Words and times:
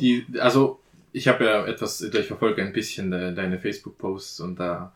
Die, 0.00 0.26
also 0.38 0.80
ich 1.12 1.28
habe 1.28 1.44
ja 1.44 1.66
etwas, 1.66 2.00
ich 2.00 2.26
verfolge 2.26 2.62
ein 2.62 2.72
bisschen 2.72 3.10
de, 3.10 3.34
deine 3.34 3.58
Facebook-Posts 3.58 4.40
und 4.40 4.58
da 4.60 4.92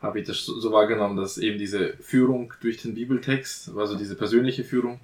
habe 0.00 0.20
ich 0.20 0.26
das 0.26 0.44
so 0.44 0.70
wahrgenommen, 0.72 1.16
dass 1.16 1.38
eben 1.38 1.58
diese 1.58 1.94
Führung 2.00 2.52
durch 2.60 2.82
den 2.82 2.94
Bibeltext, 2.94 3.70
also 3.76 3.96
diese 3.96 4.16
persönliche 4.16 4.62
Führung, 4.64 5.00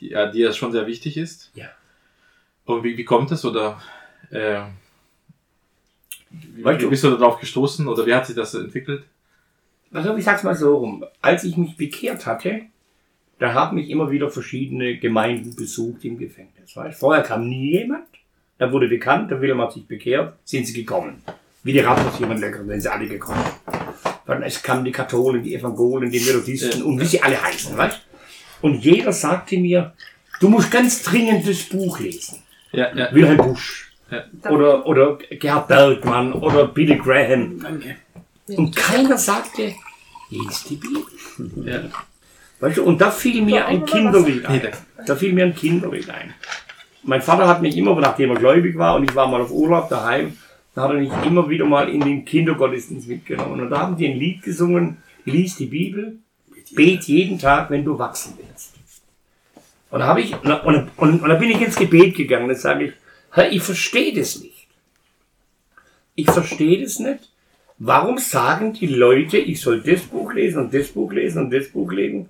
die, 0.00 0.08
ja, 0.10 0.26
die 0.30 0.40
ja 0.40 0.52
schon 0.52 0.72
sehr 0.72 0.86
wichtig 0.86 1.16
ist. 1.16 1.52
Ja. 1.54 1.70
Und 2.64 2.82
wie, 2.82 2.96
wie 2.96 3.04
kommt 3.04 3.30
es 3.30 3.44
oder 3.44 3.80
äh, 4.30 4.62
wie, 6.30 6.64
Weißt 6.64 6.78
wie 6.80 6.84
du- 6.84 6.90
bist 6.90 7.04
du 7.04 7.10
darauf 7.10 7.38
gestoßen 7.38 7.86
oder 7.86 8.06
wie 8.06 8.14
hat 8.14 8.26
sich 8.26 8.34
das 8.36 8.54
entwickelt? 8.54 9.04
Also 9.92 10.16
ich 10.16 10.24
sag's 10.24 10.42
mal 10.42 10.54
so 10.56 10.76
rum. 10.76 11.04
Als 11.20 11.44
ich 11.44 11.56
mich 11.56 11.76
bekehrt 11.76 12.24
hatte, 12.26 12.62
da 13.38 13.52
haben 13.52 13.76
mich 13.76 13.90
immer 13.90 14.10
wieder 14.10 14.30
verschiedene 14.30 14.96
Gemeinden 14.98 15.54
besucht 15.54 16.04
im 16.04 16.16
Gefängnis. 16.18 16.74
Weißt? 16.74 16.98
Vorher 16.98 17.22
kam 17.22 17.48
nie 17.48 17.72
jemand. 17.72 18.06
Da 18.62 18.70
wurde 18.70 18.86
bekannt, 18.86 19.28
der 19.28 19.40
Wilhelm 19.40 19.60
hat 19.60 19.72
sich 19.72 19.84
bekehrt, 19.88 20.34
sind 20.44 20.64
sie 20.68 20.72
gekommen. 20.72 21.20
Wie 21.64 21.72
die 21.72 21.80
Rappers 21.80 22.16
jemand 22.20 22.38
lecker, 22.38 22.64
sind 22.64 22.80
sie 22.80 22.88
alle 22.92 23.08
gekommen. 23.08 23.44
Dann 24.24 24.44
es 24.44 24.62
kamen 24.62 24.84
die 24.84 24.92
Katholen, 24.92 25.42
die 25.42 25.56
Evangelien, 25.56 26.12
die 26.12 26.20
Methodisten 26.20 26.78
Ja. 26.78 26.84
und 26.84 27.00
wie 27.00 27.04
sie 27.04 27.20
alle 27.20 27.42
heißen, 27.42 27.76
weißt? 27.76 28.00
Und 28.60 28.84
jeder 28.84 29.12
sagte 29.12 29.58
mir, 29.58 29.94
du 30.38 30.48
musst 30.48 30.70
ganz 30.70 31.02
dringend 31.02 31.44
das 31.48 31.64
Buch 31.64 31.98
lesen. 31.98 32.38
Ja, 32.70 32.94
ja. 32.94 33.12
Wilhelm 33.12 33.38
Busch. 33.38 33.90
Ja. 34.12 34.22
Oder, 34.48 34.86
oder 34.86 35.18
Gerhard 35.28 35.66
Bergmann 35.66 36.32
oder 36.32 36.68
Billy 36.68 36.98
Graham. 36.98 37.58
Danke. 37.60 37.96
Und 38.46 38.76
keiner 38.76 39.18
sagte, 39.18 39.74
lies 40.30 40.62
die 40.68 40.76
Bibel. 40.76 41.02
ja. 41.66 41.80
Weißt 42.60 42.76
du, 42.76 42.84
und 42.84 43.00
da 43.00 43.10
fiel 43.10 43.42
mir 43.42 43.66
ein 43.66 43.84
Kinderlied 43.84 44.46
ein. 44.46 44.68
Da 45.04 45.16
fiel 45.16 45.32
mir 45.32 45.46
ein 45.46 45.54
Kinderlied 45.56 46.08
ein. 46.10 46.32
Mein 47.04 47.22
Vater 47.22 47.48
hat 47.48 47.62
mich 47.62 47.76
immer, 47.76 47.98
nachdem 48.00 48.30
er 48.30 48.36
gläubig 48.36 48.78
war 48.78 48.96
und 48.96 49.04
ich 49.04 49.14
war 49.14 49.26
mal 49.26 49.40
auf 49.40 49.50
Urlaub 49.50 49.88
daheim, 49.88 50.36
da 50.74 50.82
hat 50.82 50.90
er 50.92 50.98
mich 50.98 51.12
immer 51.24 51.48
wieder 51.48 51.64
mal 51.64 51.88
in 51.88 52.00
den 52.00 52.24
Kindergottesdienst 52.24 53.08
mitgenommen. 53.08 53.60
Und 53.60 53.70
da 53.70 53.80
haben 53.80 53.96
die 53.96 54.06
ein 54.06 54.18
Lied 54.18 54.42
gesungen, 54.42 54.98
lies 55.24 55.56
die 55.56 55.66
Bibel, 55.66 56.18
bet 56.74 57.04
jeden 57.04 57.38
Tag, 57.38 57.70
wenn 57.70 57.84
du 57.84 57.98
wachsen 57.98 58.34
willst. 58.38 58.74
Und 59.90 60.00
da 60.00 60.06
habe 60.06 60.22
ich, 60.22 60.32
und, 60.32 60.50
und, 60.50 60.90
und, 60.96 61.22
und 61.22 61.28
da 61.28 61.34
bin 61.34 61.50
ich 61.50 61.60
ins 61.60 61.76
Gebet 61.76 62.16
gegangen, 62.16 62.48
da 62.48 62.54
sage 62.54 62.84
ich, 62.86 62.92
Herr, 63.32 63.52
ich 63.52 63.62
verstehe 63.62 64.14
das 64.14 64.40
nicht. 64.40 64.66
Ich 66.14 66.30
verstehe 66.30 66.82
das 66.82 66.98
nicht. 66.98 67.30
Warum 67.78 68.18
sagen 68.18 68.74
die 68.74 68.86
Leute, 68.86 69.38
ich 69.38 69.60
soll 69.60 69.82
das 69.82 70.02
Buch 70.02 70.32
lesen 70.32 70.60
und 70.60 70.74
das 70.74 70.88
Buch 70.88 71.12
lesen 71.12 71.44
und 71.44 71.50
das 71.52 71.68
Buch 71.68 71.90
lesen? 71.92 72.28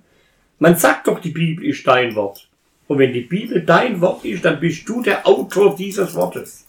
Man 0.59 0.77
sagt 0.77 1.07
doch, 1.07 1.19
die 1.19 1.29
Bibel 1.29 1.65
ist 1.65 1.85
dein 1.85 2.15
Wort. 2.15 2.49
Und 2.87 2.99
wenn 2.99 3.13
die 3.13 3.21
Bibel 3.21 3.61
dein 3.61 4.01
Wort 4.01 4.25
ist, 4.25 4.43
dann 4.43 4.59
bist 4.59 4.87
du 4.87 5.01
der 5.01 5.25
Autor 5.25 5.75
dieses 5.75 6.13
Wortes. 6.13 6.65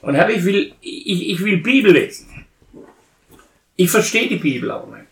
Und 0.00 0.14
Herr, 0.14 0.30
ich 0.30 0.44
will, 0.44 0.72
ich, 0.80 1.30
ich 1.30 1.44
will 1.44 1.58
Bibel 1.58 1.92
lesen. 1.92 2.46
Ich 3.76 3.90
verstehe 3.90 4.28
die 4.28 4.36
Bibel 4.36 4.70
auch 4.70 4.88
nicht. 4.88 5.06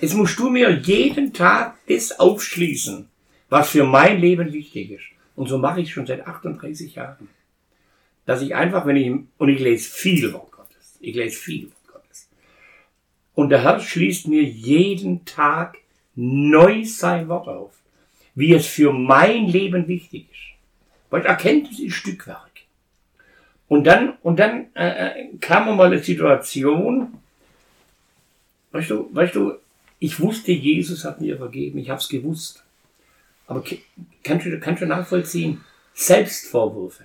Jetzt 0.00 0.14
musst 0.14 0.38
du 0.38 0.48
mir 0.48 0.70
jeden 0.70 1.32
Tag 1.32 1.76
das 1.86 2.18
aufschließen, 2.18 3.08
was 3.48 3.70
für 3.70 3.84
mein 3.84 4.20
Leben 4.20 4.52
wichtig 4.52 4.92
ist. 4.92 5.04
Und 5.36 5.48
so 5.48 5.58
mache 5.58 5.82
ich 5.82 5.92
schon 5.92 6.06
seit 6.06 6.26
38 6.26 6.94
Jahren. 6.94 7.28
Dass 8.24 8.42
ich 8.42 8.54
einfach, 8.54 8.86
wenn 8.86 8.96
ich, 8.96 9.10
und 9.38 9.48
ich 9.48 9.60
lese 9.60 9.90
viel 9.90 10.32
Wort 10.32 10.52
Gottes. 10.52 10.96
Ich 11.00 11.14
lese 11.14 11.36
viel 11.36 11.64
Wort 11.64 11.86
Gottes. 11.92 12.30
Und 13.34 13.50
der 13.50 13.62
Herr 13.62 13.80
schließt 13.80 14.28
mir 14.28 14.42
jeden 14.42 15.24
Tag 15.24 15.78
neu 16.14 16.84
sein 16.84 17.28
Wort 17.28 17.48
auf, 17.48 17.72
wie 18.40 18.54
es 18.54 18.66
für 18.66 18.92
mein 18.92 19.46
Leben 19.46 19.86
wichtig 19.86 20.26
ist. 20.30 20.40
Weil 21.10 21.26
Erkenntnis 21.26 21.78
ist 21.78 21.94
Stückwerk. 21.94 22.50
Und 23.68 23.84
dann, 23.84 24.14
und 24.22 24.40
dann 24.40 24.66
äh, 24.74 24.88
äh, 24.88 25.36
kam 25.40 25.76
mal 25.76 25.86
eine 25.86 26.02
Situation, 26.02 27.18
weißt 28.72 28.90
du, 28.90 29.08
weißt 29.12 29.34
du, 29.34 29.52
ich 29.98 30.18
wusste, 30.18 30.52
Jesus 30.52 31.04
hat 31.04 31.20
mir 31.20 31.36
vergeben, 31.36 31.78
ich 31.78 31.90
habe 31.90 32.00
es 32.00 32.08
gewusst. 32.08 32.64
Aber 33.46 33.62
kannst 34.24 34.46
du, 34.46 34.58
kannst 34.58 34.82
du 34.82 34.86
nachvollziehen? 34.86 35.60
Selbstvorwürfe. 35.92 37.04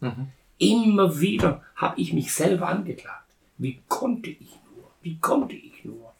Mhm. 0.00 0.28
Immer 0.58 1.20
wieder 1.20 1.62
habe 1.74 2.00
ich 2.00 2.12
mich 2.12 2.32
selber 2.32 2.68
angeklagt. 2.68 3.24
Wie 3.58 3.80
konnte 3.88 4.30
ich 4.30 4.50
nur? 4.74 4.90
Wie 5.02 5.16
konnte 5.18 5.56
ich 5.56 5.84
nur? 5.84 6.12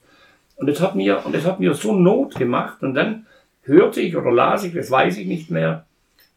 Und 0.56 0.66
das 0.68 0.80
hat 0.80 0.94
mir, 0.94 1.24
und 1.26 1.34
das 1.34 1.44
hat 1.44 1.60
mir 1.60 1.74
so 1.74 1.94
Not 1.94 2.36
gemacht. 2.36 2.82
Und 2.82 2.94
dann 2.94 3.26
hörte 3.66 4.00
ich 4.00 4.16
oder 4.16 4.32
las 4.32 4.64
ich, 4.64 4.72
das 4.74 4.90
weiß 4.90 5.18
ich 5.18 5.26
nicht 5.26 5.50
mehr, 5.50 5.86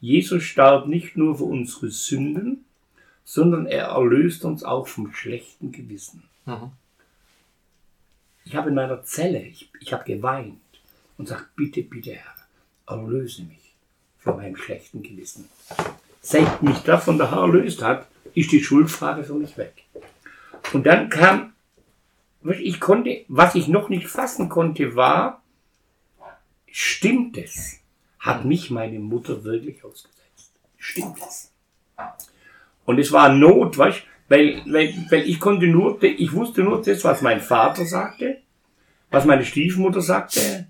Jesus 0.02 0.44
starb 0.44 0.88
nicht 0.88 1.18
nur 1.18 1.38
für 1.38 1.44
unsere 1.44 1.90
Sünden, 1.90 2.66
sondern 3.24 3.66
er 3.66 3.88
erlöst 3.88 4.46
uns 4.46 4.64
auch 4.64 4.88
vom 4.88 5.14
schlechten 5.14 5.72
Gewissen. 5.72 6.24
Mhm. 6.46 6.72
Ich 8.46 8.56
habe 8.56 8.70
in 8.70 8.76
meiner 8.76 9.04
Zelle, 9.04 9.42
ich, 9.44 9.70
ich 9.80 9.94
habe 9.94 10.04
geweint 10.06 10.58
und 11.18 11.28
sagt, 11.28 11.56
bitte, 11.56 11.84
bitte 11.84 12.14
Herr, 12.14 12.36
erlöse 12.88 13.44
mich 13.44 13.76
von 14.18 14.38
meinem 14.38 14.56
schlechten 14.56 15.04
Gewissen. 15.04 15.48
Seit 16.22 16.64
mich 16.64 16.80
davon 16.80 17.18
der 17.18 17.32
Herr 17.32 17.42
erlöst 17.42 17.84
hat, 17.84 18.08
ist 18.34 18.52
die 18.52 18.64
Schuldfrage 18.64 19.24
für 19.24 19.36
mich 19.36 19.58
weg. 19.58 19.84
Und 20.74 20.86
dann 20.86 21.10
kam, 21.10 21.54
ich 22.44 22.80
konnte, 22.80 23.26
was 23.28 23.56
ich 23.56 23.68
noch 23.68 23.90
nicht 23.90 24.08
fassen 24.08 24.50
konnte, 24.50 24.96
war, 24.96 25.44
stimmt 26.72 27.38
es? 27.38 27.80
Hat 28.20 28.46
mich 28.46 28.70
meine 28.70 29.00
Mutter 29.00 29.44
wirklich 29.44 29.84
ausgesetzt? 29.84 30.52
Stimmt 30.78 31.18
es? 31.18 31.52
Und 32.86 33.00
es 33.00 33.12
war 33.12 33.30
Not, 33.30 33.78
weißt, 33.78 34.04
weil, 34.30 34.62
weil, 34.66 34.94
weil 35.10 35.30
ich 35.30 35.40
konnte 35.40 35.68
nur, 35.68 36.02
ich 36.04 36.34
wusste 36.34 36.64
nur 36.64 36.82
das, 36.82 37.04
was 37.04 37.22
mein 37.22 37.42
Vater 37.42 37.86
sagte, 37.86 38.38
was 39.10 39.26
meine 39.26 39.46
Stiefmutter 39.46 40.02
sagte. 40.02 40.68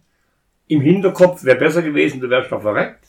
Im 0.67 0.81
Hinterkopf 0.81 1.43
wäre 1.43 1.57
besser 1.57 1.81
gewesen, 1.81 2.21
du 2.21 2.29
wärst 2.29 2.51
doch 2.51 2.61
verreckt. 2.61 3.05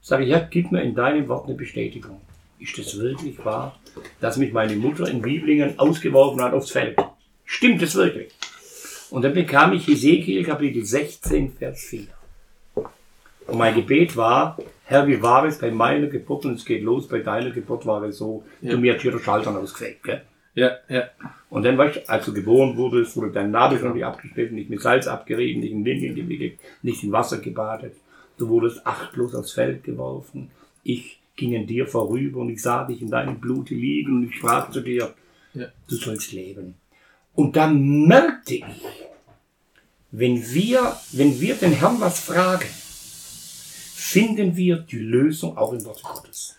Sag 0.00 0.20
ich, 0.20 0.28
ja, 0.28 0.38
gib 0.38 0.70
mir 0.70 0.82
in 0.82 0.94
deinem 0.94 1.28
Wort 1.28 1.46
eine 1.46 1.56
Bestätigung. 1.56 2.20
Ist 2.58 2.78
das 2.78 2.98
wirklich 2.98 3.44
wahr, 3.44 3.78
dass 4.20 4.36
mich 4.36 4.52
meine 4.52 4.76
Mutter 4.76 5.08
in 5.08 5.20
Bieblingen 5.20 5.78
ausgeworfen 5.78 6.42
hat 6.42 6.54
aufs 6.54 6.70
Feld? 6.70 6.96
Stimmt 7.44 7.82
es 7.82 7.94
wirklich? 7.94 8.32
Und 9.16 9.22
dann 9.22 9.32
bekam 9.32 9.72
ich 9.72 9.86
Hesekiel 9.88 10.44
Kapitel 10.44 10.84
16, 10.84 11.52
Vers 11.52 11.84
4. 11.84 12.06
Und 12.74 13.56
mein 13.56 13.74
Gebet 13.74 14.14
war, 14.14 14.58
Herr, 14.84 15.06
wie 15.06 15.22
war 15.22 15.46
es 15.46 15.56
bei 15.58 15.70
meiner 15.70 16.08
Geburt 16.08 16.44
und 16.44 16.56
es 16.56 16.66
geht 16.66 16.82
los, 16.82 17.08
bei 17.08 17.20
deiner 17.20 17.48
Geburt 17.50 17.86
war 17.86 18.02
es 18.02 18.18
so, 18.18 18.44
Ja. 18.60 18.72
du 18.72 18.76
mir 18.76 18.92
hast 18.92 19.00
hier 19.00 19.12
der 19.12 19.20
Schaltern 19.20 19.56
ausgefegt, 19.56 20.02
gell? 20.02 20.20
Ja, 20.54 20.72
ja. 20.90 21.04
Und 21.48 21.62
dann, 21.64 21.78
weißt 21.78 21.96
du, 21.96 22.08
als 22.10 22.26
du 22.26 22.34
geboren 22.34 22.76
wurdest, 22.76 23.16
wurde 23.16 23.30
dein 23.32 23.50
Nabel 23.52 23.78
schon 23.78 23.94
nicht 23.94 24.04
abgeschnitten, 24.04 24.54
nicht 24.54 24.68
mit 24.68 24.82
Salz 24.82 25.06
abgerieben, 25.06 25.62
nicht 25.62 25.72
in 25.72 25.82
Windeln 25.86 26.14
gewickelt, 26.14 26.58
nicht 26.82 27.02
in 27.02 27.10
Wasser 27.10 27.38
gebadet. 27.38 27.94
Du 28.36 28.50
wurdest 28.50 28.86
achtlos 28.86 29.34
aufs 29.34 29.52
Feld 29.52 29.82
geworfen. 29.82 30.50
Ich 30.82 31.18
ging 31.36 31.56
an 31.56 31.66
dir 31.66 31.86
vorüber 31.86 32.40
und 32.40 32.50
ich 32.50 32.60
sah 32.60 32.84
dich 32.84 33.00
in 33.00 33.08
deinem 33.10 33.40
Blute 33.40 33.74
liegen 33.74 34.12
und 34.18 34.28
ich 34.28 34.36
sprach 34.36 34.70
zu 34.70 34.82
dir, 34.82 35.14
Ja. 35.54 35.68
du 35.88 35.94
sollst 35.94 36.32
leben. 36.34 36.74
Und 37.36 37.54
dann 37.54 38.06
merkte 38.06 38.54
ich, 38.54 38.64
wenn 40.10 40.42
wir, 40.52 40.96
wenn 41.12 41.38
wir 41.40 41.54
den 41.54 41.72
Herrn 41.72 42.00
was 42.00 42.20
fragen, 42.20 42.66
finden 43.94 44.56
wir 44.56 44.78
die 44.78 44.98
Lösung 44.98 45.56
auch 45.56 45.72
im 45.72 45.84
Wort 45.84 46.02
Gottes. 46.02 46.56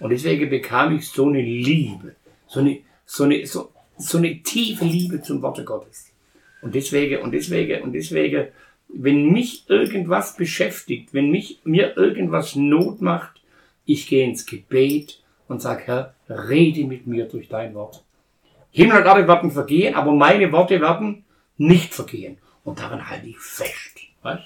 Und 0.00 0.10
deswegen 0.10 0.48
bekam 0.48 0.96
ich 0.96 1.08
so 1.08 1.28
eine 1.28 1.42
Liebe, 1.42 2.16
so 2.46 2.60
eine, 2.60 2.80
so 3.04 3.24
eine, 3.24 3.46
so, 3.46 3.70
so 3.98 4.18
eine 4.18 4.42
tiefe 4.42 4.84
Liebe 4.86 5.20
zum 5.20 5.42
Worte 5.42 5.64
Gottes. 5.64 6.10
Und 6.62 6.74
deswegen, 6.74 7.22
und 7.22 7.32
deswegen, 7.32 7.82
und 7.82 7.92
deswegen, 7.92 8.48
wenn 8.88 9.30
mich 9.30 9.68
irgendwas 9.68 10.36
beschäftigt, 10.36 11.12
wenn 11.12 11.30
mich, 11.30 11.60
mir 11.64 11.96
irgendwas 11.96 12.54
Not 12.54 13.02
macht, 13.02 13.42
ich 13.84 14.06
gehe 14.06 14.24
ins 14.24 14.46
Gebet 14.46 15.22
und 15.48 15.60
sag, 15.60 15.86
Herr, 15.86 16.14
rede 16.28 16.84
mit 16.84 17.06
mir 17.06 17.26
durch 17.26 17.48
dein 17.48 17.74
Wort. 17.74 18.03
Himmel 18.74 18.98
und 18.98 19.06
Erde 19.06 19.28
werden 19.28 19.52
vergehen, 19.52 19.94
aber 19.94 20.12
meine 20.12 20.50
Worte 20.50 20.80
werden 20.80 21.24
nicht 21.56 21.94
vergehen. 21.94 22.38
Und 22.64 22.80
daran 22.80 23.08
halte 23.08 23.28
ich 23.28 23.38
fest. 23.38 24.00
Weißt? 24.22 24.42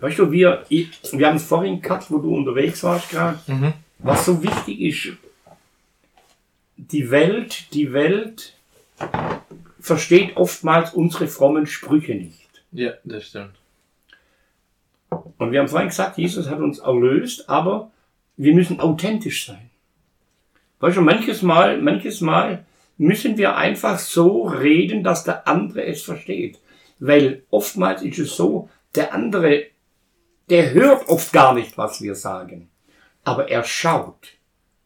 Weißt 0.00 0.18
du, 0.20 0.30
wir, 0.30 0.64
ich, 0.68 0.90
wir 1.12 1.26
haben 1.26 1.36
es 1.36 1.44
vorhin 1.44 1.82
gehabt, 1.82 2.12
wo 2.12 2.18
du 2.18 2.32
unterwegs 2.32 2.84
warst 2.84 3.10
gerade. 3.10 3.40
Mhm. 3.48 3.72
Was 3.98 4.26
so 4.26 4.40
wichtig 4.44 4.80
ist, 4.80 5.18
die 6.76 7.10
Welt, 7.10 7.74
die 7.74 7.92
Welt 7.92 8.54
versteht 9.80 10.36
oftmals 10.36 10.94
unsere 10.94 11.26
frommen 11.26 11.66
Sprüche 11.66 12.14
nicht. 12.14 12.48
Ja, 12.70 12.92
das 13.02 13.26
stimmt. 13.26 13.54
Und 15.38 15.50
wir 15.50 15.58
haben 15.58 15.68
vorhin 15.68 15.88
gesagt, 15.88 16.16
Jesus 16.16 16.48
hat 16.48 16.60
uns 16.60 16.78
erlöst, 16.78 17.48
aber 17.48 17.90
wir 18.36 18.54
müssen 18.54 18.78
authentisch 18.78 19.46
sein. 19.46 19.70
Weißt 20.84 20.98
du, 20.98 21.00
manches 21.00 21.40
Mal, 21.40 21.80
manches 21.80 22.20
Mal 22.20 22.66
müssen 22.98 23.38
wir 23.38 23.56
einfach 23.56 23.98
so 23.98 24.42
reden, 24.42 25.02
dass 25.02 25.24
der 25.24 25.48
andere 25.48 25.84
es 25.86 26.02
versteht. 26.02 26.60
Weil 26.98 27.42
oftmals 27.50 28.02
ist 28.02 28.18
es 28.18 28.36
so, 28.36 28.68
der 28.94 29.14
andere, 29.14 29.64
der 30.50 30.74
hört 30.74 31.08
oft 31.08 31.32
gar 31.32 31.54
nicht, 31.54 31.78
was 31.78 32.02
wir 32.02 32.14
sagen. 32.14 32.68
aber 33.26 33.48
er 33.48 33.64
schaut, 33.64 34.34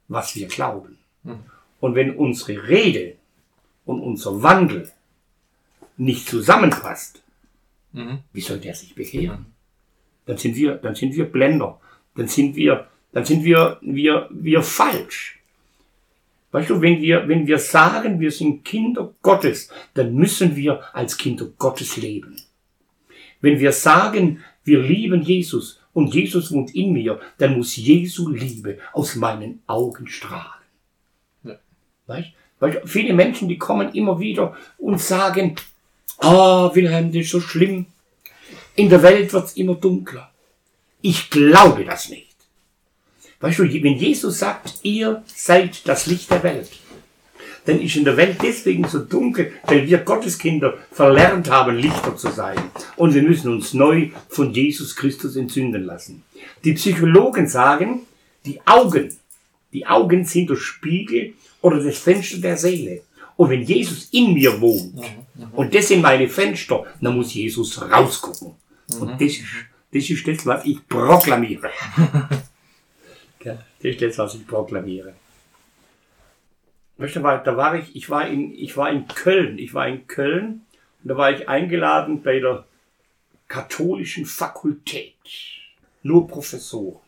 was 0.07 0.37
wir 0.37 0.47
glauben. 0.47 0.99
Mhm. 1.25 1.41
Und 1.81 1.97
wenn 1.97 2.15
unsere 2.15 2.69
Rede 2.69 3.17
und 3.85 4.01
unser 4.01 4.41
Wandel 4.45 4.89
nicht 5.97 6.29
zusammenpasst, 6.29 7.23
Mhm. 7.93 8.21
wie 8.33 8.41
soll 8.41 8.59
der 8.59 8.75
sich 8.75 8.95
bekehren? 8.95 9.47
Dann 10.27 10.37
sind 10.37 10.55
wir, 10.55 10.77
dann 10.77 10.95
sind 10.95 11.17
wir 11.17 11.25
Blender. 11.25 11.81
Dann 12.15 12.29
sind 12.29 12.55
wir, 12.55 12.87
dann 13.13 13.25
sind 13.25 13.43
wir, 13.43 13.79
wir, 13.81 14.29
wir 14.31 14.63
falsch. 14.63 15.38
Weißt 16.51 16.71
du, 16.71 16.81
wenn 16.81 17.03
wir, 17.03 17.29
wenn 17.29 17.47
wir 17.47 17.59
sagen, 17.59 18.21
wir 18.21 18.31
sind 18.31 18.65
Kinder 18.65 19.15
Gottes, 19.21 19.69
dann 19.95 20.15
müssen 20.15 20.57
wir 20.57 20.83
als 20.95 21.19
Kinder 21.19 21.47
Gottes 21.59 21.97
leben. 21.97 22.37
Wenn 23.41 23.61
wir 23.61 23.73
sagen, 23.73 24.43
wir 24.65 24.81
lieben 24.81 25.23
Jesus 25.23 25.81
und 25.93 26.15
Jesus 26.15 26.51
wohnt 26.51 26.75
in 26.75 26.93
mir, 26.93 27.21
dann 27.37 27.57
muss 27.57 27.77
Jesu 27.77 28.31
Liebe 28.31 28.79
aus 28.93 29.15
meinen 29.17 29.63
Augen 29.67 30.07
strahlen. 30.07 30.65
Ja. 31.45 31.59
Weißt? 32.07 32.29
Du, 32.61 32.87
viele 32.87 33.13
Menschen, 33.13 33.49
die 33.49 33.59
kommen 33.59 33.93
immer 33.93 34.19
wieder 34.19 34.57
und 34.79 35.01
sagen, 35.01 35.55
ah, 36.19 36.71
Wilhelm, 36.75 37.13
das 37.13 37.23
ist 37.23 37.31
so 37.31 37.41
schlimm. 37.41 37.87
In 38.75 38.89
der 38.89 39.03
Welt 39.03 39.33
wird's 39.33 39.53
immer 39.53 39.75
dunkler. 39.75 40.31
Ich 41.01 41.31
glaube 41.31 41.85
das 41.85 42.09
nicht. 42.09 42.28
Weißt 43.41 43.61
du, 43.61 43.65
wenn 43.65 43.97
Jesus 43.97 44.41
sagt, 44.41 44.81
ihr 44.83 45.23
seid 45.27 45.87
das 45.87 46.07
Licht 46.07 46.31
der 46.31 46.43
Welt, 46.43 46.69
dann 47.67 47.81
ist 47.81 47.97
in 47.97 48.05
der 48.05 48.17
Welt 48.17 48.39
deswegen 48.43 48.89
so 48.89 49.01
dunkel, 49.01 49.53
weil 49.65 49.87
wir 49.87 49.99
Gotteskinder 49.99 50.75
verlernt 50.91 51.51
haben, 51.51 51.77
Lichter 51.77 52.17
zu 52.17 52.31
sein. 52.31 52.57
Und 52.97 53.15
wir 53.15 53.23
müssen 53.23 53.53
uns 53.53 53.75
neu 53.75 54.11
von 54.29 54.53
Jesus 54.53 54.97
Christus 54.97 55.37
entzünden 55.37 55.85
lassen. 55.85 56.25
Die 56.65 56.73
Psychologen 56.73 57.47
sagen, 57.47 58.07
die 58.45 58.59
Augen, 58.65 59.15
die 59.73 59.87
Augen 59.87 60.25
sind 60.25 60.49
der 60.49 60.57
Spiegel 60.57 61.35
oder 61.61 61.83
das 61.83 61.99
Fenster 61.99 62.39
der 62.39 62.57
Seele. 62.57 63.03
Und 63.37 63.51
wenn 63.51 63.63
Jesus 63.63 64.09
in 64.13 64.33
mir 64.33 64.61
wohnt 64.61 65.01
und 65.53 65.73
das 65.75 65.89
sind 65.89 66.03
meine 66.03 66.29
Fenster, 66.29 66.87
dann 67.01 67.17
muss 67.17 67.35
Jesus 67.35 67.81
rausgucken. 67.81 68.53
Und 68.99 69.13
das 69.13 69.21
ist, 69.21 69.43
das 69.93 70.11
ist 70.11 70.27
das, 70.27 70.47
was 70.47 70.65
ich 70.65 70.89
proklamiere. 70.89 71.71
Gell? 73.49 73.65
Das 73.83 73.93
ist 73.93 74.03
das, 74.03 74.19
was 74.19 74.35
ich 74.35 74.47
proklamiere. 74.47 75.15
Weißt 76.99 77.17
du, 77.17 77.21
da 77.21 77.57
war 77.57 77.77
ich, 77.77 77.95
ich 77.95 78.11
war 78.11 78.27
in, 78.27 78.53
ich 78.53 78.77
war 78.77 78.91
in 78.91 79.07
Köln, 79.07 79.59
ich 79.59 79.73
war 79.73 79.87
in 79.87 80.07
Köln 80.09 80.63
und 81.03 81.09
da 81.09 81.17
war 81.17 81.31
ich 81.31 81.49
eingeladen 81.49 82.23
bei 82.23 82.41
der 82.41 82.65
katholischen 83.47 84.27
Fakultät. 84.27 85.15
Nur 86.03 86.27
Professoren. 86.27 87.01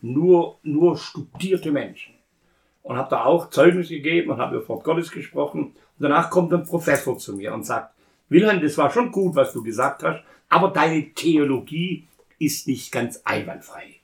Nur, 0.00 0.58
nur 0.62 0.96
studierte 0.96 1.70
Menschen. 1.70 2.14
Und 2.82 2.96
habe 2.96 3.10
da 3.10 3.24
auch 3.24 3.50
Zeugnis 3.50 3.88
gegeben 3.90 4.30
und 4.30 4.38
habe 4.38 4.56
über 4.56 4.68
Wort 4.68 4.84
Gottes 4.84 5.10
gesprochen. 5.10 5.64
Und 5.64 5.74
danach 5.98 6.30
kommt 6.30 6.52
ein 6.54 6.64
Professor 6.64 7.18
zu 7.18 7.36
mir 7.36 7.52
und 7.52 7.64
sagt, 7.64 7.94
Wilhelm, 8.30 8.62
das 8.62 8.78
war 8.78 8.90
schon 8.90 9.12
gut, 9.12 9.34
was 9.34 9.52
du 9.52 9.62
gesagt 9.62 10.02
hast, 10.02 10.22
aber 10.48 10.68
deine 10.70 11.12
Theologie 11.12 12.06
ist 12.38 12.66
nicht 12.66 12.92
ganz 12.92 13.20
einwandfrei. 13.24 13.97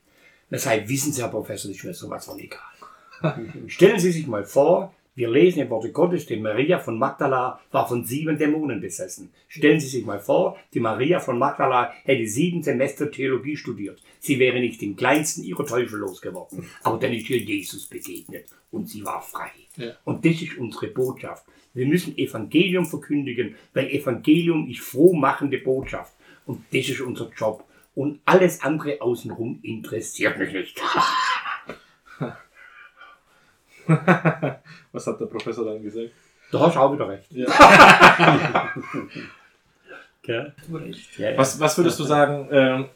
Deshalb 0.54 0.88
wissen 0.88 1.12
Sie, 1.12 1.20
Herr 1.20 1.30
Professor, 1.30 1.68
das 1.68 1.78
ist 1.78 1.84
mir 1.84 1.94
sowas 1.94 2.26
von 2.26 2.38
egal. 2.38 2.60
Stellen 3.66 3.98
Sie 3.98 4.12
sich 4.12 4.28
mal 4.28 4.44
vor, 4.44 4.94
wir 5.16 5.28
lesen 5.28 5.62
im 5.62 5.70
Worte 5.70 5.90
Gottes, 5.90 6.26
die 6.26 6.36
Maria 6.36 6.78
von 6.78 6.96
Magdala 6.96 7.60
war 7.72 7.88
von 7.88 8.04
sieben 8.04 8.38
Dämonen 8.38 8.80
besessen. 8.80 9.30
Stellen 9.48 9.80
Sie 9.80 9.88
sich 9.88 10.06
mal 10.06 10.20
vor, 10.20 10.56
die 10.72 10.78
Maria 10.78 11.18
von 11.18 11.40
Magdala 11.40 11.92
hätte 12.04 12.28
sieben 12.28 12.62
Semester 12.62 13.10
Theologie 13.10 13.56
studiert. 13.56 14.00
Sie 14.20 14.38
wäre 14.38 14.60
nicht 14.60 14.80
den 14.80 14.94
kleinsten 14.94 15.42
ihrer 15.42 15.66
Teufel 15.66 15.98
losgeworden. 15.98 16.68
Aber 16.84 16.98
dann 16.98 17.12
ist 17.12 17.28
ihr 17.30 17.38
Jesus 17.38 17.86
begegnet 17.86 18.46
und 18.70 18.88
sie 18.88 19.04
war 19.04 19.22
frei. 19.22 19.50
Ja. 19.76 19.90
Und 20.04 20.24
das 20.24 20.40
ist 20.40 20.56
unsere 20.56 20.86
Botschaft. 20.86 21.44
Wir 21.72 21.86
müssen 21.86 22.16
Evangelium 22.16 22.86
verkündigen, 22.86 23.56
weil 23.72 23.88
Evangelium 23.90 24.70
ist 24.70 24.82
frohmachende 24.82 25.58
Botschaft. 25.58 26.12
Und 26.46 26.62
das 26.72 26.88
ist 26.88 27.00
unser 27.00 27.28
Job. 27.36 27.64
Und 27.94 28.20
alles 28.24 28.62
andere 28.62 29.00
außenrum 29.00 29.60
interessiert 29.62 30.38
mich 30.38 30.52
nicht. 30.52 30.80
Was 34.92 35.06
hat 35.06 35.20
der 35.20 35.26
Professor 35.26 35.64
dann 35.64 35.82
gesagt? 35.82 36.10
Da 36.50 36.60
hast 36.60 36.76
du 36.76 36.80
auch 36.80 36.92
wieder 36.92 37.08
recht. 37.08 37.30
Ja. 37.30 37.46
Ja, 40.26 40.46
ja. 41.18 41.36
Was, 41.36 41.60
was 41.60 41.76
würdest 41.76 42.00
du 42.00 42.04
sagen, 42.04 42.48
ähm, 42.50 42.86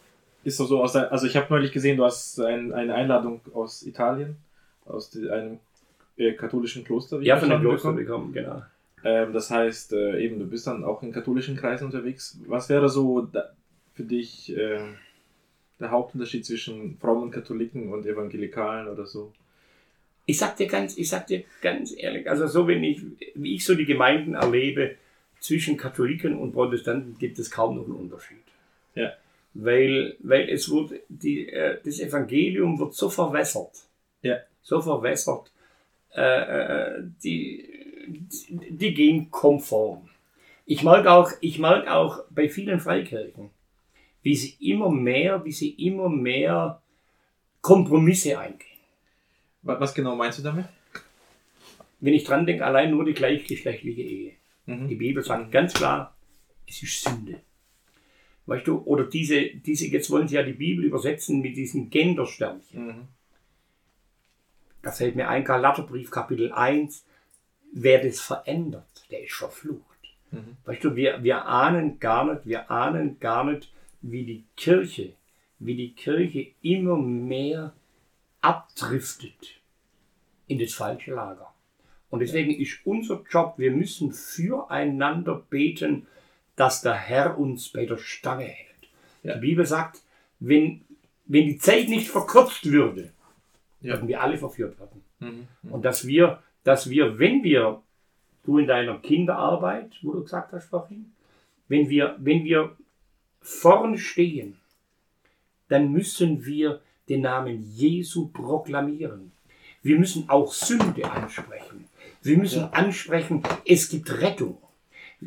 ist 0.45 0.57
so, 0.57 0.65
so 0.65 0.83
aus 0.83 0.93
der, 0.95 1.13
also 1.13 1.27
ich 1.27 1.37
habe 1.37 1.47
neulich 1.51 1.73
gesehen, 1.73 1.99
du 1.99 2.05
hast 2.07 2.41
ein, 2.41 2.73
eine 2.73 2.95
Einladung 2.95 3.43
aus 3.53 3.83
Italien, 3.83 4.39
aus 4.87 5.11
die, 5.11 5.29
einem 5.29 5.59
äh, 6.17 6.33
katholischen 6.33 6.85
Kloster. 6.85 7.21
wie 7.21 7.27
Ja, 7.27 7.37
von 7.37 7.49
verstanden 7.49 7.69
Kloster 7.69 7.93
bekommen. 7.93 8.33
bekommen, 8.33 8.47
genau. 8.47 8.63
Ähm, 9.05 9.35
das 9.35 9.51
heißt, 9.51 9.93
äh, 9.93 10.21
eben, 10.25 10.39
du 10.39 10.47
bist 10.47 10.67
dann 10.67 10.85
auch 10.85 11.03
in 11.03 11.13
katholischen 11.13 11.55
Kreisen 11.55 11.85
unterwegs. 11.85 12.39
Was 12.47 12.71
wäre 12.71 12.89
so 12.89 13.29
für 13.99 14.05
dich 14.05 14.57
äh, 14.57 14.79
der 15.81 15.91
Hauptunterschied 15.91 16.47
zwischen 16.47 16.97
frommen 16.99 17.33
Katholiken 17.33 17.93
und 17.93 18.07
Evangelikalen 18.07 18.87
oder 18.87 19.07
so? 19.07 19.33
Ich 20.25 20.39
sag 20.39 20.57
dir 20.57 20.69
ganz, 20.69 20.97
ich 20.97 21.09
sag 21.09 21.27
dir 21.27 21.43
ganz 21.61 21.93
ehrlich, 21.97 22.31
also 22.31 22.47
so 22.47 22.69
wenn 22.69 22.85
ich, 22.85 23.01
wie 23.35 23.57
ich 23.57 23.65
so 23.65 23.75
die 23.75 23.87
Gemeinden 23.87 24.35
erlebe, 24.35 24.95
zwischen 25.41 25.77
Katholiken 25.77 26.39
und 26.39 26.53
Protestanten 26.53 27.19
gibt 27.19 27.41
es 27.41 27.51
kaum 27.51 27.77
noch 27.77 27.87
einen 27.87 27.95
Unterschied. 27.95 28.45
Ja. 28.95 29.15
Weil, 29.55 30.15
weil 30.21 30.49
es 30.49 30.71
wird, 30.71 31.01
die, 31.09 31.49
äh, 31.49 31.79
das 31.85 31.99
Evangelium 31.99 32.79
wird 32.79 32.95
so 32.95 33.11
verwässert. 33.11 33.73
Ja. 34.23 34.37
So 34.63 34.81
verwässert, 34.81 35.51
äh, 36.15 36.21
äh, 36.21 37.03
die, 37.25 37.69
die, 38.07 38.71
die 38.71 38.95
gehen 38.95 39.31
konform. 39.31 40.09
Ich 40.67 40.85
mag 40.85 41.07
auch, 41.07 41.33
ich 41.41 41.59
mag 41.59 41.89
auch 41.89 42.25
bei 42.31 42.49
vielen 42.49 42.79
Freikirchen, 42.79 43.51
wie 44.29 44.37
sie 44.37 44.57
immer 44.73 44.91
mehr, 44.91 45.43
wie 45.47 45.53
sie 45.53 45.71
immer 45.71 46.11
mehr 46.11 46.83
Kompromisse 47.63 48.39
eingehen. 48.39 48.79
Wa- 49.63 49.81
Was 49.81 49.95
genau 49.95 50.15
meinst 50.17 50.39
du 50.39 50.43
damit? 50.43 50.67
wenn 52.01 52.13
ich 52.15 52.25
dran 52.25 52.45
denke, 52.47 52.65
allein 52.65 52.91
nur 52.93 53.05
die 53.07 53.15
gleichgeschlechtliche 53.15 54.03
Ehe. 54.03 54.33
Mhm. 54.67 54.87
Die 54.89 54.95
Bibel 54.97 55.23
sagt 55.25 55.51
ganz 55.51 55.73
klar, 55.73 56.15
es 56.67 56.81
ist 56.83 57.03
Sünde. 57.03 57.41
Weißt 58.47 58.67
du, 58.69 58.83
oder 58.85 59.05
diese, 59.05 59.41
diese, 59.67 59.87
jetzt 59.89 60.09
wollen 60.11 60.29
sie 60.29 60.37
ja 60.37 60.43
die 60.45 60.53
Bibel 60.53 60.85
übersetzen 60.85 61.41
mit 61.41 61.57
diesen 61.57 61.89
Gendersternchen. 61.91 62.87
Mhm. 62.87 63.09
Da 64.83 64.93
fällt 64.93 65.17
mir 65.17 65.29
ein, 65.29 65.43
Galaterbrief, 65.43 66.11
Kapitel 66.11 66.53
1, 66.53 67.05
wer 67.73 68.01
das 68.05 68.21
verändert, 68.21 69.07
der 69.11 69.25
ist 69.25 69.35
verflucht. 69.35 69.83
Mhm. 70.31 70.57
Weißt 70.67 70.85
du, 70.85 70.95
wir, 70.95 71.23
wir 71.25 71.47
ahnen 71.47 71.99
gar 71.99 72.33
nicht, 72.33 72.47
wir 72.47 72.71
ahnen 72.71 73.19
gar 73.19 73.43
nicht, 73.45 73.73
wie 74.01 74.25
die 74.25 74.45
Kirche, 74.57 75.13
wie 75.59 75.75
die 75.75 75.93
Kirche 75.93 76.49
immer 76.63 76.97
mehr 76.97 77.73
abdriftet 78.41 79.61
in 80.47 80.59
das 80.59 80.73
falsche 80.75 81.13
Lager. 81.15 81.53
Und 82.11 82.21
deswegen 82.21 82.55
ist 82.55 82.81
unser 82.85 83.23
Job, 83.31 83.55
wir 83.59 83.71
müssen 83.71 84.13
füreinander 84.13 85.45
beten, 85.51 86.07
dass 86.57 86.81
der 86.81 86.95
Herr 86.95 87.39
uns 87.39 87.69
bei 87.69 87.85
der 87.87 87.99
Stange 87.99 88.45
hält. 88.45 88.89
Ja. 89.23 89.35
Die 89.35 89.41
Bibel 89.41 89.67
sagt, 89.67 90.01
wenn, 90.41 90.83
wenn 91.27 91.47
die 91.47 91.59
Zeit 91.59 91.89
nicht 91.89 92.09
verkürzt 92.09 92.65
würde, 92.71 93.13
Ja. 93.81 93.95
würden 93.95 94.09
wir 94.09 94.23
alle 94.23 94.39
verführt 94.39 94.79
werden. 94.81 95.05
Mhm. 95.21 95.49
Und 95.71 95.85
dass 95.85 96.07
wir, 96.07 96.43
dass 96.65 96.89
wir, 96.89 97.19
wenn 97.19 97.43
wir, 97.45 97.83
du 98.45 98.59
in 98.59 98.67
deiner 98.67 98.99
Kinderarbeit, 99.01 99.93
wo 100.03 100.13
du 100.13 100.23
gesagt 100.23 100.53
hast 100.53 100.69
vorhin, 100.71 101.13
wenn 101.69 101.89
wir, 101.91 102.17
wenn 102.19 102.45
wir 102.45 102.75
vorn 103.49 103.97
stehen, 103.99 104.57
dann 105.69 105.91
müssen 105.91 106.45
wir 106.45 106.81
den 107.09 107.23
Namen 107.23 107.63
Jesu 107.75 108.29
proklamieren. 108.29 109.33
Wir 109.83 109.99
müssen 109.99 110.29
auch 110.29 110.53
Sünde 110.53 111.11
ansprechen. 111.11 111.87
Wir 112.23 112.37
müssen 112.37 112.61
Ja. 112.63 112.71
ansprechen, 112.71 113.43
es 113.65 113.89
gibt 113.89 114.11
Rettung. 114.21 114.59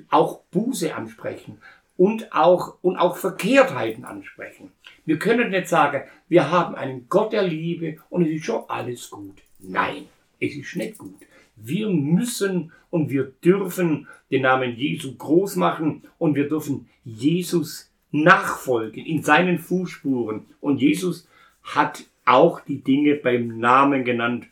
Auch 0.10 0.42
Buße 0.51 0.96
ansprechen 0.96 1.58
und 1.98 2.32
auch, 2.34 2.78
und 2.82 2.96
auch 2.98 3.18
Verkehrtheiten 3.18 4.06
ansprechen. 4.06 4.72
Wir 5.06 5.18
können 5.20 5.50
nicht 5.50 5.68
sagen, 5.68 6.04
wir 6.30 6.50
haben 6.50 6.75
einen 6.75 7.10
Gott 7.10 7.34
der 7.34 7.44
Liebe 7.44 7.98
und 8.10 8.24
es 8.25 8.30
ist 8.32 8.46
schon 8.46 8.63
alles 8.70 9.10
gut. 9.10 9.38
Nein, 9.60 10.06
es 10.40 10.56
ist 10.56 10.75
nicht 10.75 10.98
gut. 10.98 11.20
Wir 11.56 11.90
müssen 11.90 12.72
und 12.90 13.10
wir 13.10 13.34
dürfen 13.44 14.08
den 14.30 14.44
Namen 14.44 14.75
Jesu 14.78 15.16
groß 15.16 15.58
machen 15.58 16.04
und 16.18 16.36
wir 16.36 16.48
dürfen 16.48 16.88
Jesus 17.04 17.90
nachfolgen 18.12 19.06
in 19.06 19.24
seinen 19.24 19.60
Fußspuren. 19.60 20.46
Und 20.60 20.82
Jesus 20.82 21.27
hat 21.63 22.03
auch 22.25 22.62
die 22.62 22.84
Dinge 22.84 23.15
beim 23.15 23.60
Namen 23.60 24.03
genannt. 24.03 24.48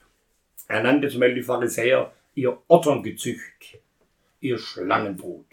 Er 0.68 0.84
nannte 0.84 1.10
zum 1.10 1.20
Beispiel 1.20 1.36
die 1.36 1.44
Pharisäer 1.44 2.12
ihr 2.36 2.58
Otterngezücht, 2.68 3.80
ihr 4.40 4.58
Schlangenbrot. 4.58 5.46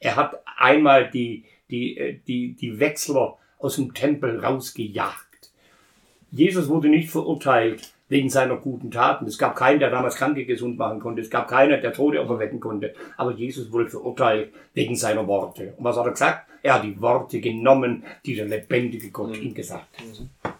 Er 0.00 0.16
hat 0.16 0.42
einmal 0.56 1.10
die, 1.10 1.44
die, 1.70 1.96
äh, 1.96 2.18
die, 2.26 2.52
die 2.54 2.78
Wechsler 2.78 3.38
aus 3.58 3.76
dem 3.76 3.94
Tempel 3.94 4.44
rausgejagt. 4.44 5.50
Jesus 6.30 6.68
wurde 6.68 6.88
nicht 6.88 7.10
verurteilt 7.10 7.92
wegen 8.08 8.30
seiner 8.30 8.56
guten 8.56 8.90
Taten. 8.90 9.26
Es 9.26 9.36
gab 9.38 9.54
keinen, 9.56 9.80
der 9.80 9.90
damals 9.90 10.16
Kranke 10.16 10.44
gesund 10.46 10.78
machen 10.78 10.98
konnte. 11.00 11.20
Es 11.20 11.28
gab 11.30 11.48
keinen, 11.48 11.80
der 11.82 11.92
Tote 11.92 12.20
auferwecken 12.20 12.58
konnte. 12.60 12.94
Aber 13.16 13.32
Jesus 13.32 13.70
wurde 13.70 13.88
verurteilt 13.90 14.52
wegen 14.74 14.96
seiner 14.96 15.26
Worte. 15.26 15.74
Und 15.76 15.84
was 15.84 15.96
hat 15.96 16.06
er 16.06 16.12
gesagt? 16.12 16.48
Er 16.62 16.74
hat 16.74 16.84
die 16.84 17.00
Worte 17.00 17.40
genommen, 17.40 18.02
die 18.24 18.34
der 18.34 18.46
lebendige 18.46 19.10
Gott 19.10 19.36
Mhm. 19.36 19.42
ihm 19.42 19.54
gesagt 19.54 19.86
hat. 19.98 20.54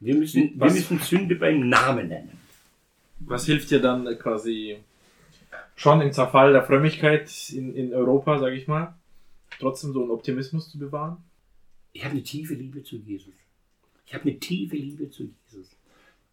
Wir 0.00 0.14
müssen, 0.16 0.54
wir 0.54 0.60
Was- 0.66 0.74
müssen 0.74 0.98
Sünde 0.98 1.36
beim 1.36 1.68
Namen 1.68 2.08
nennen. 2.08 2.38
Was 3.20 3.46
hilft 3.46 3.70
dir 3.70 3.80
dann 3.80 4.18
quasi 4.18 4.78
schon 5.76 6.00
im 6.00 6.12
Zerfall 6.12 6.52
der 6.52 6.64
Frömmigkeit 6.64 7.30
in, 7.50 7.74
in 7.76 7.94
Europa, 7.94 8.38
sage 8.38 8.56
ich 8.56 8.66
mal, 8.66 8.94
trotzdem 9.60 9.92
so 9.92 10.02
einen 10.02 10.10
Optimismus 10.10 10.70
zu 10.70 10.78
bewahren? 10.78 11.18
Ich 11.92 12.02
habe 12.04 12.12
eine 12.14 12.22
tiefe 12.24 12.54
Liebe 12.54 12.82
zu 12.82 12.96
Jesus. 12.96 13.34
Ich 14.06 14.14
habe 14.14 14.24
eine 14.28 14.38
tiefe 14.40 14.76
Liebe 14.76 15.08
zu 15.10 15.30
Jesus. 15.52 15.68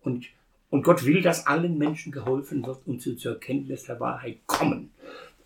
Und, 0.02 0.28
und 0.70 0.84
Gott 0.84 1.06
will, 1.06 1.22
dass 1.22 1.48
allen 1.48 1.78
Menschen 1.78 2.12
geholfen 2.12 2.66
wird 2.66 2.80
und 2.86 3.02
sie 3.02 3.16
zur 3.18 3.34
Erkenntnis 3.34 3.84
der 3.84 4.00
Wahrheit 4.00 4.38
kommen. 4.48 4.92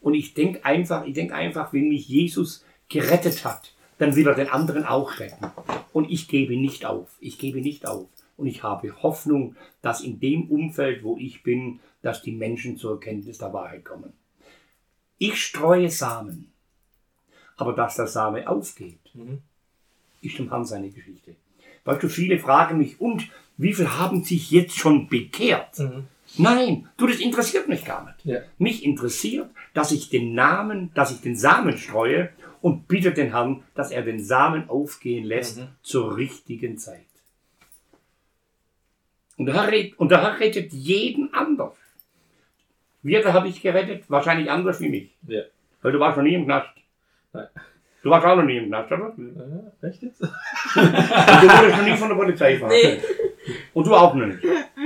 Und 0.01 0.13
ich 0.13 0.33
denke 0.33 0.65
einfach, 0.65 1.05
ich 1.05 1.13
denke 1.13 1.33
einfach, 1.33 1.73
wenn 1.73 1.89
mich 1.89 2.07
Jesus 2.07 2.65
gerettet 2.89 3.45
hat, 3.45 3.73
dann 3.97 4.15
will 4.15 4.27
er 4.27 4.35
den 4.35 4.49
anderen 4.49 4.83
auch 4.85 5.19
retten. 5.19 5.45
Und 5.93 6.09
ich 6.11 6.27
gebe 6.27 6.57
nicht 6.57 6.85
auf. 6.85 7.15
Ich 7.19 7.37
gebe 7.37 7.61
nicht 7.61 7.87
auf. 7.87 8.07
Und 8.35 8.47
ich 8.47 8.63
habe 8.63 9.01
Hoffnung, 9.01 9.55
dass 9.81 10.01
in 10.01 10.19
dem 10.19 10.49
Umfeld, 10.49 11.03
wo 11.03 11.17
ich 11.17 11.43
bin, 11.43 11.79
dass 12.01 12.21
die 12.21 12.31
Menschen 12.31 12.77
zur 12.77 12.93
Erkenntnis 12.93 13.37
der 13.37 13.53
Wahrheit 13.53 13.85
kommen. 13.85 14.11
Ich 15.19 15.41
streue 15.41 15.89
Samen. 15.89 16.51
Aber 17.55 17.73
dass 17.73 17.95
der 17.95 18.07
Same 18.07 18.47
aufgeht, 18.49 18.99
Mhm. 19.13 19.39
ist 20.21 20.37
dem 20.39 20.49
Herrn 20.49 20.65
seine 20.65 20.89
Geschichte. 20.89 21.35
Weißt 21.85 22.01
du, 22.01 22.09
viele 22.09 22.39
fragen 22.39 22.77
mich, 22.79 22.99
und 22.99 23.29
wie 23.57 23.73
viele 23.73 23.97
haben 23.97 24.23
sich 24.23 24.51
jetzt 24.51 24.77
schon 24.77 25.07
bekehrt? 25.07 25.77
Mhm. 25.79 26.05
Nein, 26.37 26.89
du, 26.97 27.05
das 27.07 27.17
interessiert 27.19 27.67
mich 27.67 27.85
gar 27.85 28.05
nicht. 28.05 28.25
Ja. 28.25 28.39
Mich 28.57 28.83
interessiert, 28.83 29.49
dass 29.73 29.91
ich 29.91 30.09
den 30.09 30.33
Namen, 30.33 30.91
dass 30.95 31.11
ich 31.11 31.21
den 31.21 31.35
Samen 31.35 31.77
streue 31.77 32.29
und 32.61 32.87
bitte 32.87 33.11
den 33.11 33.31
Herrn, 33.31 33.63
dass 33.75 33.91
er 33.91 34.01
den 34.01 34.23
Samen 34.23 34.67
aufgehen 34.69 35.25
lässt 35.25 35.59
Mhm. 35.59 35.67
zur 35.83 36.17
richtigen 36.17 36.77
Zeit. 36.77 37.05
Und 39.37 39.47
der, 39.47 39.55
Herr 39.55 39.71
und 39.97 40.09
der 40.11 40.21
Herr 40.21 40.39
rettet 40.39 40.71
jeden 40.73 41.33
anders. 41.33 41.75
Wie 43.01 43.17
hat 43.17 43.25
er 43.25 43.41
dich 43.41 43.61
gerettet? 43.61 44.03
Wahrscheinlich 44.07 44.49
anders 44.49 44.79
wie 44.79 44.89
mich. 44.89 45.09
Ja. 45.27 45.41
Weil 45.81 45.91
du 45.91 45.99
warst 45.99 46.17
noch 46.17 46.23
nie 46.23 46.35
im 46.35 46.45
Knast. 46.45 46.69
Nein. 47.33 47.47
Du 48.03 48.09
warst 48.09 48.25
auch 48.25 48.35
noch 48.35 48.43
nie 48.43 48.57
im 48.57 48.67
Knast, 48.67 48.91
oder? 48.91 49.13
Äh, 49.81 49.87
echt 49.87 50.03
jetzt? 50.03 50.21
Und 50.21 50.31
du 50.75 50.81
wurdest 50.83 51.77
noch 51.77 51.83
nie 51.85 51.97
von 51.97 52.09
der 52.09 52.15
Polizei 52.15 52.57
verhaftet. 52.57 53.01
Und 53.73 53.87
du 53.87 53.95
auch 53.95 54.13
noch 54.13 54.25
nicht. 54.27 54.39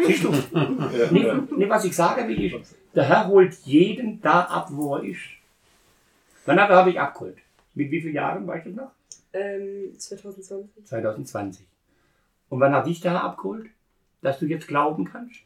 Siehst 0.05 0.23
du? 0.23 0.31
Ja, 0.31 1.11
Nicht, 1.11 1.51
nicht 1.57 1.69
was 1.69 1.83
ich 1.85 1.95
sage, 1.95 2.27
will 2.27 2.53
ist, 2.53 2.75
der 2.95 3.03
Herr 3.03 3.27
holt 3.27 3.53
jeden 3.65 4.21
da 4.21 4.41
ab, 4.41 4.67
wo 4.71 4.95
er 4.95 5.03
ist. 5.03 5.19
Wann 6.45 6.59
hat 6.59 6.69
er 6.69 6.85
dich 6.85 6.99
abgeholt? 6.99 7.37
Mit 7.73 7.91
wie 7.91 8.01
vielen 8.01 8.13
Jahren, 8.15 8.47
weißt 8.47 8.67
du 8.67 8.69
noch? 8.71 8.91
Ähm, 9.33 9.93
2020. 9.97 10.85
2020. 10.85 11.67
Und 12.49 12.59
wann 12.59 12.73
hat 12.73 12.87
dich 12.87 13.01
der 13.01 13.11
Herr 13.11 13.23
abgeholt? 13.25 13.69
Dass 14.21 14.39
du 14.39 14.45
jetzt 14.45 14.67
glauben 14.67 15.05
kannst? 15.05 15.41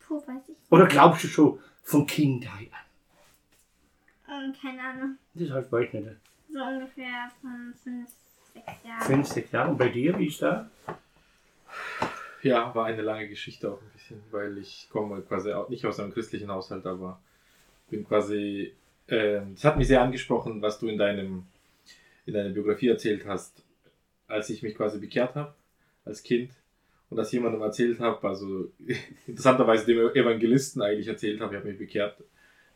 Puh, 0.00 0.16
weiß 0.26 0.48
ich. 0.48 0.56
Oder 0.70 0.86
glaubst 0.86 1.22
du 1.24 1.28
schon 1.28 1.58
von 1.82 2.06
Kindheit 2.06 2.68
an? 2.72 4.44
Ähm, 4.46 4.54
keine 4.60 4.82
Ahnung. 4.82 5.18
Das 5.34 5.50
heißt, 5.50 5.70
weiß 5.70 5.88
ich 5.92 6.00
nicht. 6.00 6.16
So 6.52 6.58
ungefähr 6.60 7.30
von 7.40 7.74
fünf, 7.82 8.08
sechs 8.54 8.84
Jahren. 8.84 9.02
Fünf, 9.02 9.26
sechs 9.28 9.52
Jahre. 9.52 9.70
Und 9.70 9.78
bei 9.78 9.88
dir, 9.88 10.18
wie 10.18 10.26
ist 10.26 10.42
da? 10.42 10.68
Ja, 12.42 12.74
war 12.74 12.86
eine 12.86 13.02
lange 13.02 13.28
Geschichte 13.28 13.70
auch 13.70 13.80
ein 13.80 13.90
bisschen, 13.92 14.22
weil 14.30 14.58
ich 14.58 14.88
komme 14.90 15.20
quasi 15.22 15.52
auch 15.52 15.68
nicht 15.68 15.84
aus 15.84 16.00
einem 16.00 16.12
christlichen 16.12 16.50
Haushalt, 16.50 16.86
aber 16.86 17.20
bin 17.90 18.06
quasi, 18.06 18.72
ähm, 19.08 19.52
es 19.54 19.64
hat 19.64 19.76
mich 19.76 19.88
sehr 19.88 20.02
angesprochen, 20.02 20.62
was 20.62 20.78
du 20.78 20.88
in 20.88 20.98
deinem, 20.98 21.44
in 22.26 22.34
deiner 22.34 22.50
Biografie 22.50 22.88
erzählt 22.88 23.26
hast, 23.26 23.62
als 24.26 24.48
ich 24.48 24.62
mich 24.62 24.74
quasi 24.74 24.98
bekehrt 24.98 25.34
habe 25.34 25.54
als 26.04 26.22
Kind 26.22 26.52
und 27.10 27.16
das 27.16 27.32
jemandem 27.32 27.60
erzählt 27.60 28.00
habe, 28.00 28.26
also 28.26 28.70
interessanterweise 29.26 29.86
dem 29.86 29.98
Evangelisten 30.14 30.80
eigentlich 30.80 31.08
erzählt 31.08 31.40
habe, 31.40 31.54
ich 31.54 31.60
habe 31.60 31.68
mich 31.68 31.78
bekehrt, 31.78 32.16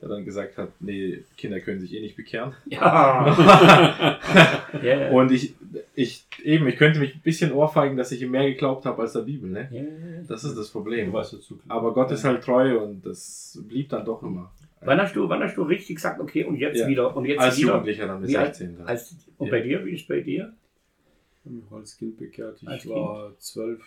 der 0.01 0.09
dann 0.09 0.25
gesagt 0.25 0.59
hat, 0.59 0.73
nee, 0.81 1.25
Kinder 1.37 1.61
können 1.61 1.81
sich 1.81 1.95
eh 1.95 2.01
nicht 2.01 2.17
bekehren. 2.17 2.53
Ja. 2.67 4.19
ja. 4.83 5.09
Und 5.11 5.33
ich, 5.33 5.55
ich, 5.95 6.27
eben, 6.43 6.67
ich 6.67 6.77
könnte 6.77 6.99
mich 6.99 7.15
ein 7.15 7.21
bisschen 7.23 7.53
ohrfeigen, 7.53 7.97
dass 7.97 8.11
ich 8.13 8.21
ihm 8.23 8.31
mehr 8.33 8.45
geglaubt 8.51 8.85
habe 8.85 9.03
als 9.03 9.13
der 9.13 9.21
Bibel, 9.21 9.51
ne? 9.51 9.69
ja, 9.71 9.83
ja. 9.83 10.23
Das 10.27 10.43
ist 10.45 10.57
das 10.57 10.67
Du 10.69 10.73
Problem. 10.73 11.13
weißt 11.13 11.35
dazu. 11.35 11.61
Aber 11.69 11.95
Gott 11.95 12.11
ist 12.11 12.25
halt 12.25 12.43
treu 12.43 12.79
und 12.83 13.05
das 13.07 13.59
blieb 13.69 13.89
dann 13.91 14.05
doch 14.05 14.23
immer. 14.23 14.51
Wann 14.81 15.01
hast 15.01 15.15
du, 15.17 15.29
wann 15.29 15.43
hast 15.43 15.57
du 15.57 15.63
richtig 15.63 15.97
gesagt, 15.97 16.21
okay, 16.21 16.45
und 16.45 16.57
jetzt 16.57 16.79
Ja. 16.81 16.87
wieder, 16.89 17.17
und 17.17 17.25
jetzt 17.25 17.41
Als 17.41 17.57
wieder? 17.57 17.69
Jugendlicher 17.69 18.07
dann 18.07 18.21
mit 18.21 18.31
Wie 18.31 18.37
alt? 18.37 18.55
16. 18.57 18.79
Dann. 18.79 18.87
Als, 18.89 19.15
und 19.39 19.47
Ja. 19.47 19.51
bei 19.53 19.61
dir, 19.63 19.85
wie 19.87 19.93
ist 19.93 20.03
es 20.03 20.07
bei 20.09 20.21
dir? 20.21 20.53
Ich 21.45 21.47
habe 21.51 21.57
mich 21.57 21.73
als 21.73 21.97
Kind 21.97 22.19
bekehrt. 22.19 22.59
Ich 22.61 22.69
Als 22.69 22.89
war 22.89 23.33
zwölf. 23.39 23.83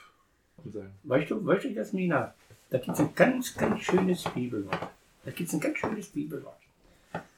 Und 0.63 0.73
sagen, 0.73 0.91
Weißt 1.03 1.29
du, 1.29 1.45
weißt 1.45 1.65
du, 1.65 1.69
Jasmina, 1.69 2.33
da 2.69 2.77
gibt 2.79 2.93
es 2.93 2.99
ein 2.99 3.09
ganz, 3.15 3.55
ganz 3.55 3.81
schönes 3.81 4.23
Bibelwort. 4.23 4.79
Da 5.25 5.31
gibt 5.31 5.49
es 5.49 5.53
ein 5.53 5.59
ganz 5.59 5.77
schönes 5.77 6.07
Bibelwort. 6.07 6.57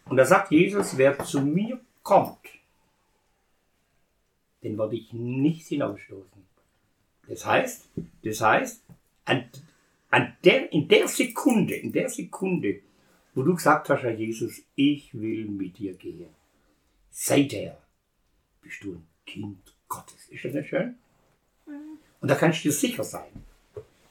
Und 0.05 0.17
da 0.17 0.25
sagt 0.25 0.51
Jesus, 0.51 0.97
wer 0.97 1.17
zu 1.19 1.41
mir 1.41 1.79
kommt, 2.03 2.37
den 4.63 4.77
werde 4.77 4.95
ich 4.95 5.13
nicht 5.13 5.67
hinausstoßen. 5.67 6.45
Das 7.27 7.45
heißt, 7.45 7.89
das 8.23 8.41
heißt, 8.41 8.83
an, 9.25 9.49
an 10.09 10.35
der, 10.43 10.71
in 10.73 10.87
der 10.87 11.07
Sekunde, 11.07 11.75
in 11.75 11.91
der 11.91 12.09
Sekunde, 12.09 12.81
wo 13.35 13.43
du 13.43 13.55
gesagt 13.55 13.89
hast, 13.89 14.03
Herr 14.03 14.13
Jesus, 14.13 14.63
ich 14.75 15.13
will 15.13 15.45
mit 15.45 15.77
dir 15.77 15.93
gehen, 15.93 16.29
seither 17.11 17.77
bist 18.61 18.83
du 18.83 18.93
ein 18.93 19.07
Kind 19.25 19.75
Gottes. 19.87 20.27
Ist 20.29 20.45
das 20.45 20.53
nicht 20.53 20.69
schön? 20.69 20.95
Und 22.21 22.29
da 22.29 22.35
kannst 22.35 22.63
du 22.63 22.69
dir 22.69 22.73
sicher 22.73 23.03
sein. 23.03 23.29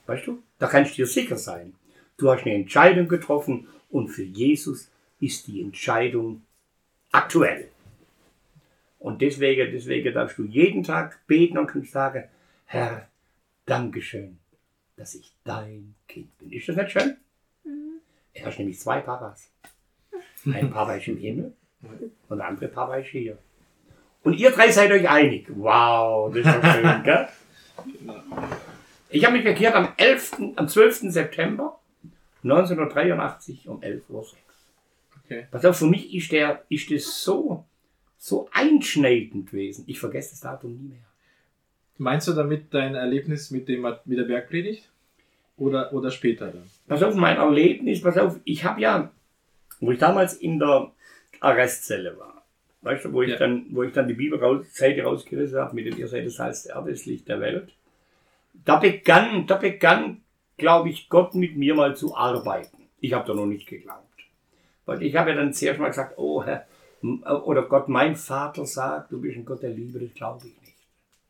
Weißt 0.06 0.26
du? 0.26 0.42
Da 0.58 0.68
kannst 0.68 0.92
du 0.92 0.96
dir 0.96 1.06
sicher 1.06 1.36
sein. 1.36 1.74
Du 2.16 2.30
hast 2.30 2.44
eine 2.44 2.54
Entscheidung 2.54 3.08
getroffen 3.08 3.68
und 3.90 4.08
für 4.08 4.24
Jesus 4.24 4.90
ist 5.20 5.46
die 5.46 5.60
Entscheidung 5.60 6.42
aktuell. 7.10 7.70
Und 8.98 9.22
deswegen, 9.22 9.70
deswegen 9.72 10.12
darfst 10.12 10.38
du 10.38 10.44
jeden 10.44 10.82
Tag 10.82 11.26
beten 11.26 11.58
und 11.58 11.68
kannst 11.68 11.92
sagen, 11.92 12.24
Herr, 12.66 13.08
Dankeschön, 13.64 14.38
dass 14.96 15.14
ich 15.14 15.32
dein 15.44 15.94
Kind 16.08 16.36
bin. 16.38 16.52
Ist 16.52 16.68
das 16.68 16.76
nicht 16.76 16.90
schön? 16.90 17.16
Er 18.34 18.46
hat 18.46 18.58
nämlich 18.58 18.78
zwei 18.78 19.00
Papas. 19.00 19.52
Ein 20.46 20.70
Papa 20.70 20.94
ist 20.94 21.08
im 21.08 21.18
Himmel 21.18 21.52
und 22.28 22.38
der 22.38 22.46
andere 22.46 22.68
Papa 22.68 22.96
ist 22.96 23.08
hier. 23.08 23.38
Und 24.22 24.34
ihr 24.34 24.50
drei 24.50 24.70
seid 24.70 24.90
euch 24.90 25.08
einig. 25.08 25.46
Wow, 25.54 26.32
das 26.32 26.46
ist 26.46 26.54
doch 26.54 26.74
schön, 26.74 27.02
gell? 27.04 27.28
Ich 29.10 29.24
habe 29.24 29.36
mich 29.36 29.44
bekehrt 29.44 29.74
am 29.74 29.92
11., 29.96 30.36
am 30.56 30.68
12. 30.68 31.10
September 31.10 31.78
1983 32.42 33.68
um 33.68 33.80
11.06 33.80 34.10
Uhr. 34.10 34.26
okay. 35.24 35.46
Pass 35.50 35.64
auf, 35.64 35.78
für 35.78 35.86
mich 35.86 36.14
ist, 36.14 36.32
der, 36.32 36.64
ist 36.68 36.90
das 36.90 37.22
so, 37.22 37.64
so 38.18 38.48
einschneidend 38.52 39.50
gewesen. 39.50 39.84
Ich 39.86 39.98
vergesse 40.00 40.30
das 40.30 40.40
Datum 40.40 40.72
nie 40.72 40.88
mehr. 40.88 40.98
Meinst 41.98 42.28
du 42.28 42.32
damit 42.32 42.72
dein 42.74 42.94
Erlebnis 42.94 43.50
mit, 43.50 43.68
dem, 43.68 43.86
mit 44.04 44.18
der 44.18 44.24
Bergpredigt? 44.24 44.88
Oder, 45.56 45.92
oder 45.92 46.10
später 46.10 46.48
dann? 46.48 46.62
Pass 46.86 47.02
auf, 47.02 47.14
mein 47.16 47.36
Erlebnis, 47.36 48.02
pass 48.02 48.16
auf, 48.18 48.36
ich 48.44 48.64
habe 48.64 48.80
ja, 48.80 49.10
wo 49.80 49.90
ich 49.90 49.98
damals 49.98 50.34
in 50.34 50.58
der 50.60 50.92
Arrestzelle 51.40 52.16
war, 52.18 52.44
weißt 52.82 53.06
du, 53.06 53.12
wo 53.12 53.22
ich, 53.22 53.30
Ja. 53.30 53.36
dann, 53.38 53.66
wo 53.70 53.82
ich 53.82 53.92
dann 53.92 54.06
die 54.06 54.14
Bibelseite 54.14 55.02
rausgerissen 55.02 55.58
habe 55.58 55.74
mit 55.74 55.86
dem 55.86 55.98
Ihr 55.98 56.06
seid 56.06 56.26
das 56.26 56.34
Salz 56.36 56.62
der 56.64 56.76
Erde, 56.76 56.90
das 56.92 57.06
Licht 57.06 57.28
der 57.28 57.40
Welt, 57.40 57.70
da 58.64 58.76
begann, 58.76 59.46
da 59.48 59.56
begann, 59.56 60.20
glaube 60.56 60.90
ich, 60.90 61.08
Gott 61.08 61.34
mit 61.34 61.56
mir 61.56 61.74
mal 61.74 61.96
zu 61.96 62.16
arbeiten. 62.16 62.76
Ich 63.00 63.12
habe 63.12 63.26
da 63.26 63.34
noch 63.34 63.46
nicht 63.46 63.66
geglaubt. 63.68 64.04
Weil 64.86 65.02
ich 65.02 65.16
habe 65.16 65.30
ja 65.30 65.36
dann 65.36 65.52
zuerst 65.52 65.78
mal 65.80 65.88
gesagt, 65.88 66.18
oh 66.18 66.44
Herr, 66.44 66.66
oder 67.02 67.62
Gott, 67.68 67.88
mein 67.88 68.16
Vater 68.16 68.66
sagt, 68.66 69.12
du 69.12 69.20
bist 69.20 69.36
ein 69.36 69.44
Gott 69.44 69.62
der 69.62 69.70
Liebe, 69.70 69.98
das 70.00 70.12
glaube 70.14 70.46
ich 70.48 70.60
nicht. 70.60 70.76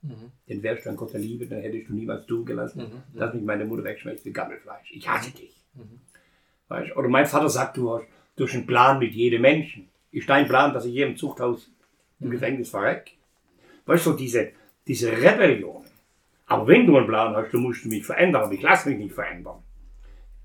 Mhm. 0.02 0.32
Denn 0.48 0.62
wärst 0.62 0.86
du 0.86 0.90
ein 0.90 0.96
Gott 0.96 1.12
der 1.12 1.20
Liebe, 1.20 1.46
dann 1.46 1.60
hättest 1.60 1.88
du 1.88 1.94
niemals 1.94 2.26
zugelassen, 2.26 2.80
Mhm. 3.12 3.18
dass 3.18 3.34
mich 3.34 3.42
meine 3.42 3.64
Mutter 3.64 3.84
wegschmeckt 3.84 4.24
wie 4.24 4.32
Gammelfleisch. 4.32 4.90
Ich 4.92 5.08
hasse 5.08 5.30
dich. 5.32 5.54
Mhm. 5.74 6.00
Weißt? 6.68 6.96
Oder 6.96 7.08
mein 7.08 7.26
Vater 7.26 7.48
sagt, 7.48 7.76
du 7.76 7.92
hast, 7.94 8.06
du 8.36 8.44
hast 8.44 8.54
einen 8.54 8.66
Plan 8.66 8.98
mit 8.98 9.12
jedem 9.12 9.42
Menschen. 9.42 9.88
Ist 10.10 10.28
dein 10.28 10.46
Plan, 10.48 10.72
dass 10.72 10.84
ich 10.86 10.96
im 10.96 11.16
Zuchthaus 11.16 11.70
im 12.20 12.30
Gefängnis 12.30 12.70
verreck? 12.70 13.12
Weißt 13.86 14.06
du, 14.06 14.12
diese, 14.14 14.52
diese 14.86 15.10
Rebellion. 15.12 15.84
Aber 16.46 16.66
wenn 16.66 16.86
du 16.86 16.96
einen 16.96 17.06
Plan 17.06 17.34
hast, 17.36 17.52
du 17.52 17.58
musst 17.58 17.84
mich 17.84 18.06
verändern, 18.06 18.44
aber 18.44 18.52
ich 18.54 18.62
lass 18.62 18.86
mich 18.86 18.96
nicht 18.98 19.14
verändern. 19.14 19.62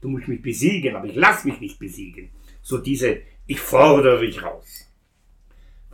Du 0.02 0.10
musst 0.10 0.28
mich 0.28 0.42
besiegen, 0.42 0.96
aber 0.98 1.06
ich 1.08 1.16
lass 1.16 1.46
mich 1.46 1.62
nicht 1.62 1.80
besiegen. 1.80 2.30
So 2.62 2.78
diese, 2.78 3.22
ich 3.48 3.60
fordere 3.60 4.20
dich 4.20 4.44
raus. 4.44 4.83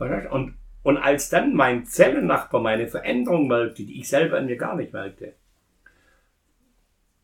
Und, 0.00 0.54
Und 0.82 0.96
als 0.96 1.28
dann 1.28 1.54
mein 1.54 1.84
Zellennachbar 1.86 2.60
meine 2.60 2.88
Veränderung 2.88 3.48
merkte, 3.48 3.84
die 3.84 4.00
ich 4.00 4.08
selber 4.08 4.38
an 4.38 4.46
mir 4.46 4.56
gar 4.56 4.76
nicht 4.76 4.92
merkte, 4.92 5.34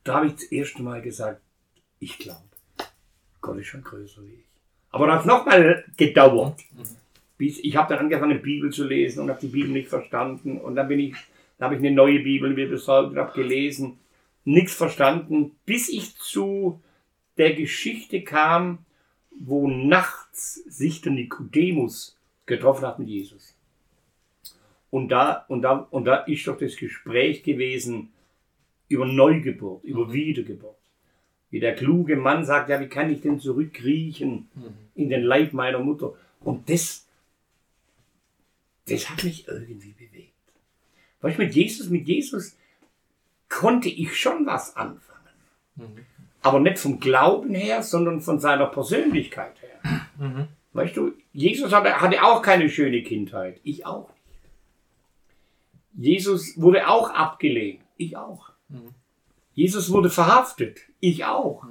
da 0.04 0.14
habe 0.14 0.26
ich 0.26 0.34
das 0.34 0.44
erste 0.44 0.82
Mal 0.82 1.02
gesagt, 1.02 1.40
ich 1.98 2.18
glaube, 2.18 2.40
Gott 3.40 3.58
ist 3.58 3.66
schon 3.66 3.82
größer 3.82 4.22
wie 4.22 4.34
ich. 4.34 4.44
Aber 4.90 5.06
das 5.06 5.20
hat 5.20 5.26
nochmal 5.26 5.84
gedauert. 5.96 6.60
Bis, 7.38 7.58
ich 7.58 7.76
habe 7.76 7.92
dann 7.92 8.04
angefangen, 8.04 8.40
Bibel 8.40 8.72
zu 8.72 8.84
lesen 8.84 9.20
und 9.20 9.30
habe 9.30 9.40
die 9.40 9.48
Bibel 9.48 9.70
nicht 9.70 9.88
verstanden. 9.88 10.58
Und 10.58 10.76
dann 10.76 10.88
bin 10.88 11.00
ich, 11.00 11.14
dann 11.58 11.66
habe 11.66 11.74
ich 11.74 11.80
eine 11.80 11.90
neue 11.94 12.20
Bibel 12.20 12.54
mir 12.54 12.68
besorgt 12.68 13.10
und 13.10 13.18
habe 13.18 13.32
gelesen, 13.32 13.98
nichts 14.44 14.74
verstanden, 14.74 15.56
bis 15.66 15.88
ich 15.88 16.16
zu 16.16 16.80
der 17.36 17.54
Geschichte 17.54 18.22
kam, 18.22 18.78
wo 19.38 19.68
nachts 19.68 20.54
sich 20.54 21.02
der 21.02 21.12
Nikodemus 21.12 22.15
getroffen 22.46 22.86
hat 22.86 22.98
mit 22.98 23.08
Jesus. 23.08 23.54
Und 24.90 25.08
da, 25.08 25.44
und 25.48 25.62
da, 25.62 25.86
und 25.90 26.04
da 26.04 26.18
ist 26.18 26.46
doch 26.46 26.56
das 26.56 26.76
Gespräch 26.76 27.42
gewesen 27.42 28.12
über 28.88 29.04
Neugeburt, 29.04 29.84
über 29.84 30.12
Wiedergeburt. 30.12 30.76
Wie 31.50 31.60
der 31.60 31.74
kluge 31.74 32.16
Mann 32.16 32.44
sagt, 32.44 32.68
ja, 32.70 32.80
wie 32.80 32.88
kann 32.88 33.10
ich 33.10 33.20
denn 33.20 33.40
zurückkriechen 33.40 34.48
in 34.94 35.08
den 35.08 35.22
Leib 35.22 35.52
meiner 35.52 35.80
Mutter? 35.80 36.14
Und 36.40 36.70
das, 36.70 37.06
das 38.86 39.10
hat 39.10 39.24
mich 39.24 39.46
irgendwie 39.48 39.92
bewegt. 39.92 40.32
Weißt 41.20 41.38
du, 41.38 41.42
mit 41.42 41.54
Jesus, 41.54 41.88
mit 41.88 42.06
Jesus 42.06 42.56
konnte 43.48 43.88
ich 43.88 44.16
schon 44.16 44.46
was 44.46 44.76
anfangen. 44.76 46.06
Aber 46.42 46.60
nicht 46.60 46.78
vom 46.78 47.00
Glauben 47.00 47.54
her, 47.54 47.82
sondern 47.82 48.20
von 48.20 48.38
seiner 48.38 48.66
Persönlichkeit 48.66 49.54
her. 49.60 50.48
Weißt 50.76 50.96
du, 50.96 51.12
Jesus 51.32 51.72
hatte, 51.72 52.00
hatte 52.00 52.22
auch 52.22 52.42
keine 52.42 52.68
schöne 52.68 53.02
Kindheit. 53.02 53.60
Ich 53.62 53.86
auch 53.86 54.08
nicht. 54.08 54.16
Jesus 55.98 56.60
wurde 56.60 56.88
auch 56.88 57.10
abgelehnt. 57.10 57.80
Ich 57.96 58.16
auch. 58.16 58.50
Jesus 59.54 59.90
wurde 59.90 60.10
verhaftet. 60.10 60.80
Ich 61.00 61.24
auch. 61.24 61.64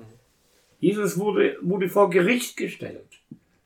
Jesus 0.79 1.17
wurde, 1.19 1.57
wurde 1.61 1.89
vor 1.89 2.09
Gericht 2.09 2.57
gestellt. 2.57 3.07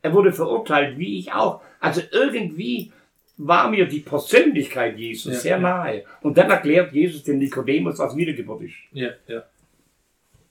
Er 0.02 0.14
wurde 0.14 0.34
verurteilt, 0.34 0.98
wie 0.98 1.20
ich 1.20 1.32
auch. 1.32 1.62
Also 1.80 2.02
irgendwie 2.12 2.92
war 3.38 3.70
mir 3.70 3.88
die 3.88 4.02
Persönlichkeit 4.02 4.98
Jesus 4.98 5.34
Ja, 5.34 5.40
sehr 5.40 5.52
ja. 5.52 5.60
nahe. 5.60 6.06
Und 6.22 6.38
dann 6.38 6.50
erklärt 6.50 6.94
Jesus 6.94 7.24
dem 7.24 7.40
Nikodemus, 7.40 7.98
was 7.98 8.16
Wiedergeburt 8.16 8.64
ist. 8.64 8.76
Ja, 8.92 9.12
ja. 9.28 9.44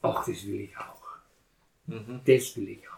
Ach, 0.00 0.24
das 0.26 0.46
will 0.46 0.60
ich 0.60 0.76
auch. 0.76 1.02
Mhm. 1.86 2.20
Das 2.26 2.56
will 2.56 2.68
ich 2.70 2.88
auch. 2.88 2.97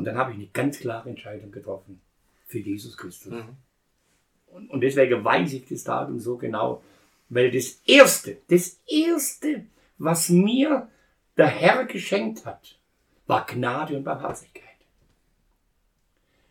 Und 0.00 0.06
dann 0.06 0.16
habe 0.16 0.30
ich 0.30 0.38
eine 0.38 0.46
ganz 0.46 0.78
klare 0.78 1.10
Entscheidung 1.10 1.52
getroffen 1.52 2.00
für 2.46 2.58
Jesus 2.58 2.96
Christus. 2.96 3.34
Mhm. 3.34 3.58
Und, 4.46 4.70
und 4.70 4.80
deswegen 4.80 5.22
weiß 5.22 5.52
ich 5.52 5.68
das 5.68 5.84
Datum 5.84 6.18
so 6.18 6.38
genau, 6.38 6.82
weil 7.28 7.50
das 7.50 7.82
Erste, 7.84 8.38
das 8.48 8.80
Erste, 8.88 9.66
was 9.98 10.30
mir 10.30 10.88
der 11.36 11.48
Herr 11.48 11.84
geschenkt 11.84 12.46
hat, 12.46 12.78
war 13.26 13.44
Gnade 13.44 13.94
und 13.94 14.04
Barmherzigkeit. 14.04 14.64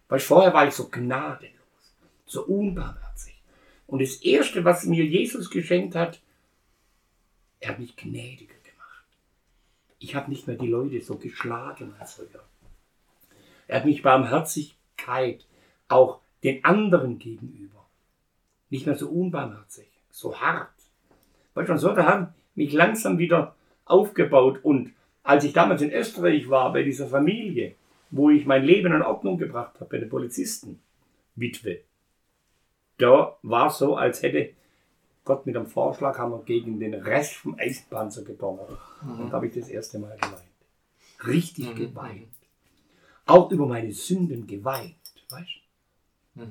Weil 0.10 0.20
vorher 0.20 0.54
war 0.54 0.68
ich 0.68 0.76
so 0.76 0.88
gnadenlos, 0.88 1.98
so 2.28 2.46
unbarmherzig. 2.46 3.42
Und 3.88 4.04
das 4.04 4.18
Erste, 4.18 4.64
was 4.64 4.86
mir 4.86 5.06
Jesus 5.06 5.50
geschenkt 5.50 5.96
hat, 5.96 6.22
er 7.60 7.70
hat 7.72 7.80
mich 7.80 7.96
gnädiger 7.96 8.54
gemacht. 8.54 9.08
Ich 9.98 10.14
habe 10.14 10.30
nicht 10.30 10.46
mehr 10.46 10.56
die 10.56 10.68
Leute 10.68 11.02
so 11.02 11.16
geschlagen 11.16 11.96
als 11.98 12.14
früher. 12.14 12.44
Er 13.70 13.78
hat 13.78 13.86
mich 13.86 14.02
Barmherzigkeit 14.02 15.46
auch 15.90 16.22
den 16.44 16.66
anderen 16.66 17.20
gegenüber. 17.20 17.86
Nicht 18.72 18.88
mehr 18.88 18.96
so 18.96 19.08
unbarmherzig, 19.10 19.88
so 20.10 20.36
hart. 20.42 20.74
Weißt 21.54 21.70
du, 21.70 21.74
und 21.74 21.80
so, 21.80 21.94
da 21.94 22.06
haben 22.06 22.34
mich 22.56 22.74
langsam 22.74 23.20
wieder 23.20 23.56
aufgebaut. 23.86 24.60
Und 24.64 24.94
als 25.22 25.44
ich 25.44 25.54
damals 25.54 25.84
in 25.84 25.92
Österreich 25.92 26.50
war, 26.50 26.74
bei 26.74 26.82
dieser 26.82 27.06
Familie, 27.08 27.76
wo 28.10 28.32
ich 28.32 28.48
mein 28.48 28.64
Leben 28.64 28.92
in 28.92 29.04
Ordnung 29.04 29.38
gebracht 29.38 29.76
habe, 29.80 29.90
bei 29.90 29.98
den 30.00 30.10
Polizisten, 30.10 30.80
Witwe, 31.36 31.82
da 32.98 33.38
war 33.44 33.68
es 33.68 33.78
so, 33.78 33.96
als 33.96 34.24
hätte 34.24 34.50
Gott 35.26 35.46
mit 35.46 35.56
einem 35.56 35.68
Vorschlaghammer 35.68 36.42
gegen 36.44 36.80
den 36.80 36.96
Rest 36.96 37.36
vom 37.36 37.56
Eisenpanzer 37.60 38.24
gedonnert. 38.24 38.80
Und 39.04 39.30
da 39.30 39.34
habe 39.34 39.46
ich 39.46 39.54
das 39.54 39.70
erste 39.70 40.00
Mal 40.00 40.18
geweint. 40.18 41.28
Richtig 41.28 41.76
geweint. 41.76 42.39
Auch 43.30 43.52
über 43.52 43.68
meine 43.68 43.92
Sünden 43.92 44.48
geweint. 44.48 44.96
Weißt 45.30 45.50
du? 46.36 46.48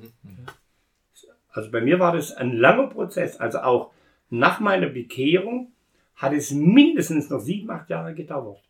Also 1.51 1.71
bei 1.71 1.81
mir 1.81 1.99
war 1.99 2.13
das 2.13 2.31
ein 2.31 2.55
langer 2.55 2.87
Prozess. 2.87 3.37
Also 3.37 3.59
auch 3.59 3.91
nach 4.29 4.59
meiner 4.59 4.87
Bekehrung 4.87 5.71
hat 6.15 6.33
es 6.33 6.51
mindestens 6.51 7.29
noch 7.29 7.39
sieben, 7.39 7.69
acht 7.69 7.89
Jahre 7.89 8.13
gedauert, 8.13 8.61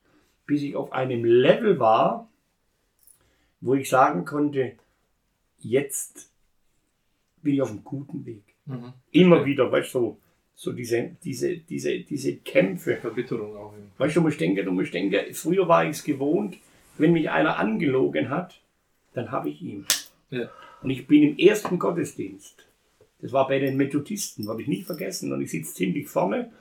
bis 0.45 0.61
ich 0.61 0.75
auf 0.75 0.91
einem 0.93 1.25
Level 1.25 1.79
war, 1.79 2.29
wo 3.61 3.75
ich 3.75 3.89
sagen 3.89 4.25
konnte, 4.25 4.73
jetzt 5.59 6.31
bin 7.41 7.55
ich 7.55 7.61
auf 7.61 7.69
einem 7.69 7.83
guten 7.83 8.25
Weg. 8.25 8.43
Mhm. 8.65 8.93
Immer 9.11 9.45
wieder, 9.45 9.71
weißt 9.71 9.93
du, 9.95 9.99
so, 9.99 10.17
so 10.55 10.71
diese, 10.71 11.15
diese, 11.23 11.57
diese, 11.57 11.99
diese 11.99 12.37
Kämpfe. 12.37 12.97
Verbitterung 12.97 13.55
auch. 13.55 13.73
Weißt 13.97 14.15
du, 14.15 14.21
du 14.21 14.27
musst 14.27 14.39
denken, 14.39 14.65
du 14.65 14.71
musst 14.71 14.93
denken, 14.93 15.33
früher 15.33 15.67
war 15.67 15.83
ich 15.83 15.91
es 15.91 16.03
gewohnt, 16.03 16.57
wenn 16.99 17.13
mich 17.13 17.29
einer 17.29 17.57
angelogen 17.57 18.29
hat, 18.29 18.61
dann 19.13 19.31
habe 19.31 19.49
ich 19.49 19.61
ihn. 19.61 19.85
Ja. 20.29 20.49
Und 20.81 20.89
ich 20.89 21.07
bin 21.07 21.23
im 21.23 21.37
ersten 21.37 21.79
Gottesdienst. 21.79 22.65
Das 23.21 23.33
war 23.33 23.47
bei 23.47 23.59
den 23.59 23.77
Methodisten, 23.77 24.47
werde 24.47 24.61
ich 24.61 24.67
nie 24.67 24.83
vergessen. 24.83 25.33
Und 25.33 25.41
ich 25.41 25.51
sitze 25.51 25.73
ziemlich 25.73 26.07
vorne. 26.07 26.51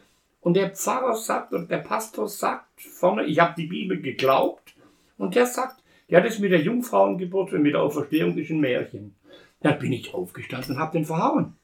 Und 0.40 0.54
der 0.54 0.70
Pfarrer 0.70 1.14
sagt, 1.14 1.52
oder 1.52 1.64
der 1.64 1.78
Pastor 1.78 2.28
sagt 2.28 2.80
vorne, 2.80 3.24
ich 3.24 3.38
habe 3.38 3.54
die 3.56 3.66
Bibel 3.66 4.00
geglaubt. 4.00 4.74
Und 5.18 5.34
der 5.34 5.46
sagt, 5.46 5.82
ja, 6.08 6.20
das 6.20 6.38
mit 6.38 6.52
der 6.52 6.62
Jungfrauengeburt 6.62 7.52
und 7.52 7.62
mit 7.62 7.74
der 7.74 7.82
Auferstehung 7.82 8.36
ist 8.38 8.50
ein 8.50 8.60
Märchen. 8.60 9.14
Dann 9.60 9.78
bin 9.78 9.92
ich 9.92 10.14
aufgestanden 10.14 10.76
und 10.76 10.80
habe 10.80 10.96
den 10.96 11.04
verhauen. 11.04 11.54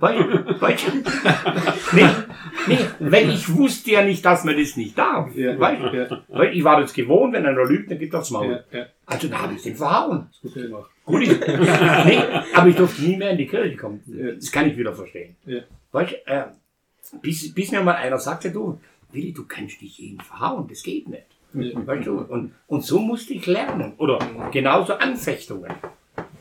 Weil, 0.00 0.60
weil, 0.60 0.76
nee, 1.92 2.06
nee, 2.66 2.78
weil 3.00 3.28
ich 3.30 3.54
wusste 3.54 3.90
ja 3.90 4.02
nicht, 4.02 4.24
dass 4.24 4.44
man 4.44 4.56
das 4.56 4.76
nicht 4.76 4.96
darf. 4.96 5.34
Ja, 5.36 5.58
weißt 5.58 5.82
du? 5.82 5.96
ja, 5.96 6.22
Weil 6.28 6.56
ich 6.56 6.64
war 6.64 6.80
das 6.80 6.92
gewohnt, 6.94 7.34
wenn 7.34 7.44
einer 7.44 7.64
lügt, 7.64 7.90
dann 7.90 7.98
gibt 7.98 8.14
er 8.14 8.20
aufs 8.20 8.30
Maul. 8.30 8.64
ja. 8.72 8.86
Also 9.04 9.28
da 9.28 9.42
habe 9.42 9.54
ich 9.54 9.62
den 9.62 9.76
verhauen. 9.76 10.28
Gut 10.42 10.54
gemacht. 10.54 10.90
Gut, 11.04 11.22
ich, 11.22 11.30
nee, 11.38 12.20
aber 12.54 12.68
ich 12.68 12.76
durfte 12.76 13.02
nie 13.02 13.16
mehr 13.16 13.30
in 13.30 13.38
die 13.38 13.46
Kirche 13.46 13.76
kommen. 13.76 14.02
Das 14.38 14.50
kann 14.52 14.68
ich 14.68 14.76
wieder 14.76 14.92
verstehen. 14.94 15.36
Weißt, 15.92 16.12
du, 16.12 16.16
äh, 16.30 16.44
bis, 17.22 17.54
bis 17.54 17.70
mir 17.72 17.82
mal 17.82 17.94
einer 17.96 18.18
sagte, 18.18 18.50
du, 18.50 18.80
Willi, 19.12 19.32
du 19.32 19.44
kannst 19.46 19.80
nicht 19.82 19.98
jeden 19.98 20.20
verhauen, 20.20 20.66
das 20.68 20.82
geht 20.82 21.08
nicht. 21.08 21.24
Weißt 21.52 22.06
du, 22.06 22.18
und, 22.20 22.52
und 22.66 22.84
so 22.84 22.98
musste 23.00 23.32
ich 23.34 23.46
lernen. 23.46 23.94
Oder 23.96 24.18
genauso 24.52 24.94
Anfechtungen. 24.94 25.72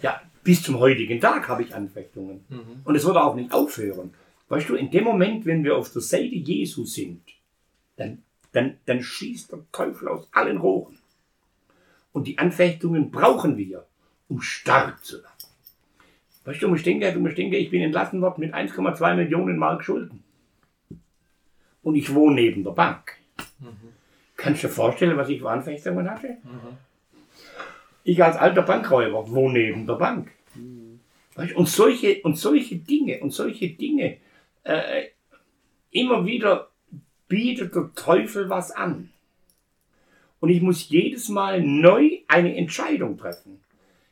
Ja, 0.01 0.21
bis 0.47 0.63
zum 0.63 0.79
heutigen 0.79 1.19
Tag 1.19 1.49
habe 1.49 1.63
ich 1.63 1.75
Anfechtungen. 1.75 2.45
Mhm. 2.47 2.81
Und 2.85 2.95
es 2.95 3.03
wird 3.03 3.17
auch 3.17 3.35
nicht 3.35 3.51
aufhören. 3.51 4.13
Weißt 4.47 4.69
du, 4.69 4.75
in 4.75 4.89
dem 4.89 5.03
Moment, 5.03 5.45
wenn 5.45 5.65
wir 5.65 5.75
auf 5.75 5.91
der 5.91 6.01
Seite 6.01 6.35
Jesu 6.35 6.85
sind, 6.85 7.21
dann, 7.97 8.23
dann, 8.53 8.77
dann 8.85 9.03
schießt 9.03 9.51
der 9.51 9.59
Teufel 9.73 10.07
aus 10.07 10.29
allen 10.31 10.55
Rohren. 10.55 10.99
Und 12.13 12.27
die 12.27 12.37
Anfechtungen 12.37 13.11
brauchen 13.11 13.57
wir, 13.57 13.87
um 14.29 14.39
stark 14.39 15.03
zu 15.03 15.17
werden. 15.17 15.33
Weißt 16.45 16.61
du, 16.61 16.73
denken, 16.73 17.13
du 17.13 17.19
musst 17.19 17.37
denken, 17.37 17.55
ich 17.55 17.69
bin 17.69 17.81
entlassen 17.81 18.21
worden 18.21 18.39
mit 18.39 18.53
1,2 18.53 19.15
Millionen 19.15 19.57
Mark 19.57 19.83
Schulden. 19.83 20.23
Und 21.83 21.95
ich 21.95 22.15
wohne 22.15 22.35
neben 22.35 22.63
der 22.63 22.71
Bank. 22.71 23.17
Kannst 24.37 24.63
du 24.63 24.67
dir 24.67 24.73
vorstellen, 24.73 25.17
was 25.17 25.27
ich 25.27 25.41
für 25.41 25.49
Anfechtungen 25.49 26.09
hatte? 26.09 26.37
Ich 28.05 28.23
als 28.23 28.37
alter 28.37 28.61
Bankräuber 28.61 29.29
wohne 29.29 29.59
neben 29.59 29.85
der 29.85 29.95
Bank. 29.95 30.36
Und 31.55 31.67
solche, 31.67 32.21
und 32.23 32.37
solche 32.37 32.77
Dinge, 32.77 33.19
und 33.21 33.31
solche 33.31 33.69
Dinge, 33.69 34.17
äh, 34.63 35.03
immer 35.91 36.25
wieder 36.25 36.69
bietet 37.27 37.75
der 37.75 37.91
Teufel 37.95 38.49
was 38.49 38.71
an. 38.71 39.11
Und 40.39 40.49
ich 40.49 40.61
muss 40.61 40.89
jedes 40.89 41.29
Mal 41.29 41.61
neu 41.61 42.19
eine 42.27 42.55
Entscheidung 42.55 43.17
treffen. 43.17 43.59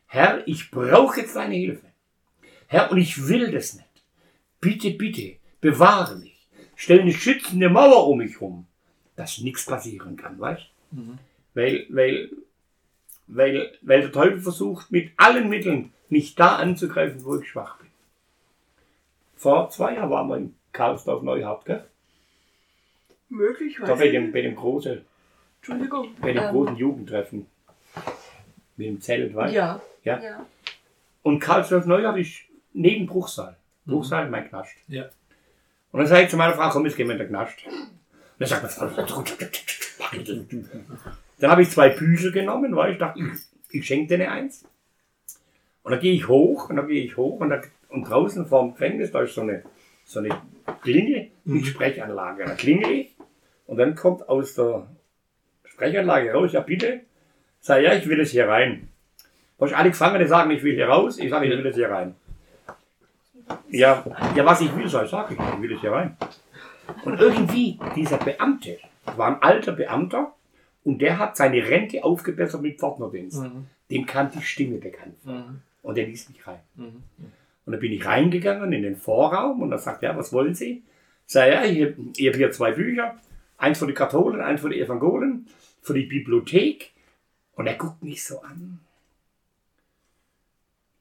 Herr, 0.07 0.47
ich 0.47 0.71
brauche 0.71 1.21
jetzt 1.21 1.35
deine 1.35 1.55
Hilfe. 1.55 1.85
Herr, 2.67 2.91
und 2.91 2.97
ich 2.97 3.27
will 3.27 3.51
das 3.51 3.73
nicht. 3.75 3.85
Bitte, 4.59 4.91
bitte, 4.91 5.35
bewahre 5.61 6.17
mich. 6.17 6.47
Stell 6.75 7.01
eine 7.01 7.13
schützende 7.13 7.69
Mauer 7.69 8.07
um 8.07 8.17
mich 8.17 8.41
rum, 8.41 8.65
dass 9.15 9.39
nichts 9.39 9.65
passieren 9.65 10.15
kann, 10.15 10.39
weißt 10.39 10.69
Mhm. 10.91 11.17
weil, 11.55 11.85
weil, 11.89 12.29
weil, 13.27 13.71
weil 13.81 14.01
der 14.01 14.11
Teufel 14.11 14.39
versucht, 14.39 14.91
mit 14.91 15.11
allen 15.17 15.49
Mitteln 15.49 15.91
mich 16.09 16.35
da 16.35 16.55
anzugreifen, 16.57 17.23
wo 17.25 17.37
ich 17.37 17.47
schwach 17.47 17.77
bin. 17.77 17.87
Vor 19.35 19.69
zwei 19.69 19.95
Jahren 19.95 20.09
waren 20.09 20.27
wir 20.27 20.37
in 20.37 20.55
Karlsdorf 20.71 21.23
Neuhardt, 21.23 21.65
gell? 21.65 21.83
Möglich, 23.29 23.77
Da 23.83 23.95
bei 23.95 24.09
dem, 24.09 24.31
bei 24.31 24.41
dem 24.41 24.55
großen, 24.55 25.03
Entschuldigung. 25.57 26.15
bei 26.21 26.31
dem 26.33 26.43
Ähm, 26.43 26.51
großen 26.51 26.75
Jugendtreffen. 26.77 27.47
Mit 28.77 28.87
dem 28.87 29.01
Zelt, 29.01 29.33
weißt 29.35 29.53
du? 29.53 29.57
Ja. 29.57 29.81
Ja. 30.03 30.21
ja. 30.21 30.45
Und 31.23 31.39
Karlsdorf 31.39 31.85
Neustadt 31.85 32.17
ist 32.17 32.41
neben 32.73 33.07
Bruchsal. 33.07 33.55
Bruchsal, 33.85 34.29
mein 34.29 34.47
Knast. 34.47 34.75
Ja. 34.87 35.05
Und 35.91 35.99
dann 35.99 36.07
sage 36.07 36.23
ich 36.23 36.29
zu 36.29 36.37
meiner 36.37 36.53
Frau, 36.53 36.69
komm, 36.69 36.85
jetzt 36.85 36.95
gehen 36.97 37.07
wir 37.07 37.13
in 37.13 37.19
den 37.19 37.29
Knast. 37.29 37.57
Und 37.65 37.73
dann 38.39 38.47
sagt 38.47 38.63
meine 38.77 38.91
Frau, 38.91 39.23
dann 41.39 41.51
habe 41.51 41.61
ich 41.61 41.69
zwei 41.69 41.89
Bücher 41.89 42.31
genommen, 42.31 42.75
weil 42.75 42.93
ich 42.93 42.97
dachte, 42.99 43.19
ich, 43.19 43.79
ich 43.79 43.85
schenke 43.85 44.17
denen 44.17 44.29
eins. 44.29 44.65
Und 45.85 45.91
dann 45.91 45.99
gehe 45.99 46.13
ich 46.13 46.27
hoch, 46.27 46.71
und 46.71 46.77
dann 46.77 46.87
gehe 46.87 47.03
ich 47.03 47.15
hoch, 47.15 47.39
und, 47.39 47.51
da, 47.51 47.61
und 47.89 48.09
draußen 48.09 48.47
vorm 48.47 48.71
Gefängnis, 48.71 49.11
da 49.11 49.21
ist 49.21 49.35
so 49.35 49.41
eine, 49.41 49.61
so 50.03 50.17
eine 50.17 50.29
Klingel 50.81 51.27
mit 51.43 51.67
Sprechanlage. 51.67 52.43
Da 52.43 52.55
klingel 52.55 52.89
ich, 52.89 53.15
und 53.67 53.77
dann 53.77 53.93
kommt 53.93 54.27
aus 54.27 54.55
der 54.55 54.87
Sprechanlage 55.63 56.33
raus, 56.33 56.53
ja 56.53 56.61
bitte, 56.61 57.01
sag 57.61 57.83
ja, 57.83 57.93
ich 57.93 58.07
will 58.09 58.17
jetzt 58.17 58.31
hier 58.31 58.49
rein. 58.49 58.89
Was 59.59 59.73
alle 59.73 59.91
Gefangene 59.91 60.27
sagen, 60.27 60.49
ich 60.49 60.63
will 60.63 60.73
hier 60.73 60.87
raus, 60.87 61.19
ich 61.19 61.29
sage, 61.29 61.45
ich 61.45 61.51
will 61.51 61.63
jetzt 61.63 61.75
hier 61.75 61.91
rein. 61.91 62.15
Ja, 63.69 64.03
ja, 64.35 64.43
was 64.43 64.61
ich 64.61 64.75
will, 64.75 64.89
sag 64.89 65.05
ich, 65.05 65.37
ich, 65.37 65.61
will 65.61 65.69
jetzt 65.69 65.81
hier 65.81 65.91
rein. 65.91 66.17
Und 67.03 67.19
irgendwie, 67.19 67.77
dieser 67.95 68.17
Beamte, 68.17 68.79
war 69.15 69.27
ein 69.27 69.43
alter 69.43 69.73
Beamter, 69.73 70.33
und 70.83 70.99
der 70.99 71.19
hat 71.19 71.37
seine 71.37 71.57
Rente 71.67 72.03
aufgebessert 72.03 72.63
mit 72.63 72.79
Pförtnerdienst. 72.79 73.43
Mhm. 73.43 73.67
Dem 73.91 74.07
kam 74.07 74.31
die 74.31 74.41
Stimme 74.41 74.77
bekannt. 74.77 75.23
Mhm. 75.23 75.61
Und 75.85 75.95
der 75.95 76.07
ließ 76.07 76.29
mich 76.29 76.47
rein. 76.47 76.61
Mhm. 76.73 77.03
Und 77.65 77.71
dann 77.71 77.79
bin 77.79 77.91
ich 77.91 78.03
reingegangen 78.03 78.73
in 78.73 78.81
den 78.81 78.95
Vorraum 78.95 79.61
und 79.61 79.69
dann 79.69 79.79
sagt 79.79 80.01
er, 80.01 80.17
was 80.17 80.33
wollen 80.33 80.55
Sie? 80.55 80.83
Sag 81.27 81.47
ja, 81.47 81.63
ich, 81.63 81.77
ich 82.17 82.27
habe 82.27 82.37
hier 82.37 82.51
zwei 82.51 82.71
Bücher, 82.71 83.19
eins 83.57 83.77
für 83.77 83.85
die 83.85 83.93
Katholen, 83.93 84.41
eins 84.41 84.61
für 84.61 84.69
die 84.69 84.81
Evangolen, 84.81 85.47
für 85.83 85.93
die 85.93 86.07
Bibliothek. 86.07 86.91
Und 87.53 87.67
er 87.67 87.75
guckt 87.75 88.01
mich 88.01 88.23
so 88.23 88.41
an. 88.41 88.79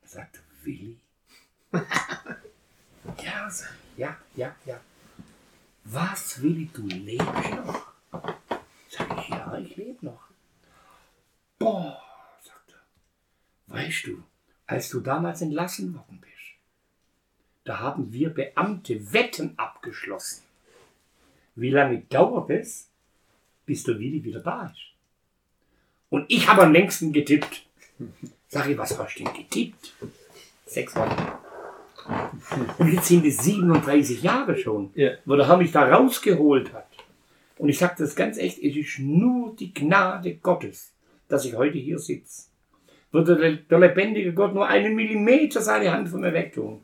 Er 0.03 0.09
sagt, 0.09 0.43
Willi? 0.63 0.99
ja, 1.73 3.49
sag 3.49 3.71
ich, 3.95 3.99
ja, 3.99 4.19
ja, 4.37 4.55
ja. 4.67 4.79
Was, 5.85 6.43
Willi, 6.43 6.69
du 6.75 6.87
lebst 6.87 7.27
noch? 7.57 7.93
Sag 8.91 9.19
ich, 9.19 9.29
ja, 9.31 9.59
ich 9.59 9.77
lebe 9.77 10.05
noch. 10.05 10.29
Boah, 11.59 12.03
sagt 12.43 12.75
er. 12.75 13.75
Weißt 13.75 14.09
du, 14.09 14.23
als 14.67 14.89
du 14.89 15.01
damals 15.01 15.43
entlassen 15.43 15.95
worden 15.95 16.19
bist, 16.21 16.33
da 17.65 17.81
haben 17.81 18.13
wir 18.13 18.31
Beamte 18.31 19.13
Wetten 19.13 19.55
abgeschlossen. 19.59 20.43
Wie 21.55 21.71
lange 21.71 22.01
dauert 22.11 22.51
es, 22.51 22.89
bis 23.67 23.85
der 23.85 23.99
Willi 23.99 24.23
wieder 24.25 24.41
da 24.41 24.67
ist? 24.67 24.81
Und 26.11 26.27
ich 26.29 26.49
habe 26.49 26.63
am 26.63 26.73
längsten 26.73 27.13
getippt. 27.13 27.67
Sag 28.49 28.69
ich, 28.69 28.77
was 28.77 28.99
hast 28.99 29.19
du 29.19 29.25
denn 29.25 29.33
getippt? 29.35 29.95
Sechs 30.67 30.95
Wochen. 30.95 31.33
Und 32.79 32.93
jetzt 32.93 33.07
sind 33.07 33.25
es 33.25 33.39
37 33.39 34.23
Jahre 34.23 34.57
schon, 34.57 34.91
Ja. 34.95 35.13
wo 35.25 35.37
der 35.37 35.49
Herr 35.49 35.57
mich 35.57 35.73
da 35.73 35.85
rausgeholt 35.89 36.73
hat. 36.73 36.87
Und 37.57 37.69
ich 37.69 37.79
sage 37.79 37.95
das 37.99 38.15
ganz 38.15 38.37
echt, 38.37 38.59
es 38.59 38.77
ist 38.77 38.99
nur 38.99 39.55
die 39.57 39.73
Gnade 39.73 40.35
Gottes, 40.37 40.93
dass 41.29 41.45
ich 41.45 41.55
heute 41.55 41.79
hier 41.79 41.99
sitze. 41.99 42.49
Würde 43.15 43.61
der, 43.71 43.79
lebendige 43.79 44.35
Gott 44.35 44.55
nur 44.55 44.67
einen 44.67 44.97
Millimeter 44.97 45.61
seine 45.61 45.93
Hand 45.93 46.09
von 46.09 46.21
mir 46.21 46.33
wegtun. 46.33 46.81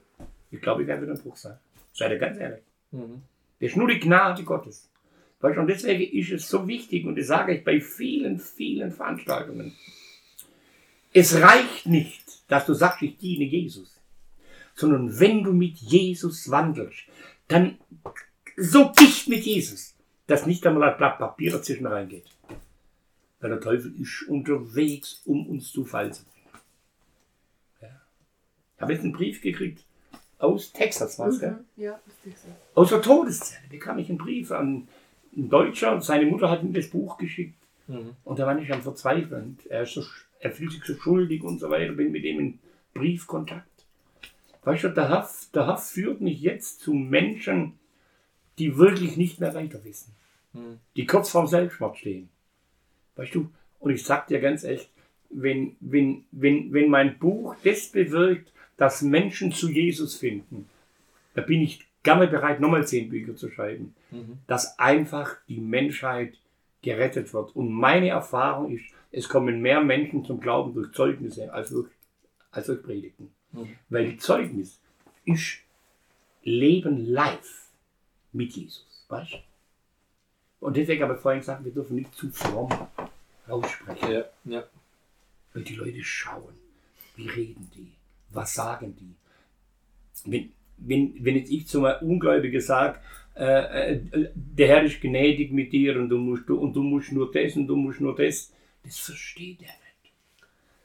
Ich 0.53 0.61
glaube, 0.61 0.83
ich 0.83 0.89
wäre 0.89 1.03
wieder 1.03 1.11
ein 1.11 1.19
Bruch 1.19 1.37
sein. 1.37 1.59
Seid 1.93 2.13
ihr 2.13 2.19
ganz 2.19 2.39
ehrlich. 2.39 2.63
Mhm. 2.93 3.23
Das 3.59 3.71
ist 3.71 3.77
nur 3.77 3.89
die 3.89 3.99
Gnade 3.99 4.45
Gottes. 4.45 4.89
Weißt 5.41 5.57
du, 5.57 5.63
Und 5.63 5.67
deswegen 5.67 6.17
ist 6.17 6.31
es 6.31 6.49
so 6.49 6.69
wichtig, 6.69 7.05
und 7.05 7.19
das 7.19 7.27
sage 7.27 7.57
ich 7.57 7.65
bei 7.65 7.81
vielen, 7.81 8.39
vielen 8.39 8.93
Veranstaltungen. 8.93 9.75
Es 11.13 11.35
reicht 11.43 11.87
nicht, 11.87 12.23
dass 12.47 12.65
du 12.65 12.75
sagst, 12.75 13.03
ich 13.03 13.17
diene 13.19 13.45
Jesus, 13.45 14.01
sondern 14.77 15.19
wenn 15.19 15.43
du 15.43 15.53
mit 15.53 15.79
Jesus 15.79 16.49
wandelst, 16.49 17.07
dann 17.49 17.79
so 18.57 18.93
dicht 18.93 19.29
mit 19.29 19.43
Jesus, 19.45 19.97
dass 20.29 20.47
nicht 20.47 20.65
einmal 20.65 20.93
ein 20.93 20.97
Blatt 20.97 21.19
Papier 21.19 21.51
dazwischen 21.51 21.89
reingeht. 21.89 22.27
Weil 23.41 23.51
der 23.51 23.61
Teufel 23.61 23.95
ist 24.01 24.29
unterwegs, 24.29 25.23
um 25.25 25.47
uns 25.47 25.73
zu 25.73 25.85
Fall 25.85 26.13
zu 26.13 26.25
bringen. 26.25 26.47
Ja. 27.81 28.01
Ich 28.77 28.83
habe 28.83 28.93
jetzt 28.93 29.03
einen 29.03 29.13
Brief 29.13 29.41
gekriegt 29.41 29.85
aus 30.41 30.73
Texas, 30.73 31.19
was, 31.19 31.39
gell? 31.39 31.59
Ja, 31.77 32.01
ist 32.25 32.43
so. 32.43 32.49
Aus 32.75 32.89
der 32.89 33.03
Todeszelle 33.03 33.69
bekam 33.69 33.99
ich 33.99 34.09
einen 34.09 34.19
Brief 34.19 34.51
an 34.51 34.89
ein 35.37 35.49
Deutscher 35.49 35.93
und 35.93 36.03
seine 36.03 36.27
Mutter 36.27 36.51
hat 36.51 36.63
ihm 36.63 36.73
das 36.73 36.89
Buch 36.89 37.19
geschickt. 37.19 37.55
Mhm. 37.87 38.17
Und 38.25 38.39
da 38.39 38.47
war 38.47 38.59
ich 38.59 38.73
am 38.73 38.83
Verzweifeln. 38.83 39.59
Er, 39.69 39.87
so, 39.87 40.03
er 40.41 40.51
fühlt 40.51 40.73
sich 40.73 40.85
so 40.85 40.95
schuldig 40.95 41.43
und 41.43 41.61
so 41.61 41.71
weiter. 41.71 41.93
Bin 41.93 42.11
mit 42.11 42.25
ihm 42.25 42.41
in 42.41 42.59
Briefkontakt. 42.95 43.67
Weißt 44.65 44.85
du, 44.85 44.89
der 44.89 45.09
Herr, 45.09 45.29
der 45.55 45.67
Herr 45.67 45.79
führt 45.79 46.21
mich 46.21 46.41
jetzt 46.41 46.81
zu 46.81 46.93
Menschen, 46.95 47.79
die 48.59 48.77
wirklich 48.77 49.17
nicht 49.17 49.41
mehr 49.41 49.55
weiter 49.55 49.85
wissen. 49.85 50.15
Mhm. 50.53 50.81
Die 50.97 51.07
kurz 51.07 51.31
vorm 51.31 51.47
Selbstmord 51.47 51.99
stehen. 51.99 52.31
Weißt 53.21 53.35
du, 53.35 53.51
und 53.81 53.91
ich 53.91 54.03
sag 54.03 54.29
dir 54.29 54.41
ganz 54.41 54.65
echt, 54.65 54.89
wenn, 55.29 55.77
wenn, 55.81 56.25
wenn, 56.31 56.73
wenn 56.73 56.89
mein 56.89 57.19
Buch 57.19 57.55
das 57.63 57.89
bewirkt, 57.89 58.51
dass 58.79 59.03
Menschen 59.03 59.53
zu 59.53 59.69
Jesus 59.71 60.17
finden, 60.17 60.67
da 61.35 61.43
bin 61.43 61.61
ich 61.61 61.87
gerne 62.03 62.29
bereit, 62.29 62.61
nochmal 62.61 62.87
zehn 62.87 63.11
Bücher 63.11 63.37
zu 63.37 63.51
schreiben, 63.51 63.95
Mhm. 64.11 64.39
dass 64.47 64.79
einfach 64.79 65.37
die 65.49 65.61
Menschheit 65.61 66.35
gerettet 66.83 67.33
wird. 67.35 67.55
Und 67.55 67.71
meine 67.71 68.09
Erfahrung 68.09 68.73
ist, 68.73 68.87
es 69.13 69.29
kommen 69.29 69.61
mehr 69.61 69.83
Menschen 69.83 70.25
zum 70.25 70.41
Glauben 70.41 70.73
durch 70.73 70.93
Zeugnisse 70.93 71.53
als 71.53 71.71
durch, 71.71 71.91
als 72.51 72.67
durch 72.67 72.83
Predigten. 72.83 73.31
Mhm. 73.53 73.77
Weil 73.91 74.17
Zeugnis 74.17 74.81
ist 75.27 75.59
Leben 76.43 77.07
live 77.07 77.69
mit 78.33 78.53
Jesus. 78.53 79.05
Weißt? 79.09 79.39
Und 80.61 80.77
deswegen 80.77 81.03
habe 81.03 81.15
ich 81.15 81.21
vorhin 81.21 81.41
gesagt, 81.41 81.65
wir 81.65 81.73
dürfen 81.73 81.97
nicht 81.97 82.15
zu 82.15 82.31
fromm 82.31 82.71
aussprechen. 83.51 84.13
Ja. 84.13 84.25
Ja. 84.45 84.65
Weil 85.53 85.63
die 85.63 85.75
Leute 85.75 86.03
schauen, 86.03 86.55
wie 87.17 87.29
reden 87.29 87.71
die, 87.75 87.93
was 88.31 88.55
sagen 88.55 88.97
die. 88.97 89.15
Wenn, 90.31 90.53
wenn, 90.77 91.15
wenn 91.25 91.37
jetzt 91.37 91.51
ich 91.51 91.67
zu 91.67 91.85
einem 91.85 92.09
Ungläubigen 92.09 92.61
sage, 92.61 92.99
äh, 93.37 93.95
äh, 93.95 94.01
der 94.35 94.69
Herr 94.69 94.83
ist 94.83 95.01
gnädig 95.01 95.53
mit 95.53 95.73
dir 95.73 95.99
und 95.99 96.09
du, 96.09 96.19
musst, 96.19 96.49
du, 96.49 96.59
und 96.59 96.75
du 96.75 96.83
musst 96.83 97.13
nur 97.13 97.31
das 97.31 97.57
und 97.57 97.67
du 97.67 97.77
musst 97.77 98.01
nur 98.01 98.15
das, 98.15 98.53
das 98.85 98.99
versteht 98.99 99.61
er 99.63 99.69
nicht. 99.69 99.81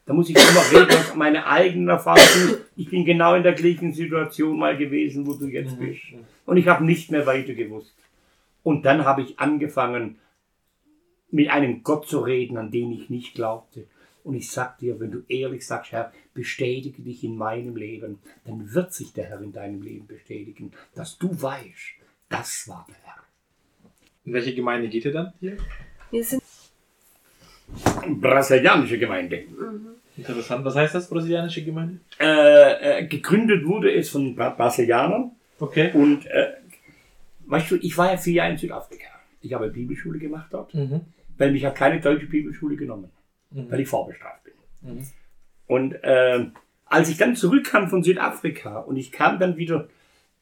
Da 0.05 0.13
muss 0.13 0.29
ich 0.29 0.35
immer 0.35 0.81
reden 0.81 0.97
aus 0.97 1.15
meiner 1.15 1.47
eigenen 1.47 1.89
Erfahrung. 1.89 2.57
Ich 2.75 2.89
bin 2.89 3.05
genau 3.05 3.35
in 3.35 3.43
der 3.43 3.53
gleichen 3.53 3.91
Situation 3.91 4.57
mal 4.57 4.77
gewesen, 4.77 5.25
wo 5.25 5.33
du 5.33 5.47
jetzt 5.47 5.79
bist. 5.79 6.01
Und 6.45 6.57
ich 6.57 6.67
habe 6.67 6.85
nicht 6.85 7.09
mehr 7.09 7.25
weiter 7.25 7.53
gewusst. 7.53 7.95
Und 8.61 8.85
dann 8.85 9.03
habe 9.03 9.23
ich 9.23 9.39
angefangen, 9.39 10.19
mit 11.31 11.49
einem 11.49 11.83
Gott 11.83 12.07
zu 12.07 12.19
reden, 12.19 12.57
an 12.57 12.71
den 12.71 12.91
ich 12.91 13.09
nicht 13.09 13.35
glaubte. 13.35 13.85
Und 14.23 14.35
ich 14.35 14.49
sag 14.49 14.79
dir, 14.79 14.99
wenn 14.99 15.11
du 15.11 15.23
ehrlich 15.27 15.65
sagst, 15.65 15.91
Herr, 15.91 16.11
bestätige 16.33 17.01
dich 17.01 17.23
in 17.23 17.37
meinem 17.37 17.75
Leben, 17.75 18.19
dann 18.45 18.73
wird 18.73 18.93
sich 18.93 19.13
der 19.13 19.25
Herr 19.25 19.41
in 19.41 19.53
deinem 19.53 19.81
Leben 19.81 20.07
bestätigen, 20.07 20.71
dass 20.95 21.17
du 21.17 21.29
weißt, 21.29 21.95
das 22.29 22.67
war 22.67 22.85
der 22.89 22.95
Herr. 23.03 23.23
In 24.25 24.33
welche 24.33 24.55
Gemeinde 24.55 24.89
geht 24.89 25.05
ihr 25.05 25.13
dann 25.13 25.33
hier? 25.39 25.57
Wir 26.09 26.23
sind 26.23 26.41
Brasilianische 28.07 28.97
Gemeinde. 28.97 29.43
Interessant. 30.17 30.63
Was 30.63 30.75
heißt 30.75 30.95
das, 30.95 31.09
brasilianische 31.09 31.63
Gemeinde? 31.63 31.99
Äh, 32.19 32.99
äh, 32.99 33.07
gegründet 33.07 33.65
wurde 33.65 33.93
es 33.93 34.09
von 34.09 34.35
Bra 34.35 34.49
Brasilianern. 34.49 35.31
Okay. 35.59 35.91
Und 35.93 36.25
äh, 36.27 36.53
weißt 37.47 37.71
du, 37.71 37.75
ich 37.77 37.97
war 37.97 38.11
ja 38.11 38.17
vier 38.17 38.33
Jahre 38.33 38.51
in 38.51 38.57
Südafrika. 38.57 39.04
Ich 39.45 39.53
habe 39.53 39.69
Bibelschule 39.69 40.19
gemacht 40.19 40.47
dort, 40.51 40.73
Mhm. 40.73 41.01
weil 41.37 41.51
mich 41.51 41.63
hat 41.65 41.75
keine 41.75 41.99
deutsche 42.01 42.25
Bibelschule 42.25 42.75
genommen, 42.75 43.11
weil 43.51 43.79
ich 43.79 43.87
vorbestraft 43.87 44.43
bin. 44.43 44.53
Mhm. 44.81 45.07
Und 45.67 45.95
ähm, 46.03 46.51
als 46.85 47.09
ich 47.09 47.17
dann 47.17 47.35
zurückkam 47.35 47.89
von 47.89 48.03
Südafrika 48.03 48.79
und 48.79 48.97
ich 48.97 49.11
kam 49.11 49.39
dann 49.39 49.57
wieder 49.57 49.87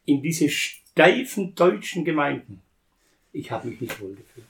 in 0.05 0.21
diese 0.21 0.49
steifen 0.49 1.55
deutschen 1.55 2.03
Gemeinden, 2.05 2.61
ich 3.31 3.51
habe 3.51 3.67
mich 3.67 3.81
nicht 3.81 3.99
wohl 4.01 4.15
gefühlt. 4.15 4.47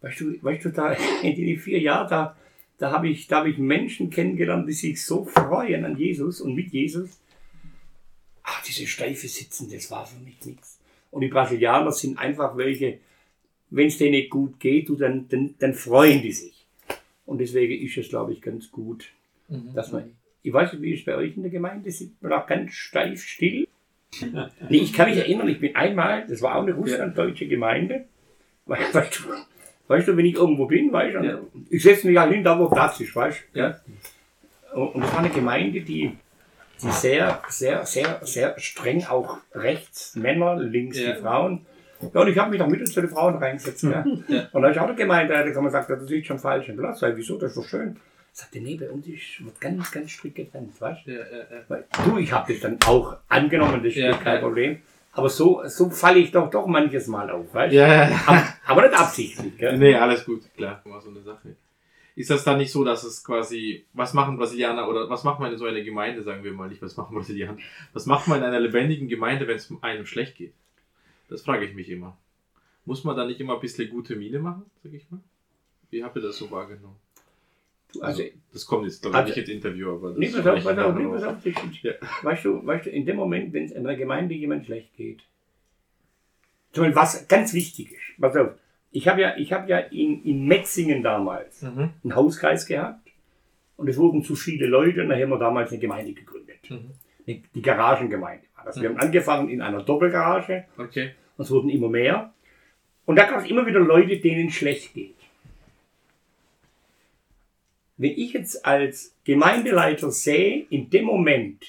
Weißt 0.00 0.20
du, 0.20 0.42
weißt 0.42 0.64
du, 0.64 0.70
da 0.70 0.92
in 1.22 1.34
die 1.34 1.56
vier 1.56 1.80
Jahre, 1.80 2.08
da, 2.08 2.36
da 2.78 2.90
habe 2.92 3.08
ich, 3.08 3.26
da 3.26 3.38
habe 3.38 3.50
ich 3.50 3.58
Menschen 3.58 4.10
kennengelernt, 4.10 4.68
die 4.68 4.72
sich 4.72 5.04
so 5.04 5.24
freuen 5.24 5.84
an 5.84 5.96
Jesus 5.96 6.40
und 6.40 6.54
mit 6.54 6.72
Jesus. 6.72 7.20
Ach, 8.42 8.62
diese 8.62 8.86
steife 8.86 9.26
Sitzen, 9.28 9.70
das 9.72 9.90
war 9.90 10.04
für 10.06 10.20
mich 10.20 10.44
nichts. 10.44 10.78
Und 11.10 11.22
die 11.22 11.28
Brasilianer 11.28 11.92
sind 11.92 12.18
einfach 12.18 12.56
welche, 12.56 12.98
wenn 13.76 13.88
es 13.88 13.98
denen 13.98 14.28
gut 14.30 14.60
geht, 14.60 14.88
du, 14.88 14.96
dann, 14.96 15.26
dann, 15.28 15.54
dann 15.58 15.74
freuen 15.74 16.22
die 16.22 16.32
sich. 16.32 16.64
Und 17.26 17.38
deswegen 17.38 17.84
ist 17.84 17.96
es, 17.96 18.08
glaube 18.08 18.32
ich, 18.32 18.40
ganz 18.42 18.70
gut, 18.70 19.06
Mhm. 19.48 19.74
dass 19.74 19.92
man, 19.92 20.10
ich 20.42 20.52
weiß 20.52 20.72
nicht, 20.72 20.82
wie 20.82 20.92
ist 20.94 21.00
es 21.00 21.04
bei 21.04 21.16
euch 21.16 21.36
in 21.36 21.42
der 21.42 21.50
Gemeinde, 21.52 21.90
sitzt 21.90 22.22
man 22.22 22.30
da 22.30 22.40
ganz 22.40 22.72
steif 22.72 23.22
still? 23.22 23.68
Nee, 24.70 24.78
ich 24.78 24.92
kann 24.92 25.10
mich 25.10 25.18
erinnern, 25.18 25.48
ich 25.48 25.60
bin 25.60 25.74
einmal, 25.76 26.26
das 26.26 26.40
war 26.40 26.54
auch 26.56 26.62
eine 26.62 26.72
russlanddeutsche 26.72 27.46
Gemeinde, 27.46 28.04
We- 28.66 28.76
weißt 28.92 29.18
du, 29.18 29.22
weißt 29.88 30.08
du, 30.08 30.16
wenn 30.16 30.24
ich 30.24 30.34
irgendwo 30.36 30.64
bin, 30.66 30.90
weißt 30.92 31.14
du, 31.16 31.24
Ja. 31.26 31.40
ich 31.68 31.82
setze 31.82 32.06
mich 32.06 32.16
halt 32.16 32.32
hin, 32.32 32.42
da 32.44 32.58
wo 32.58 32.68
Platz 32.68 33.00
ist, 33.00 33.14
weißt 33.14 33.42
du, 33.52 33.58
Ja. 33.60 33.80
und 34.74 34.94
und 34.94 35.00
das 35.02 35.12
war 35.12 35.18
eine 35.20 35.30
Gemeinde, 35.30 35.80
die 35.82 36.12
die 36.82 36.90
sehr, 36.90 37.40
sehr, 37.48 37.84
sehr, 37.86 38.20
sehr 38.24 38.58
streng 38.58 39.04
auch 39.04 39.38
rechts 39.54 40.16
Männer, 40.16 40.56
links 40.56 40.98
Ja. 40.98 41.12
die 41.12 41.20
Frauen. 41.20 41.66
Ja, 42.12 42.20
und 42.20 42.28
ich 42.28 42.38
habe 42.38 42.50
mich 42.50 42.58
noch 42.58 42.68
mit 42.68 42.86
zu 42.86 43.00
den 43.00 43.10
Frauen 43.10 43.36
reingesetzt. 43.36 43.84
Ja. 43.84 44.02
Und 44.02 44.62
da 44.62 44.68
habe 44.68 44.72
ich 44.72 44.80
auch 44.80 44.96
gemeint, 44.96 45.30
da 45.30 45.38
hat 45.38 45.54
man 45.54 45.64
gesagt, 45.64 45.90
das 45.90 46.10
ist 46.10 46.26
schon 46.26 46.38
falsch 46.38 46.68
im 46.68 46.76
Platz. 46.76 47.00
Sag 47.00 47.16
Wieso, 47.16 47.38
das 47.38 47.52
ist 47.52 47.58
doch 47.58 47.68
schön. 47.68 47.96
Sagte, 48.32 48.60
nee, 48.60 48.76
bei 48.76 48.90
uns 48.90 49.06
wird 49.06 49.60
ganz, 49.60 49.92
ganz 49.92 50.10
strikt 50.10 50.34
getrennt, 50.34 50.80
weißt 50.80 51.06
du? 51.06 51.12
Ja, 51.12 51.18
ja, 51.18 51.38
ja. 51.38 51.64
Weil 51.68 51.84
Du, 52.04 52.18
ich 52.18 52.32
habe 52.32 52.52
das 52.52 52.62
dann 52.62 52.78
auch 52.84 53.16
angenommen, 53.28 53.80
das 53.82 53.92
ist 53.92 53.96
Ja, 53.96 54.12
kein 54.16 54.34
ja. 54.36 54.40
Problem. 54.40 54.82
Aber 55.12 55.28
so, 55.28 55.62
so 55.66 55.88
falle 55.90 56.18
ich 56.18 56.32
doch 56.32 56.50
doch 56.50 56.66
manches 56.66 57.06
Mal 57.06 57.30
auf, 57.30 57.54
weißt 57.54 57.72
du? 57.72 57.78
Ja. 57.78 58.10
Aber, 58.26 58.42
aber 58.66 58.82
nicht 58.88 58.98
absichtlich, 58.98 59.56
gell? 59.56 59.78
Nee, 59.78 59.94
alles 59.94 60.24
gut, 60.24 60.42
klar. 60.56 60.82
War 60.84 61.00
so 61.00 61.10
eine 61.10 61.20
Sache. 61.20 61.54
Ist 62.16 62.30
das 62.30 62.44
dann 62.44 62.58
nicht 62.58 62.72
so, 62.72 62.84
dass 62.84 63.04
es 63.04 63.24
quasi, 63.24 63.86
was 63.92 64.14
machen 64.14 64.36
Brasilianer 64.36 64.88
oder 64.88 65.08
was 65.08 65.24
macht 65.24 65.40
man 65.40 65.52
in 65.52 65.58
so 65.58 65.66
einer 65.66 65.80
Gemeinde, 65.82 66.22
sagen 66.22 66.42
wir 66.42 66.52
mal 66.52 66.68
nicht, 66.68 66.82
was 66.82 66.96
machen 66.96 67.14
Brasilianer, 67.14 67.56
was 67.92 68.06
macht 68.06 68.28
man 68.28 68.38
in 68.38 68.44
einer 68.44 68.60
lebendigen 68.60 69.08
Gemeinde, 69.08 69.46
wenn 69.46 69.56
es 69.56 69.72
einem 69.80 70.06
schlecht 70.06 70.36
geht? 70.36 70.54
Das 71.28 71.42
frage 71.42 71.64
ich 71.66 71.74
mich 71.74 71.88
immer. 71.90 72.16
Muss 72.84 73.04
man 73.04 73.16
da 73.16 73.24
nicht 73.26 73.40
immer 73.40 73.54
ein 73.54 73.60
bisschen 73.60 73.88
gute 73.90 74.14
Miene 74.16 74.38
machen, 74.38 74.64
sag 74.82 74.92
ich 74.92 75.10
mal? 75.10 75.20
Wie 75.90 76.02
habt 76.04 76.16
ihr 76.16 76.22
das 76.22 76.36
so 76.36 76.50
wahrgenommen? 76.50 76.96
Du, 77.92 78.02
Also, 78.02 78.22
das 78.52 78.66
kommt 78.66 78.84
jetzt, 78.84 79.04
ich, 79.06 79.14
Also- 79.14 79.28
nicht 79.28 79.38
ins 79.38 79.48
Interview, 79.48 79.92
aber 79.94 80.10
das 80.10 80.18
Nee, 80.18 80.26
pass 80.28 80.46
auf, 80.46 80.64
pass 80.64 80.78
auf, 80.78 80.94
nee, 80.96 81.06
pass 81.06 81.22
auf. 81.22 81.46
Ja. 81.82 81.92
weißt, 82.22 82.44
du, 82.44 82.66
weißt 82.66 82.86
du, 82.86 82.90
in 82.90 83.06
dem 83.06 83.16
Moment, 83.16 83.52
wenn 83.52 83.64
es 83.64 83.70
in 83.72 83.86
einer 83.86 83.96
Gemeinde 83.96 84.34
jemand 84.34 84.66
schlecht 84.66 84.94
geht, 84.96 85.22
zum 86.72 86.82
Beispiel 86.84 86.96
was 86.96 87.28
ganz 87.28 87.54
wichtig 87.54 87.92
ist, 87.92 88.20
pass 88.20 88.36
auf, 88.36 88.50
ich 88.90 89.08
habe 89.08 89.20
ja, 89.22 89.36
ich 89.36 89.52
hab 89.52 89.68
ja 89.68 89.78
in, 89.78 90.22
in 90.24 90.46
Metzingen 90.46 91.02
damals 91.02 91.62
Mhm. 91.62 91.90
einen 92.02 92.14
Hauskreis 92.16 92.66
gehabt 92.66 93.08
und 93.76 93.88
es 93.88 93.96
wurden 93.96 94.22
zu 94.24 94.34
viele 94.36 94.66
Leute 94.66 95.02
und 95.02 95.08
da 95.08 95.16
haben 95.16 95.30
wir 95.30 95.38
damals 95.38 95.70
eine 95.70 95.80
Gemeinde 95.80 96.12
gegründet. 96.12 96.68
Mhm. 96.68 96.90
Die, 97.26 97.42
die 97.54 97.62
Garagengemeinde 97.62 98.46
das. 98.64 98.80
Wir 98.80 98.88
haben 98.88 98.98
angefangen 98.98 99.48
in 99.48 99.60
einer 99.62 99.82
Doppelgarage 99.82 100.64
Okay. 100.78 101.12
und 101.36 101.44
es 101.44 101.50
wurden 101.50 101.68
immer 101.70 101.88
mehr. 101.88 102.32
Und 103.06 103.16
da 103.16 103.24
gab 103.24 103.42
es 103.44 103.50
immer 103.50 103.66
wieder 103.66 103.80
Leute, 103.80 104.18
denen 104.18 104.50
schlecht 104.50 104.94
geht. 104.94 105.14
Wenn 107.96 108.12
ich 108.12 108.32
jetzt 108.32 108.64
als 108.66 109.14
Gemeindeleiter 109.24 110.10
sehe, 110.10 110.66
in 110.70 110.90
dem 110.90 111.04
Moment 111.04 111.64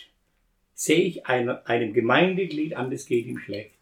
sehe 0.73 1.01
ich 1.03 1.25
einer, 1.27 1.65
einem 1.67 1.93
Gemeindeglied 1.93 2.75
an, 2.75 2.89
das 2.89 3.05
geht 3.05 3.25
ihm 3.27 3.37
schlecht, 3.37 3.75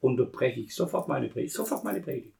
unterbreche 0.00 0.60
ich 0.60 0.74
sofort 0.74 1.08
meine 1.08 1.28
Predigt, 1.28 1.52
sofort 1.54 1.84
meine 1.84 2.00
Predigt. 2.00 2.32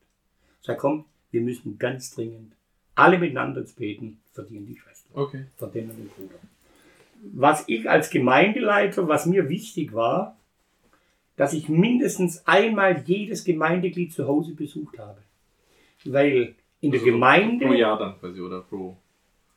Sag, 0.62 0.78
komm, 0.78 1.04
wir 1.30 1.40
müssen 1.42 1.78
ganz 1.78 2.14
dringend 2.14 2.52
alle 2.94 3.18
miteinander 3.18 3.62
beten 3.76 4.18
für 4.32 4.42
die 4.44 4.56
und 4.56 4.66
die 4.66 4.76
Schwester, 4.76 5.10
Okay. 5.14 5.44
für 5.56 5.66
den 5.68 5.90
und 5.90 5.98
den 5.98 6.08
Bruder. 6.08 6.38
Was 7.22 7.64
ich 7.66 7.88
als 7.88 8.10
Gemeindeleiter, 8.10 9.08
was 9.08 9.26
mir 9.26 9.48
wichtig 9.48 9.92
war, 9.92 10.36
dass 11.36 11.52
ich 11.52 11.68
mindestens 11.68 12.46
einmal 12.46 13.02
jedes 13.04 13.44
Gemeindeglied 13.44 14.12
zu 14.12 14.26
Hause 14.26 14.54
besucht 14.54 14.98
habe. 14.98 15.22
Weil 16.04 16.54
in 16.80 16.90
der 16.90 17.00
Also 17.00 17.12
Gemeinde 17.12 17.66
Pro 17.66 17.74
Jahr 17.74 17.98
dann 17.98 18.18
quasi 18.18 18.40
oder 18.40 18.60
pro, 18.62 18.96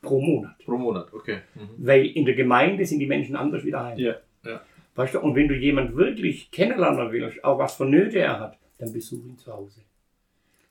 pro 0.01 0.19
Monat. 0.19 0.57
pro 0.65 0.77
Monat, 0.77 1.13
okay. 1.13 1.39
Mhm. 1.55 1.69
Weil 1.77 2.05
in 2.07 2.25
der 2.25 2.35
Gemeinde 2.35 2.85
sind 2.85 2.99
die 2.99 3.07
Menschen 3.07 3.35
anders 3.35 3.63
wieder 3.63 3.83
heim. 3.83 3.97
Ja, 3.97 4.15
ja. 4.43 4.61
Weißt 4.95 5.13
du, 5.13 5.19
und 5.21 5.35
wenn 5.35 5.47
du 5.47 5.55
jemand 5.55 5.95
wirklich 5.95 6.51
kennenlernen 6.51 7.11
willst, 7.11 7.43
auch 7.43 7.57
was 7.59 7.75
für 7.75 7.85
Nöte 7.85 8.19
er 8.19 8.39
hat, 8.39 8.57
dann 8.79 8.91
besuch 8.91 9.23
ihn 9.25 9.37
zu 9.37 9.53
Hause. 9.53 9.81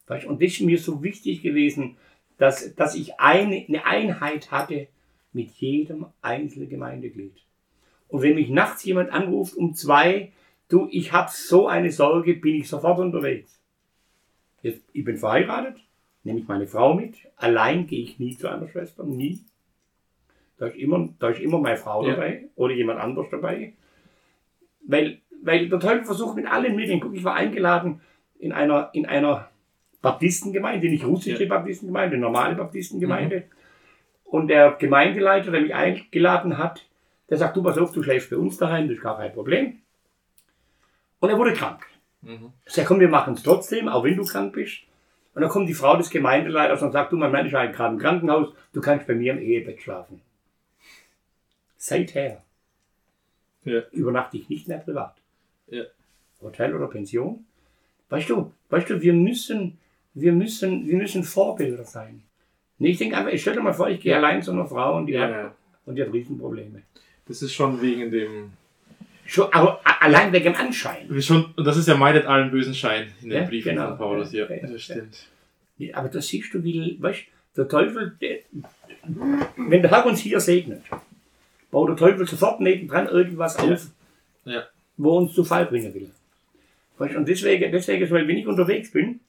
Weißt 0.07 0.25
du, 0.25 0.31
und 0.31 0.43
das 0.43 0.53
ist 0.53 0.61
mir 0.61 0.79
so 0.79 1.03
wichtig 1.03 1.43
gewesen, 1.43 1.97
dass, 2.37 2.75
dass 2.75 2.95
ich 2.95 3.19
eine, 3.21 3.65
eine 3.67 3.87
Einheit 3.87 4.51
hatte 4.51 4.89
mit 5.33 5.51
jedem 5.53 6.07
einzelnen 6.23 6.69
Gemeindeglied. 6.69 7.37
Und 8.09 8.23
wenn 8.23 8.35
mich 8.35 8.49
nachts 8.49 8.85
jemand 8.85 9.11
anruft 9.11 9.55
um 9.55 9.75
zwei, 9.75 10.33
du, 10.69 10.89
ich 10.91 11.13
habe 11.13 11.31
so 11.33 11.69
eine 11.69 11.93
Sorge, 11.93 12.35
bin 12.35 12.55
ich 12.57 12.69
sofort 12.69 12.99
unterwegs. 12.99 13.61
Jetzt, 14.63 14.83
ich 14.93 15.05
bin 15.05 15.17
verheiratet, 15.17 15.77
nehme 16.25 16.41
ich 16.41 16.49
meine 16.49 16.67
Frau 16.67 16.95
mit, 16.95 17.17
allein 17.37 17.87
gehe 17.87 18.03
ich 18.03 18.19
nie 18.19 18.37
zu 18.37 18.49
einer 18.49 18.69
Schwester, 18.69 19.05
nie. 19.05 19.41
Da 20.57 20.67
ist 20.67 20.77
immer, 20.77 21.09
da 21.19 21.29
ist 21.29 21.41
immer 21.41 21.59
meine 21.59 21.77
Frau 21.77 22.05
Ja. 22.05 22.15
dabei 22.15 22.49
oder 22.57 22.75
jemand 22.75 22.99
anders 22.99 23.27
dabei. 23.31 23.75
Weil, 24.87 25.21
weil 25.43 25.69
der 25.69 25.79
Teufel 25.79 26.05
versucht 26.05 26.35
mit 26.37 26.47
allen 26.47 26.75
Mitteln. 26.75 26.99
Guck, 26.99 27.15
ich 27.15 27.23
war 27.23 27.35
eingeladen 27.35 28.01
in 28.41 28.53
einer, 28.53 28.91
in 28.93 29.07
einer 29.07 29.49
Baptistengemeinde, 30.03 30.89
nicht 30.89 31.05
russische 31.05 31.47
Baptistengemeinde, 31.47 32.17
normale 32.19 32.55
Baptistengemeinde. 32.57 33.45
Und 34.31 34.49
der 34.49 34.73
Gemeindeleiter, 34.73 35.51
der 35.51 35.61
mich 35.63 35.75
eingeladen 35.75 36.59
hat, 36.59 36.87
der 37.31 37.39
sagt, 37.39 37.57
du 37.57 37.63
pass 37.63 37.79
auf, 37.79 37.93
du 37.93 38.03
schläfst 38.03 38.31
bei 38.31 38.37
uns 38.37 38.57
daheim, 38.59 38.89
das 38.89 38.99
ist 38.99 39.03
gar 39.03 39.17
kein 39.17 39.33
Problem. 39.33 39.79
Und 41.21 41.31
er 41.31 41.39
wurde 41.39 41.53
krank. 41.55 41.87
Mhm. 42.23 42.53
Ich 42.67 42.73
sag, 42.75 42.87
komm, 42.87 43.01
wir 43.01 43.09
machen 43.09 43.35
es 43.35 43.43
trotzdem, 43.43 43.89
auch 43.89 44.05
wenn 44.05 44.17
du 44.17 44.25
krank 44.25 44.53
bist. 44.53 44.83
Und 45.35 45.43
dann 45.43 45.51
kommt 45.51 45.69
die 45.69 45.75
Frau 45.75 45.97
des 45.97 46.11
Gemeindeleiters 46.11 46.83
und 46.83 46.93
sagt, 46.93 47.13
du, 47.13 47.17
mein 47.17 47.33
Mann 47.33 47.47
ist 47.47 47.55
halt 47.55 47.75
gerade 47.75 47.95
im 47.95 48.01
Krankenhaus, 48.01 48.49
du 48.73 48.81
kannst 48.81 49.07
bei 49.07 49.15
mir 49.15 49.33
im 49.33 49.39
Ehebett 49.39 49.81
schlafen. 49.83 50.21
Seither 51.77 52.43
Ja. 53.65 53.83
übernachte 53.93 54.37
ich 54.37 54.49
nicht 54.49 54.69
mehr 54.69 54.79
privat. 54.79 55.15
Ja. 55.69 55.85
Hotel 56.43 56.75
oder 56.75 56.89
Pension. 56.89 57.45
Weißt 58.09 58.29
du, 58.31 58.53
weißt 58.71 58.91
du, 58.91 59.01
wir 59.03 59.13
müssen, 59.13 59.79
wir 60.15 60.33
müssen, 60.33 60.87
wir 60.87 60.97
müssen 60.97 61.23
Vorbilder 61.25 61.85
sein. 61.85 62.23
Nee, 62.79 62.91
ich 62.91 62.99
denke 62.99 63.17
einfach, 63.17 63.33
ich 63.33 63.41
stell 63.41 63.55
dir 63.55 63.61
mal 63.61 63.73
vor, 63.73 63.89
ich 63.89 64.01
gehe 64.01 64.15
allein 64.17 64.43
zu 64.43 64.53
einer 64.53 64.67
Frau 64.67 64.97
und 64.97 65.07
die, 65.07 65.13
Ja, 65.15 65.23
hat, 65.23 65.31
ja. 65.31 65.55
und 65.87 65.97
die 65.97 66.03
hat 66.03 66.13
Riesenprobleme. 66.13 66.83
Das 67.27 67.43
ist 67.43 67.53
schon 67.53 67.81
wegen 67.83 68.11
dem. 68.11 68.53
Schon, 69.27 69.53
aber 69.53 69.81
allein 70.01 70.33
wegen 70.33 70.45
dem 70.45 70.55
Anschein. 70.55 71.21
Schon, 71.21 71.53
und 71.57 71.65
das 71.65 71.77
ist 71.77 71.89
ja 71.89 71.97
meidet 71.97 72.25
allen 72.27 72.51
bösen 72.51 72.75
Schein 72.75 73.09
in 73.23 73.31
den 73.31 73.43
Ja, 73.43 73.49
Briefen 73.49 73.75
genau. 73.75 73.89
von 73.89 73.99
Paulus. 73.99 74.33
Ja, 74.33 74.49
Ja, 74.49 74.67
das 74.67 74.83
stimmt. 74.83 75.27
Aber 75.93 76.09
das 76.09 76.27
siehst 76.27 76.55
du, 76.55 76.63
wie, 76.65 76.97
weißt, 77.01 77.21
der 77.57 77.69
Teufel, 77.69 78.17
der, 78.21 78.39
wenn 79.57 79.83
der 79.83 79.91
Herr 79.91 80.07
uns 80.07 80.21
hier 80.21 80.41
segnet, 80.41 80.83
baut 81.71 81.89
der 81.91 81.97
Teufel 81.97 82.27
sofort 82.27 82.61
nebendran 82.61 83.09
irgendwas 83.09 83.57
auf, 83.59 83.87
wo 84.97 85.19
uns 85.19 85.35
zu 85.35 85.45
Fall 85.45 85.67
bringen 85.67 85.93
will. 85.95 86.11
Weißt, 86.99 87.15
und 87.17 87.29
deswegen, 87.29 87.71
deswegen, 87.71 88.11
weil 88.11 88.27
wenn 88.27 88.39
ich 88.39 88.47
unterwegs 88.47 88.91
bin, 88.91 89.21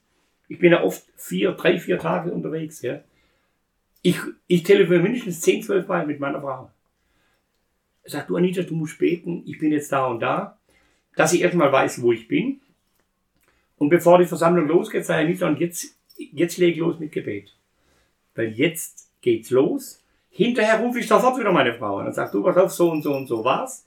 ich 0.48 0.58
bin 0.58 0.72
ja 0.72 0.82
oft 0.82 1.02
vier, 1.16 1.52
drei, 1.52 1.78
vier 1.78 1.98
Tage 1.98 2.32
unterwegs, 2.32 2.82
ja, 2.82 3.00
ich, 4.02 4.18
ich 4.46 4.62
telefoniere 4.62 5.02
mindestens 5.02 5.40
10, 5.40 5.62
12 5.62 5.88
Mal 5.88 6.06
mit 6.06 6.20
meiner 6.20 6.40
Frau. 6.40 6.70
Sag 8.04 8.26
du, 8.28 8.36
Anita, 8.36 8.62
du 8.62 8.74
musst 8.74 8.98
beten, 8.98 9.42
ich 9.46 9.58
bin 9.58 9.72
jetzt 9.72 9.92
da 9.92 10.06
und 10.06 10.20
da, 10.20 10.58
dass 11.16 11.32
ich 11.32 11.42
erstmal 11.42 11.70
weiß, 11.70 12.00
wo 12.02 12.12
ich 12.12 12.26
bin. 12.26 12.60
Und 13.76 13.90
bevor 13.90 14.18
die 14.18 14.26
Versammlung 14.26 14.66
losgeht, 14.66 15.04
sage 15.04 15.22
ich 15.22 15.28
Anita, 15.28 15.48
und 15.48 15.60
jetzt, 15.60 15.96
jetzt 16.16 16.58
leg 16.58 16.76
los 16.76 16.98
mit 16.98 17.12
Gebet. 17.12 17.54
Weil 18.34 18.52
jetzt 18.52 19.10
geht's 19.20 19.50
los. 19.50 20.02
Hinterher 20.30 20.80
rufe 20.80 21.00
ich 21.00 21.08
sofort 21.08 21.38
wieder 21.38 21.52
meine 21.52 21.74
Frau 21.74 21.98
an 21.98 22.06
und 22.06 22.14
sage, 22.14 22.32
du, 22.32 22.42
pass 22.42 22.56
auf, 22.56 22.72
so 22.72 22.90
und 22.90 23.02
so 23.02 23.14
und 23.14 23.26
so 23.26 23.44
war's. 23.44 23.84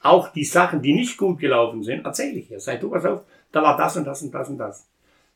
Auch 0.00 0.28
die 0.32 0.44
Sachen, 0.44 0.82
die 0.82 0.94
nicht 0.94 1.16
gut 1.16 1.38
gelaufen 1.38 1.82
sind, 1.82 2.04
erzähle 2.04 2.38
ich 2.38 2.50
ihr. 2.50 2.60
Sag, 2.60 2.80
du, 2.80 2.90
pass 2.90 3.04
auf, 3.04 3.22
da 3.52 3.62
war 3.62 3.76
das 3.76 3.96
und 3.96 4.04
das 4.04 4.22
und 4.22 4.32
das 4.32 4.48
und 4.48 4.58
das. 4.58 4.88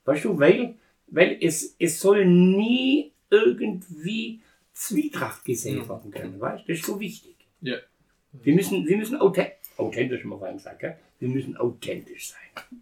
Weißt 0.04 0.24
du, 0.24 0.38
weil, 0.38 0.76
weil 1.08 1.36
es, 1.40 1.76
es 1.78 2.00
soll 2.00 2.24
nie 2.24 3.12
irgendwie 3.30 4.40
Zwietracht 4.72 5.44
gesehen 5.44 5.78
Mhm. 5.78 5.88
werden 5.88 6.10
können, 6.10 6.40
weißt 6.40 6.64
du? 6.68 6.72
Das 6.72 6.80
ist 6.80 6.86
so 6.86 7.00
wichtig. 7.00 7.34
Ja. 7.60 7.76
Wir 8.32 8.54
müssen, 8.54 8.86
wir 8.86 8.96
müssen 8.96 9.16
authent 9.16 9.52
authentisch, 9.78 10.24
mal 10.24 10.38
rein 10.38 10.56
gesagt, 10.56 10.80
gell? 10.80 10.96
wir 11.18 11.28
müssen 11.28 11.56
authentisch 11.56 12.30
sein. 12.30 12.80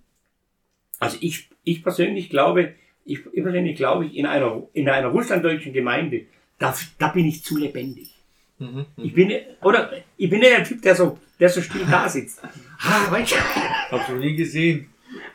Also 1.01 1.17
ich, 1.21 1.49
ich 1.65 1.83
persönlich 1.83 2.31
glaube, 2.31 2.75
ich, 3.05 3.21
ich 3.33 3.43
persönlich 3.43 3.77
glaube, 3.77 4.07
ich 4.07 4.17
in 4.17 4.27
einer, 4.27 4.63
in 4.73 4.89
einer 4.89 5.09
russlanddeutschen 5.09 5.73
Gemeinde, 5.73 6.27
da, 6.59 6.75
da 6.99 7.09
bin 7.09 7.27
ich 7.27 7.43
zu 7.45 7.57
lebendig. 7.59 8.13
Mhm. 8.59 8.87
Ich 8.97 9.13
bin, 9.15 9.33
oder, 9.63 9.93
ich 10.17 10.31
bin 10.31 10.41
ja 10.43 10.51
der 10.51 10.65
Typ, 10.65 10.83
der 10.83 10.95
so, 10.95 11.19
der 11.41 11.49
so 11.49 11.61
still 11.61 11.85
da 11.91 12.09
sitzt. 12.09 12.41
Ah, 12.81 13.11
weißt 13.11 13.33
du, 13.33 13.37
Hab's 13.37 14.09
noch 14.09 14.19
nie 14.19 14.37
gesehen. 14.37 14.89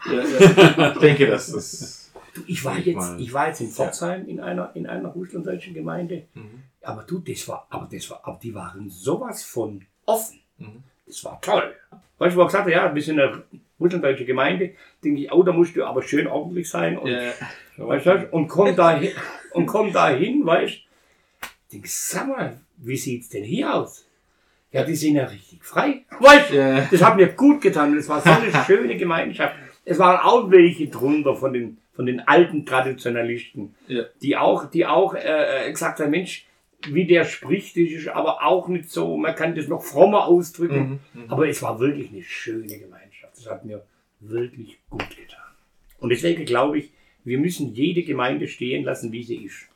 Ja, 0.06 0.24
ja. 0.24 0.91
Ich 0.93 1.00
denke, 1.00 1.28
dass 1.28 1.52
das. 1.52 1.98
Du, 2.39 2.43
ich 2.52 2.63
war 2.65 2.78
Ich 2.78 2.86
jetzt, 2.86 2.95
mal. 2.95 3.19
ich 3.21 3.34
war 3.34 3.47
jetzt 3.47 3.62
in 3.62 3.67
Pforzheim 3.69 4.28
in 4.28 4.39
einer, 4.39 4.71
in 4.75 4.88
einer 4.88 5.10
russlanddeutschen 5.10 5.73
Gemeinde. 5.73 6.23
Mhm. 6.34 6.63
Aber 6.82 7.04
du, 7.04 7.19
das 7.19 7.47
war, 7.47 7.67
aber 7.69 7.88
das 7.91 8.10
war, 8.10 8.21
aber 8.23 8.39
die 8.41 8.54
waren 8.56 8.89
sowas 8.89 9.43
von 9.43 9.82
offen. 10.06 10.39
Mhm. 10.58 10.84
Das 11.06 11.23
war 11.25 11.39
toll. 11.41 11.75
Weißt 12.17 12.34
du, 12.34 12.38
wo 12.38 12.43
er 12.43 12.47
gesagt 12.47 12.65
hat, 12.65 12.71
ja, 12.73 12.93
wir 12.93 13.02
sind 13.02 13.19
eine 13.19 13.43
russlanddeutsche 13.80 14.25
Gemeinde, 14.25 14.71
denke 15.04 15.21
ich, 15.21 15.32
oh, 15.32 15.41
da 15.43 15.52
musst 15.54 15.75
du 15.75 15.86
aber 15.86 16.02
schön 16.04 16.28
ordentlich 16.28 16.69
sein 16.69 16.97
und, 16.97 17.10
Ja. 17.10 17.32
weißt 17.78 18.06
du, 18.06 18.28
und 18.32 18.47
komm 18.47 18.75
da 18.75 18.97
hin, 18.97 19.12
und 19.54 19.65
komm 19.65 19.91
da 19.93 20.10
hin, 20.10 20.45
weißt 20.45 20.75
du. 20.75 21.47
Denk, 21.71 21.88
sag 21.88 22.28
mal, 22.28 22.60
wie 22.78 22.97
sieht's 22.97 23.30
denn 23.30 23.43
hier 23.43 23.73
aus? 23.73 24.06
Ja, 24.71 24.84
die 24.84 24.95
sind 24.95 25.15
ja 25.15 25.25
richtig 25.25 25.63
frei. 25.63 26.04
Weißt 26.19 26.52
du, 26.52 26.56
Ja. 26.58 26.82
das 26.91 27.02
hat 27.04 27.15
mir 27.15 27.28
gut 27.30 27.62
getan. 27.62 27.95
Es 27.97 28.08
war 28.10 28.21
so 28.21 28.30
eine 28.30 28.52
schöne 28.65 28.97
Gemeinschaft. 28.97 29.56
Es 29.86 29.97
waren 29.97 30.17
auch 30.19 30.52
welche 30.52 30.88
drunter 30.88 31.36
von 31.36 31.54
den, 31.54 31.78
von 31.99 32.05
den 32.05 32.21
alten 32.21 32.65
Traditionalisten, 32.65 33.75
Ja. 33.89 34.05
die 34.21 34.38
auch, 34.38 34.69
die 34.71 34.85
auch 34.85 35.15
äh, 35.15 35.67
äh, 35.67 35.69
gesagt 35.69 35.99
haben, 35.99 36.12
Mensch, 36.12 36.45
wie 36.88 37.05
der 37.05 37.25
spricht, 37.25 37.75
das 37.75 37.89
ist 37.89 38.07
aber 38.07 38.41
auch 38.41 38.69
nicht 38.69 38.89
so, 38.89 39.17
man 39.17 39.35
kann 39.35 39.53
das 39.53 39.67
noch 39.67 39.83
frommer 39.83 40.25
ausdrücken. 40.25 41.01
Mhm. 41.13 41.23
Mhm. 41.23 41.29
Aber 41.29 41.49
es 41.49 41.62
war 41.62 41.77
wirklich 41.81 42.09
eine 42.13 42.23
schöne 42.23 42.79
Gemeinschaft. 42.79 43.35
Das 43.35 43.47
hat 43.47 43.65
mir 43.65 43.83
wirklich 44.21 44.79
gut 44.89 45.09
getan. 45.09 45.51
Und 45.99 46.07
deswegen 46.12 46.45
glaube 46.45 46.79
ich, 46.79 46.91
wir 47.25 47.38
müssen 47.38 47.73
jede 47.73 48.03
Gemeinde 48.03 48.47
stehen 48.47 48.85
lassen, 48.85 49.12
wie 49.12 49.23
sie 49.23 49.43
ist. 49.43 49.67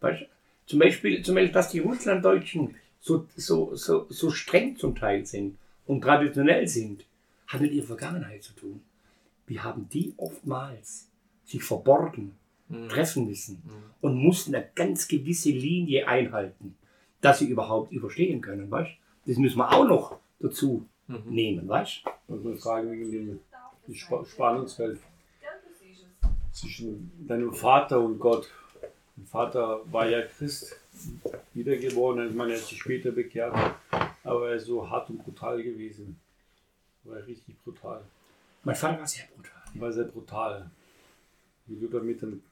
Weißt 0.00 0.22
du? 0.22 0.26
Zum 0.64 0.78
Beispiel, 0.78 1.22
zum 1.22 1.34
Beispiel, 1.34 1.52
dass 1.52 1.68
die 1.70 1.80
Russlanddeutschen 1.80 2.76
so, 2.98 3.26
so, 3.36 3.74
so, 3.74 4.06
so 4.08 4.30
streng 4.30 4.78
zum 4.78 4.94
Teil 4.96 5.26
sind 5.26 5.58
und 5.86 6.00
traditionell 6.00 6.66
sind, 6.66 7.04
hat 7.46 7.60
mit 7.60 7.72
ihrer 7.72 7.88
Vergangenheit 7.88 8.42
zu 8.42 8.54
tun. 8.54 8.80
Wie 9.46 9.60
haben 9.60 9.86
die 9.92 10.14
oftmals 10.16 11.09
sich 11.50 11.62
verborgen, 11.62 12.36
Mhm. 12.68 12.88
treffen 12.88 13.26
müssen 13.26 13.62
Mhm. 13.64 13.72
und 14.00 14.14
mussten 14.16 14.54
eine 14.54 14.68
ganz 14.76 15.08
gewisse 15.08 15.50
Linie 15.50 16.06
einhalten, 16.06 16.76
dass 17.20 17.40
sie 17.40 17.48
überhaupt 17.48 17.90
überstehen 17.92 18.40
können, 18.40 18.70
weißt? 18.70 18.92
Das 19.26 19.36
müssen 19.38 19.58
wir 19.58 19.72
auch 19.72 19.84
noch 19.86 20.18
dazu 20.38 20.86
Mhm. 21.08 21.22
nehmen, 21.26 21.68
weißt? 21.68 22.02
Muss 22.28 22.44
mal 22.44 22.56
fragen 22.56 22.90
wegen 22.92 23.10
dem 23.10 23.94
Spa 23.94 24.24
Spannungsfeld 24.24 25.00
zwischen 26.52 27.10
deinem 27.26 27.52
Vater 27.52 28.00
und 28.00 28.18
Gott. 28.20 28.48
Dein 29.16 29.26
Vater 29.26 29.80
war 29.90 30.08
ja 30.08 30.22
Christ, 30.22 30.76
wiedergeboren, 31.54 32.28
ich 32.28 32.34
meine, 32.34 32.52
er 32.52 32.58
hat 32.60 32.66
sich 32.66 32.78
später 32.78 33.10
bekehrt, 33.10 33.54
aber 34.22 34.48
er 34.50 34.54
ist 34.56 34.66
so 34.66 34.88
hart 34.88 35.10
und 35.10 35.18
brutal 35.24 35.62
gewesen. 35.62 36.20
War 37.04 37.26
richtig 37.26 37.56
brutal. 37.64 38.02
Mein 38.62 38.76
Vater 38.76 38.98
war 39.00 39.06
sehr 39.06 39.24
brutal. 39.34 39.62
War 39.74 39.92
sehr 39.92 40.04
brutal. 40.04 40.70
Wie 41.70 41.80
du 41.80 41.88
damit 41.88 42.22
dann. 42.22 42.42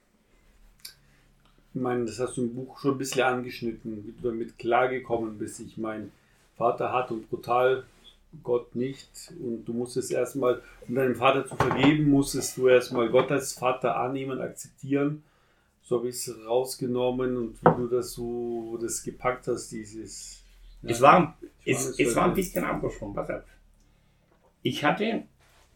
Ich 1.74 1.80
meine, 1.80 2.06
das 2.06 2.18
hast 2.18 2.36
du 2.36 2.42
im 2.42 2.54
Buch 2.54 2.78
schon 2.78 2.92
ein 2.92 2.98
bisschen 2.98 3.22
angeschnitten, 3.22 4.04
wie 4.06 4.12
du 4.12 4.30
damit 4.30 4.58
klargekommen 4.58 5.38
bist. 5.38 5.60
Ich 5.60 5.76
meine, 5.76 6.10
Vater 6.56 6.90
hart 6.90 7.10
und 7.10 7.28
brutal, 7.28 7.84
Gott 8.42 8.74
nicht. 8.74 9.32
Und 9.40 9.64
du 9.64 9.72
musstest 9.72 10.12
erstmal, 10.12 10.62
um 10.86 10.94
deinem 10.94 11.14
Vater 11.14 11.46
zu 11.46 11.56
vergeben, 11.56 12.10
musstest 12.10 12.56
du 12.56 12.68
erstmal 12.68 13.08
Gott 13.10 13.30
als 13.30 13.52
Vater 13.52 13.96
annehmen, 13.96 14.40
akzeptieren. 14.40 15.22
So 15.82 15.98
habe 15.98 16.08
ich 16.08 16.16
es 16.16 16.46
rausgenommen 16.46 17.36
und 17.36 17.62
wie 17.62 17.76
du 17.76 17.86
das 17.86 18.12
so 18.12 18.78
das 18.80 19.02
gepackt 19.02 19.48
hast, 19.48 19.70
dieses. 19.70 20.44
Es 20.82 21.00
war, 21.00 21.36
es, 21.64 21.98
es 21.98 22.14
war 22.14 22.26
ein 22.26 22.34
bisschen 22.34 22.64
andersrum, 22.64 23.14
pass 23.14 23.30
auf. 23.30 23.42
Ich 24.62 24.84
hatte, 24.84 25.24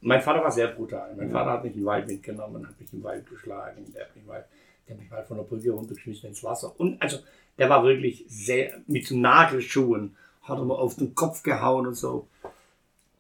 mein 0.03 0.21
Vater 0.21 0.43
war 0.43 0.51
sehr 0.51 0.69
brutal. 0.69 1.15
Mein 1.17 1.29
Ja. 1.29 1.33
Vater 1.33 1.51
hat 1.53 1.65
mich 1.65 1.73
in 1.75 1.81
den 1.81 1.87
Wald 1.87 2.07
mitgenommen, 2.07 2.67
hat 2.67 2.79
mich 2.81 2.93
im 2.93 3.03
Wald 3.03 3.29
geschlagen, 3.29 3.85
der 3.95 4.03
hat 4.05 4.17
mich 4.17 4.27
mal, 4.27 4.45
der 4.87 4.95
hat 4.95 5.01
mich 5.01 5.11
mal 5.11 5.25
von 5.25 5.37
der 5.38 5.45
Brücke 5.45 5.71
runtergeschmissen 5.71 6.29
ins 6.29 6.43
Wasser. 6.45 6.79
Und 6.79 7.01
also, 7.01 7.19
der 7.59 7.71
war 7.71 7.85
wirklich 7.85 8.25
sehr, 8.29 8.81
mit 8.87 9.07
so 9.07 9.17
Nagelschuhen, 9.17 10.17
hat 10.43 10.59
er 10.59 10.65
mir 10.65 10.75
auf 10.75 10.97
den 10.97 11.15
Kopf 11.15 11.43
gehauen 11.43 11.87
und 11.87 11.95
so. 11.95 12.27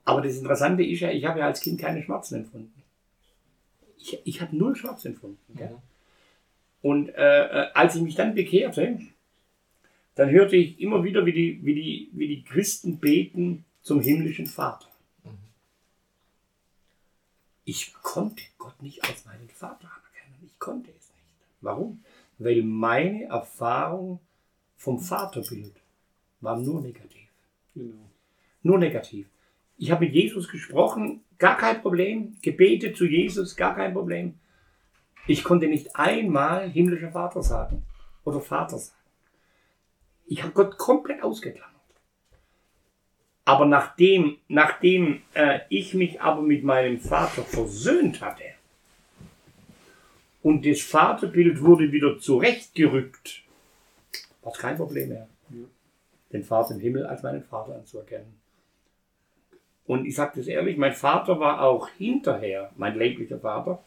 Aber 0.04 0.20
das 0.20 0.36
Interessante 0.36 0.84
ist 0.84 1.00
ja, 1.00 1.10
ich 1.10 1.24
habe 1.24 1.38
ja 1.38 1.46
als 1.46 1.60
Kind 1.60 1.80
keine 1.80 2.02
Schmerzen 2.02 2.36
empfunden. 2.36 2.82
Ich, 3.96 4.18
ich 4.24 4.40
habe 4.40 4.56
null 4.56 4.74
Schmerzen 4.74 5.08
empfunden. 5.08 5.38
Gell? 5.56 5.70
Mhm. 5.70 5.76
Und 6.82 7.08
äh, 7.10 7.44
äh, 7.44 7.66
als 7.74 7.94
ich 7.94 8.02
mich 8.02 8.16
dann 8.16 8.34
bekehrte, 8.34 8.98
dann 10.16 10.30
hörte 10.30 10.56
ich 10.56 10.80
immer 10.80 11.04
wieder, 11.04 11.24
wie 11.24 11.32
die, 11.32 11.60
wie 11.64 11.74
die, 11.74 12.10
wie 12.12 12.26
die 12.26 12.42
Christen 12.42 12.98
beten 12.98 13.64
zum 13.82 14.00
himmlischen 14.00 14.46
Vater. 14.46 14.88
Ich 17.64 17.94
konnte 17.94 18.42
Gott 18.58 18.82
nicht 18.82 19.04
als 19.04 19.24
meinen 19.24 19.48
Vater 19.48 19.88
anerkennen. 19.88 20.42
Ich 20.44 20.58
konnte 20.58 20.90
es 20.90 21.08
nicht. 21.10 21.24
Warum? 21.60 22.04
Weil 22.38 22.62
meine 22.62 23.24
Erfahrung 23.24 24.20
vom 24.76 24.98
Vaterbild 24.98 25.74
war 26.40 26.56
nur 26.58 26.80
negativ. 26.80 27.28
Genau. 27.74 28.10
Nur 28.62 28.78
negativ. 28.78 29.28
Ich 29.78 29.90
habe 29.90 30.04
mit 30.04 30.14
Jesus 30.14 30.48
gesprochen, 30.48 31.22
gar 31.38 31.56
kein 31.56 31.80
Problem. 31.80 32.36
Gebetet 32.42 32.96
zu 32.96 33.04
Jesus, 33.04 33.56
gar 33.56 33.74
kein 33.74 33.92
Problem. 33.92 34.34
Ich 35.26 35.44
konnte 35.44 35.68
nicht 35.68 35.94
einmal 35.94 36.68
himmlischer 36.68 37.12
Vater 37.12 37.42
sagen 37.42 37.84
oder 38.24 38.40
Vater 38.40 38.78
sagen. 38.78 38.98
Ich 40.26 40.42
habe 40.42 40.52
Gott 40.52 40.78
komplett 40.78 41.22
ausgeklammert. 41.22 41.71
Aber 43.44 43.66
nachdem, 43.66 44.38
nachdem 44.48 45.22
äh, 45.34 45.60
ich 45.68 45.94
mich 45.94 46.20
aber 46.20 46.42
mit 46.42 46.62
meinem 46.62 47.00
Vater 47.00 47.42
versöhnt 47.42 48.20
hatte 48.20 48.44
und 50.42 50.64
das 50.64 50.80
Vaterbild 50.80 51.60
wurde 51.60 51.90
wieder 51.90 52.18
zurechtgerückt, 52.18 53.42
war 54.42 54.52
es 54.52 54.58
kein 54.58 54.76
Problem 54.76 55.08
mehr, 55.08 55.28
den 56.32 56.44
Vater 56.44 56.74
im 56.74 56.80
Himmel 56.80 57.06
als 57.06 57.22
meinen 57.22 57.42
Vater 57.42 57.74
anzuerkennen. 57.74 58.40
Und 59.86 60.06
ich 60.06 60.14
sage 60.14 60.32
das 60.36 60.46
ehrlich, 60.46 60.76
mein 60.76 60.94
Vater 60.94 61.40
war 61.40 61.62
auch 61.62 61.88
hinterher, 61.88 62.70
mein 62.76 62.96
leiblicher 62.96 63.40
Vater, 63.40 63.82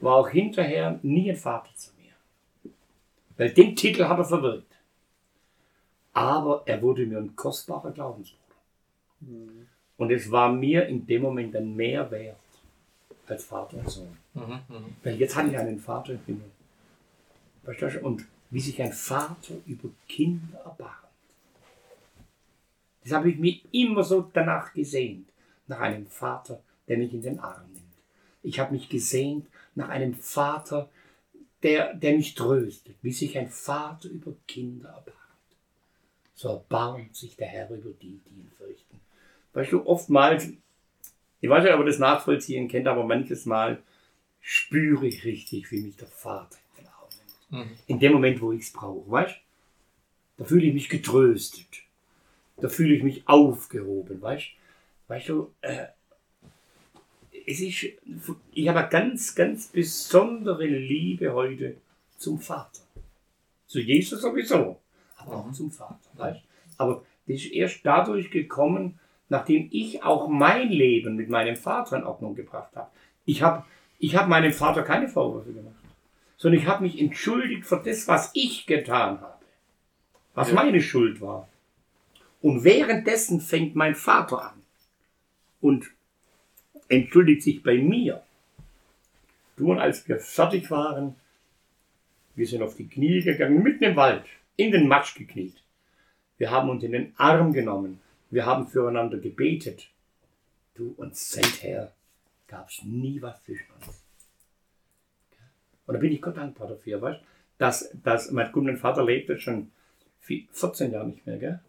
war 0.00 0.16
auch 0.16 0.28
hinterher 0.28 0.98
nie 1.02 1.30
ein 1.30 1.36
Vater 1.36 1.74
zu 1.74 1.90
mir. 1.96 2.72
Weil 3.36 3.50
den 3.50 3.74
Titel 3.74 4.04
hat 4.04 4.18
er 4.18 4.24
verwirkt. 4.24 4.72
Aber 6.12 6.62
er 6.66 6.82
wurde 6.82 7.06
mir 7.06 7.18
ein 7.18 7.34
kostbarer 7.36 7.92
Glaubensbruder. 7.92 8.39
Und 9.96 10.10
es 10.10 10.30
war 10.30 10.52
mir 10.52 10.86
in 10.86 11.06
dem 11.06 11.22
Moment 11.22 11.54
dann 11.54 11.74
mehr 11.76 12.10
wert 12.10 12.36
als 13.26 13.44
Vater 13.44 13.78
und 13.78 13.90
Sohn. 13.90 14.16
Mhm. 14.34 14.60
Mhm. 14.68 14.96
Weil 15.02 15.16
jetzt 15.16 15.36
hatte 15.36 15.50
ich 15.50 15.58
einen 15.58 15.78
Vater 15.78 16.14
im 16.14 16.20
Himmel. 16.26 16.50
Verstehst 17.62 17.96
du? 17.96 18.06
Und 18.06 18.26
wie 18.50 18.60
sich 18.60 18.80
ein 18.82 18.92
Vater 18.92 19.54
über 19.66 19.88
Kinder 20.08 20.58
erbarmt. 20.58 20.96
Das 23.02 23.12
habe 23.12 23.30
ich 23.30 23.38
mir 23.38 23.56
immer 23.72 24.02
so 24.02 24.28
danach 24.32 24.72
gesehnt. 24.74 25.28
Nach 25.66 25.80
einem 25.80 26.06
Vater, 26.06 26.60
der 26.88 26.98
mich 26.98 27.14
in 27.14 27.22
den 27.22 27.38
Arm 27.38 27.70
nimmt. 27.72 27.84
Ich 28.42 28.58
habe 28.58 28.72
mich 28.72 28.88
gesehnt 28.88 29.46
nach 29.74 29.88
einem 29.88 30.14
Vater, 30.14 30.88
der, 31.62 31.94
der 31.94 32.16
mich 32.16 32.34
tröstet. 32.34 32.96
Wie 33.02 33.12
sich 33.12 33.38
ein 33.38 33.48
Vater 33.48 34.08
über 34.08 34.32
Kinder 34.48 34.88
erbarmt. 34.88 35.16
So 36.34 36.48
erbarmt 36.48 37.14
sich 37.14 37.36
der 37.36 37.46
Herr 37.46 37.70
über 37.70 37.90
die, 37.90 38.20
die 38.26 38.40
ihn 38.40 38.50
fürchten. 38.56 38.89
Weißt 39.52 39.72
du, 39.72 39.86
oftmals, 39.86 40.48
ich 41.40 41.48
weiß 41.48 41.64
nicht, 41.64 41.72
ob 41.72 41.80
ihr 41.80 41.86
das 41.86 41.98
nachvollziehen 41.98 42.68
kennt, 42.68 42.86
aber 42.86 43.04
manches 43.04 43.46
Mal 43.46 43.82
spüre 44.40 45.06
ich 45.06 45.24
richtig, 45.24 45.70
wie 45.70 45.80
mich 45.80 45.96
der 45.96 46.08
Vater 46.08 46.56
in 46.76 46.84
den 46.84 46.92
Arm 46.92 47.08
nimmt. 47.50 47.68
Mhm. 47.68 47.76
In 47.86 47.98
dem 47.98 48.12
Moment, 48.12 48.40
wo 48.40 48.52
ich 48.52 48.62
es 48.62 48.72
brauche, 48.72 49.10
weißt 49.10 49.34
du? 49.34 49.40
Da 50.42 50.44
fühle 50.46 50.66
ich 50.66 50.74
mich 50.74 50.88
getröstet. 50.88 51.66
Da 52.56 52.68
fühle 52.68 52.94
ich 52.94 53.02
mich 53.02 53.28
aufgehoben, 53.28 54.20
weißt 54.22 54.46
du? 54.46 55.12
Weißt 55.12 55.28
du, 55.28 55.52
äh, 55.60 55.86
es 57.46 57.60
ist, 57.60 57.84
ich 58.52 58.68
habe 58.68 58.80
eine 58.80 58.88
ganz, 58.88 59.34
ganz 59.34 59.66
besondere 59.66 60.66
Liebe 60.66 61.32
heute 61.32 61.76
zum 62.16 62.38
Vater. 62.38 62.82
Zu 63.66 63.80
Jesus 63.80 64.20
sowieso, 64.20 64.80
aber 65.16 65.36
auch 65.36 65.52
zum 65.52 65.70
Vater, 65.70 65.98
weißt 66.14 66.40
du? 66.40 66.44
Aber 66.78 67.04
das 67.26 67.36
ist 67.36 67.52
erst 67.52 67.80
dadurch 67.84 68.30
gekommen, 68.30 68.98
nachdem 69.30 69.68
ich 69.70 70.02
auch 70.02 70.28
mein 70.28 70.68
Leben 70.68 71.16
mit 71.16 71.30
meinem 71.30 71.56
Vater 71.56 71.96
in 71.96 72.04
Ordnung 72.04 72.34
gebracht 72.34 72.76
habe. 72.76 72.90
Ich 73.24 73.42
habe 73.42 73.64
ich 73.98 74.16
hab 74.16 74.28
meinem 74.28 74.52
Vater 74.52 74.82
keine 74.82 75.08
Vorwürfe 75.08 75.52
gemacht, 75.52 75.76
sondern 76.36 76.60
ich 76.60 76.66
habe 76.66 76.82
mich 76.82 77.00
entschuldigt 77.00 77.64
für 77.64 77.80
das, 77.82 78.08
was 78.08 78.30
ich 78.34 78.66
getan 78.66 79.20
habe, 79.20 79.38
was 80.34 80.48
Ja. 80.48 80.54
meine 80.56 80.80
Schuld 80.82 81.20
war. 81.20 81.48
Und 82.42 82.64
währenddessen 82.64 83.40
fängt 83.40 83.76
mein 83.76 83.94
Vater 83.94 84.50
an 84.52 84.62
und 85.60 85.90
entschuldigt 86.88 87.42
sich 87.42 87.62
bei 87.62 87.76
mir. 87.76 88.22
Du 89.56 89.70
und 89.70 89.78
als 89.78 90.08
wir 90.08 90.18
fertig 90.18 90.70
waren, 90.70 91.14
wir 92.34 92.46
sind 92.46 92.62
auf 92.62 92.74
die 92.76 92.88
Knie 92.88 93.20
gegangen, 93.22 93.62
mitten 93.62 93.84
im 93.84 93.96
Wald, 93.96 94.24
in 94.56 94.72
den 94.72 94.88
Matsch 94.88 95.14
gekniet. 95.14 95.62
Wir 96.38 96.50
haben 96.50 96.70
uns 96.70 96.82
in 96.82 96.92
den 96.92 97.12
Arm 97.18 97.52
genommen. 97.52 98.00
Wir 98.30 98.46
haben 98.46 98.66
füreinander 98.68 99.18
gebetet. 99.18 99.88
Du 100.74 100.94
und 100.96 101.16
seither 101.16 101.92
gab 102.46 102.68
es 102.70 102.82
nie 102.84 103.20
was 103.20 103.42
zwischen 103.44 103.66
uns. 103.74 103.86
Und 105.86 105.94
da 105.94 106.00
bin 106.00 106.12
ich 106.12 106.22
Gott 106.22 106.36
dankbar 106.36 106.68
dafür, 106.68 107.00
weißt 107.02 107.20
dass, 107.58 107.90
dass 108.02 108.30
mein 108.30 108.50
guter 108.52 108.74
Vater 108.78 109.04
lebt 109.04 109.28
jetzt 109.28 109.42
schon 109.42 109.70
vi- 110.26 110.46
14 110.52 110.92
Jahre 110.92 111.08
nicht 111.08 111.26
mehr, 111.26 111.36
gell? 111.36 111.60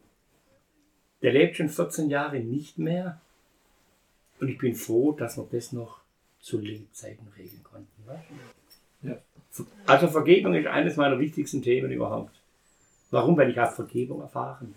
Der 1.22 1.34
lebt 1.34 1.58
schon 1.58 1.68
14 1.68 2.10
Jahre 2.10 2.40
nicht 2.40 2.78
mehr. 2.78 3.20
Und 4.40 4.48
ich 4.48 4.58
bin 4.58 4.74
froh, 4.74 5.12
dass 5.12 5.36
wir 5.38 5.46
das 5.52 5.74
noch 5.74 6.00
zu 6.40 6.60
Lebzeiten 6.60 7.28
regeln 7.38 7.62
konnten. 7.64 8.08
Weißt? 8.08 8.24
Ja. 9.04 9.18
Also 9.86 10.08
Vergebung 10.08 10.54
ist 10.56 10.66
eines 10.68 10.96
meiner 10.96 11.20
wichtigsten 11.20 11.62
Themen 11.62 11.92
überhaupt. 11.92 12.40
Warum? 13.10 13.36
Weil 13.36 13.50
ich 13.52 13.58
habe 13.58 13.76
Vergebung 13.76 14.22
erfahren. 14.22 14.74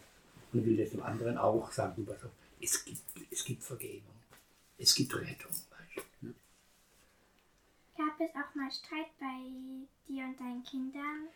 Und 0.54 0.64
will 0.64 0.76
das 0.76 0.90
dem 0.90 1.02
anderen 1.02 1.36
auch 1.36 1.70
sagen, 1.72 1.94
du, 1.96 2.04
pass 2.04 2.24
auf, 2.24 2.30
es 2.60 2.84
gibt, 2.84 3.00
es 3.30 3.44
gibt 3.44 3.62
Vergebung. 3.62 4.14
Es 4.78 4.94
gibt 4.94 5.14
Rettung. 5.14 5.50
Du? 6.22 6.32
Gab 7.96 8.20
es 8.20 8.30
auch 8.30 8.54
mal 8.54 8.70
Streit 8.70 9.06
bei 9.18 9.50
dir 10.08 10.24
und 10.24 10.38
deinen 10.38 10.62
Kindern? 10.64 11.28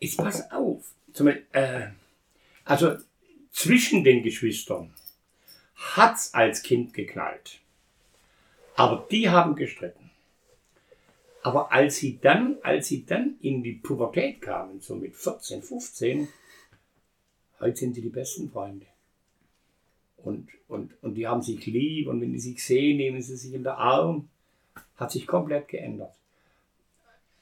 Jetzt 0.00 0.16
pass 0.16 0.50
auf. 0.50 0.92
Zum, 1.12 1.26
Beispiel, 1.26 1.46
äh, 1.52 1.88
also 2.64 2.96
zwischen 3.52 4.04
den 4.04 4.22
Geschwistern 4.22 4.94
hat's 5.76 6.32
als 6.32 6.62
Kind 6.62 6.94
geknallt. 6.94 7.60
Aber 8.74 9.06
die 9.10 9.28
haben 9.28 9.54
gestritten. 9.54 10.10
Aber 11.42 11.72
als 11.72 11.96
sie 11.96 12.18
dann, 12.20 12.56
als 12.62 12.88
sie 12.88 13.04
dann 13.04 13.36
in 13.42 13.62
die 13.62 13.74
Pubertät 13.74 14.40
kamen, 14.40 14.80
so 14.80 14.96
mit 14.96 15.14
14, 15.14 15.62
15, 15.62 16.28
heute 17.64 17.78
sind 17.78 17.94
sie 17.94 18.02
die 18.02 18.10
besten 18.10 18.50
Freunde. 18.50 18.86
Und, 20.18 20.48
und, 20.68 20.92
und 21.02 21.14
die 21.14 21.26
haben 21.26 21.42
sich 21.42 21.64
lieb 21.66 22.08
und 22.08 22.20
wenn 22.20 22.32
die 22.32 22.38
sich 22.38 22.62
sehen, 22.62 22.96
nehmen 22.98 23.20
sie 23.20 23.36
sich 23.36 23.52
in 23.52 23.64
den 23.64 23.72
Arm. 23.72 24.28
Hat 24.96 25.10
sich 25.10 25.26
komplett 25.26 25.68
geändert. 25.68 26.14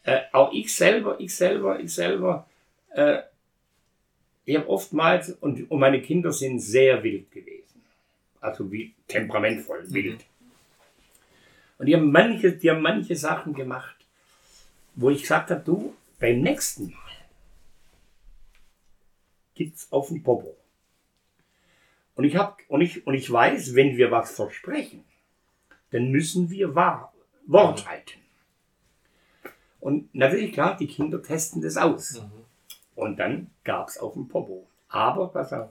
Äh, 0.04 0.22
auch 0.32 0.52
ich 0.52 0.74
selber, 0.74 1.20
ich 1.20 1.34
selber, 1.34 1.78
ich 1.78 1.94
selber, 1.94 2.48
äh, 2.94 3.22
ich 4.44 4.56
habe 4.56 4.68
oftmals, 4.68 5.30
und, 5.40 5.70
und 5.70 5.78
meine 5.78 6.00
Kinder 6.00 6.32
sind 6.32 6.60
sehr 6.60 7.02
wild 7.02 7.30
gewesen. 7.30 7.82
Also 8.40 8.70
wie 8.72 8.94
temperamentvoll, 9.06 9.84
wild. 9.92 10.24
Und 11.78 11.86
die 11.86 11.94
haben 11.94 12.10
manche, 12.10 12.52
die 12.52 12.70
haben 12.70 12.82
manche 12.82 13.14
Sachen 13.14 13.54
gemacht, 13.54 13.96
wo 14.94 15.10
ich 15.10 15.22
gesagt 15.22 15.50
habe, 15.50 15.62
du, 15.64 15.94
beim 16.18 16.40
nächsten 16.40 16.90
Mal 16.90 17.01
gibt's 19.54 19.90
auf 19.90 20.08
den 20.08 20.22
Popo. 20.22 20.56
Und 22.14 22.24
ich 22.24 22.36
hab, 22.36 22.60
und 22.68 22.80
ich, 22.80 23.06
und 23.06 23.14
ich 23.14 23.30
weiß, 23.30 23.74
wenn 23.74 23.96
wir 23.96 24.10
was 24.10 24.34
versprechen, 24.34 25.04
dann 25.90 26.10
müssen 26.10 26.50
wir 26.50 26.74
wahr, 26.74 27.12
Wort 27.46 27.88
halten. 27.88 28.20
Und 29.80 30.14
natürlich, 30.14 30.52
klar, 30.52 30.76
die 30.76 30.86
Kinder 30.86 31.22
testen 31.22 31.60
das 31.60 31.76
aus. 31.76 32.22
Und 32.94 33.18
dann 33.18 33.50
gab's 33.64 33.98
auf 33.98 34.12
dem 34.14 34.28
Popo. 34.28 34.66
Aber, 34.88 35.28
pass 35.28 35.52
auf, 35.52 35.70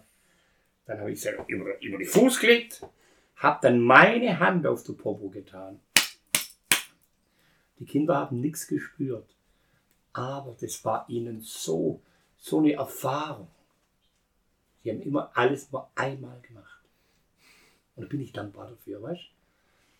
dann 0.85 0.99
habe 0.99 1.11
ich 1.11 1.21
selber 1.21 1.45
über, 1.47 1.79
über 1.81 1.97
die 1.97 2.05
Fuß 2.05 2.39
gelegt, 2.39 2.85
habe 3.37 3.59
dann 3.61 3.79
meine 3.79 4.39
Hand 4.39 4.65
auf 4.67 4.83
den 4.83 4.97
Popo 4.97 5.29
getan. 5.29 5.79
Die 7.79 7.85
Kinder 7.85 8.17
haben 8.17 8.41
nichts 8.41 8.67
gespürt. 8.67 9.35
Aber 10.13 10.55
das 10.59 10.83
war 10.83 11.05
ihnen 11.07 11.39
so, 11.41 12.01
so 12.37 12.59
eine 12.59 12.73
Erfahrung. 12.73 13.47
Sie 14.83 14.91
haben 14.91 15.01
immer 15.01 15.31
alles 15.33 15.71
nur 15.71 15.89
einmal 15.95 16.39
gemacht. 16.41 16.81
Und 17.95 18.03
da 18.03 18.07
bin 18.07 18.21
ich 18.21 18.33
dankbar 18.33 18.69
dafür, 18.69 19.01
weißt 19.01 19.21
du? 19.21 19.27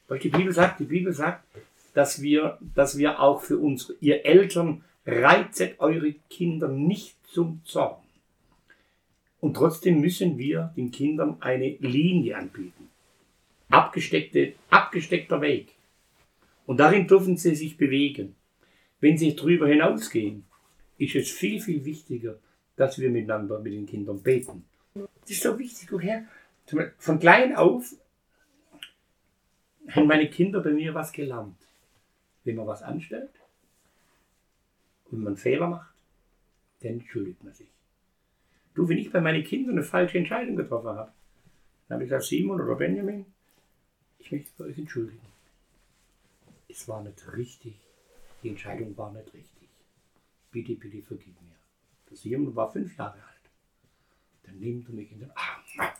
Weil 0.08 0.20
die 0.20 0.30
Bibel 0.30 0.52
sagt, 0.52 0.80
die 0.80 0.86
Bibel 0.86 1.14
sagt, 1.14 1.46
dass 1.94 2.22
wir, 2.22 2.58
dass 2.76 2.98
wir 2.98 3.20
auch 3.20 3.42
für 3.42 3.58
unsere, 3.58 3.94
ihr 4.02 4.26
Eltern 4.26 4.84
reizet 5.06 5.80
eure 5.80 6.14
Kinder 6.30 6.68
nicht 6.68 7.16
zum 7.28 7.62
Zorn. 7.66 8.02
Und 9.40 9.56
trotzdem 9.56 10.00
müssen 10.00 10.38
wir 10.38 10.74
den 10.76 10.92
Kindern 10.92 11.38
eine 11.42 11.76
Linie 11.80 12.38
anbieten. 12.38 12.90
Abgesteckte, 13.70 14.54
abgesteckter 14.70 15.42
Weg. 15.42 15.70
Und 16.66 16.80
darin 16.80 17.08
dürfen 17.08 17.38
sie 17.38 17.56
sich 17.56 17.78
bewegen. 17.78 18.36
Wenn 19.00 19.18
sie 19.18 19.36
drüber 19.36 19.68
hinausgehen, 19.68 20.46
ist 20.98 21.16
es 21.16 21.32
viel, 21.32 21.60
viel 21.60 21.84
wichtiger, 21.84 22.38
dass 22.76 23.00
wir 23.00 23.10
miteinander 23.10 23.60
mit 23.60 23.74
den 23.74 23.88
Kindern 23.88 24.22
beten. 24.22 24.64
Das 24.94 25.32
ist 25.32 25.44
so 25.44 25.58
wichtig, 25.58 25.92
woher? 25.92 26.26
Von 26.98 27.20
klein 27.20 27.56
auf 27.56 27.96
haben 29.90 30.08
meine 30.08 30.30
Kinder 30.30 30.62
bei 30.62 30.72
mir 30.72 30.94
was 30.94 31.12
gelernt. 31.12 31.58
Wenn 32.44 32.56
man 32.56 32.68
was 32.68 32.82
anstellt 32.82 33.32
und 35.12 35.24
man 35.24 35.38
Fehler 35.38 35.68
macht, 35.68 35.94
dann 36.82 36.94
entschuldigt 36.94 37.44
man 37.44 37.54
sich. 37.54 37.68
Du, 38.74 38.88
wenn 38.88 38.98
ich 38.98 39.12
bei 39.12 39.22
meinen 39.22 39.44
Kindern 39.44 39.78
eine 39.78 39.84
falsche 39.84 40.18
Entscheidung 40.18 40.56
getroffen 40.56 40.90
habe, 40.90 41.12
dann 41.88 41.96
habe 41.96 42.04
ich 42.04 42.10
gesagt, 42.10 42.26
Simon 42.26 42.62
oder 42.62 42.76
Benjamin, 42.76 43.26
ich 44.18 44.32
möchte 44.32 44.50
bei 44.58 44.66
euch 44.66 44.78
entschuldigen. 44.78 45.26
Es 46.70 46.88
war 46.88 47.04
nicht 47.04 47.22
richtig. 47.36 47.76
Die 48.42 48.50
Entscheidung 48.50 48.96
war 48.98 49.12
nicht 49.12 49.34
richtig. 49.34 49.70
Bitte, 50.52 50.76
bitte 50.76 51.02
vergib 51.02 51.40
mir. 51.42 51.56
Der 52.10 52.18
Simon 52.18 52.56
war 52.56 52.72
fünf 52.72 52.98
Jahre 52.98 53.22
alt. 53.22 53.31
Dann 54.52 54.60
nimmt 54.60 54.90
er 54.90 54.96
mich 54.96 55.12
in 55.12 55.20
den 55.20 55.32
Arm. 55.32 55.92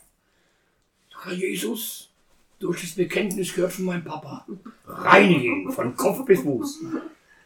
Herr 1.24 1.32
Jesus, 1.32 2.10
durch 2.58 2.80
das 2.82 2.92
Bekenntnis 2.92 3.54
gehört 3.54 3.72
von 3.72 3.84
meinem 3.84 4.04
Papa. 4.04 4.46
Reinige 4.86 5.46
ihn 5.46 5.70
von 5.70 5.96
Kopf 5.96 6.24
bis 6.26 6.40
Fuß. 6.40 6.84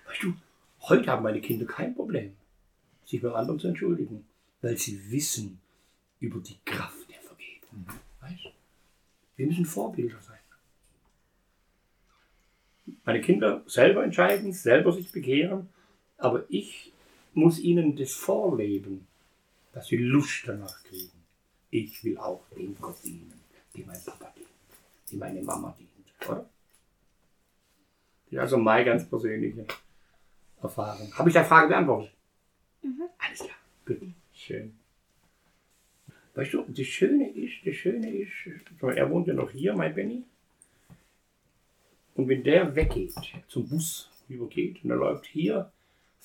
Weißt 0.06 0.22
du, 0.22 0.34
heute 0.82 1.10
haben 1.10 1.22
meine 1.22 1.40
Kinder 1.40 1.66
kein 1.66 1.94
Problem, 1.94 2.32
sich 3.04 3.20
beim 3.20 3.34
anderen 3.34 3.60
zu 3.60 3.68
entschuldigen, 3.68 4.26
weil 4.62 4.76
sie 4.76 5.10
wissen 5.10 5.60
über 6.20 6.40
die 6.40 6.56
Kraft 6.64 7.08
der 7.08 7.20
Vergebung. 7.20 7.86
Weißt 8.20 8.44
du? 8.44 8.48
Wir 9.36 9.46
müssen 9.46 9.66
Vorbilder 9.66 10.18
sein. 10.20 10.36
Meine 13.04 13.20
Kinder 13.20 13.62
selber 13.66 14.04
entscheiden, 14.04 14.52
selber 14.52 14.92
sich 14.92 15.12
bekehren, 15.12 15.68
aber 16.18 16.44
ich 16.48 16.92
muss 17.34 17.58
ihnen 17.58 17.96
das 17.96 18.12
vorleben, 18.12 19.05
dass 19.76 19.88
sie 19.88 19.98
Lust 19.98 20.44
danach 20.46 20.82
kriegen. 20.84 21.12
Ich 21.70 22.02
will 22.02 22.16
auch 22.16 22.42
dem 22.56 22.74
Gott 22.80 22.96
dienen, 23.04 23.38
dem 23.76 23.86
mein 23.86 24.02
Papa 24.02 24.32
dient, 24.34 24.48
dem 25.12 25.18
meine 25.18 25.42
Mama 25.42 25.76
dient. 25.78 26.30
Oder? 26.30 26.48
Das 28.24 28.32
ist 28.32 28.38
also 28.38 28.56
meine 28.56 28.86
ganz 28.86 29.06
persönliche 29.06 29.66
Erfahrung. 30.62 31.12
Habe 31.18 31.28
ich 31.28 31.34
deine 31.34 31.46
Frage 31.46 31.68
beantwortet? 31.68 32.10
Alles 33.18 33.40
klar. 33.40 33.58
Gut. 33.84 34.00
Schön. 34.32 34.78
Weißt 36.34 36.54
du, 36.54 36.64
das 36.68 36.86
Schöne 36.86 37.28
ist, 37.32 37.66
das 37.66 37.74
Schöne 37.74 38.10
ist, 38.10 38.32
er 38.80 39.10
wohnt 39.10 39.26
ja 39.26 39.34
noch 39.34 39.50
hier, 39.50 39.74
mein 39.74 39.94
Benny. 39.94 40.24
Und 42.14 42.28
wenn 42.28 42.42
der 42.42 42.74
weggeht, 42.74 43.14
zum 43.46 43.68
Bus 43.68 44.10
übergeht, 44.26 44.82
und 44.82 44.90
er 44.90 44.96
läuft 44.96 45.26
hier 45.26 45.70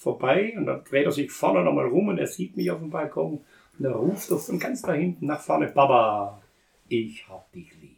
vorbei 0.02 0.54
und 0.58 0.66
dann 0.66 0.84
dreht 0.84 1.06
er 1.06 1.12
sich 1.12 1.32
vorne 1.32 1.64
nochmal 1.64 1.88
rum 1.88 2.08
und 2.08 2.18
er 2.18 2.26
sieht 2.26 2.58
mich 2.58 2.72
auf 2.72 2.80
dem 2.80 2.89
Balkon 2.89 3.45
und 3.78 3.86
er 3.86 3.91
ruft 3.91 4.32
doch 4.32 4.39
von 4.39 4.58
ganz 4.58 4.82
da 4.82 4.93
hinten 4.93 5.28
nach 5.28 5.39
vorne, 5.39 5.68
Papa, 5.68 6.41
ich 6.89 7.28
hab 7.30 7.52
dich 7.52 7.72
lieb. 7.80 7.97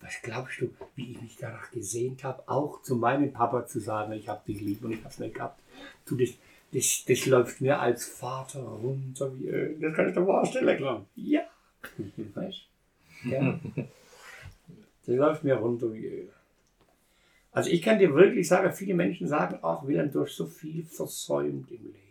Was 0.00 0.22
glaubst 0.22 0.62
du, 0.62 0.70
wie 0.96 1.12
ich 1.12 1.20
mich 1.20 1.36
danach 1.38 1.70
gesehnt 1.70 2.24
habe, 2.24 2.42
auch 2.46 2.80
zu 2.80 2.96
meinem 2.96 3.30
Papa 3.30 3.66
zu 3.66 3.78
sagen, 3.78 4.12
ich 4.12 4.28
hab 4.28 4.46
dich 4.46 4.62
lieb 4.62 4.82
und 4.82 4.92
ich 4.92 5.04
hab's 5.04 5.18
nicht 5.18 5.34
gehabt. 5.34 5.60
Du, 6.06 6.16
das, 6.16 6.30
das, 6.72 7.04
das 7.06 7.26
läuft 7.26 7.60
mir 7.60 7.78
als 7.78 8.06
Vater 8.06 8.62
runter 8.62 9.38
wie 9.38 9.48
Öl. 9.48 9.76
Das 9.80 9.94
kann 9.94 10.08
ich 10.08 10.14
dir 10.14 10.24
vorstellen. 10.24 10.76
Klar. 10.78 11.04
Ja. 11.14 11.42
Weißt? 12.34 12.66
Ja. 13.24 13.60
Das 15.06 15.14
läuft 15.14 15.44
mir 15.44 15.56
runter 15.56 15.92
wie 15.92 16.06
Öl. 16.06 16.32
Also 17.52 17.70
ich 17.70 17.82
kann 17.82 17.98
dir 17.98 18.14
wirklich 18.14 18.46
sagen, 18.46 18.72
viele 18.72 18.94
Menschen 18.94 19.26
sagen 19.26 19.62
auch, 19.62 19.86
wir 19.86 20.00
haben 20.00 20.12
durch 20.12 20.32
so 20.32 20.46
viel 20.46 20.84
versäumt 20.84 21.70
im 21.70 21.84
Leben. 21.84 22.10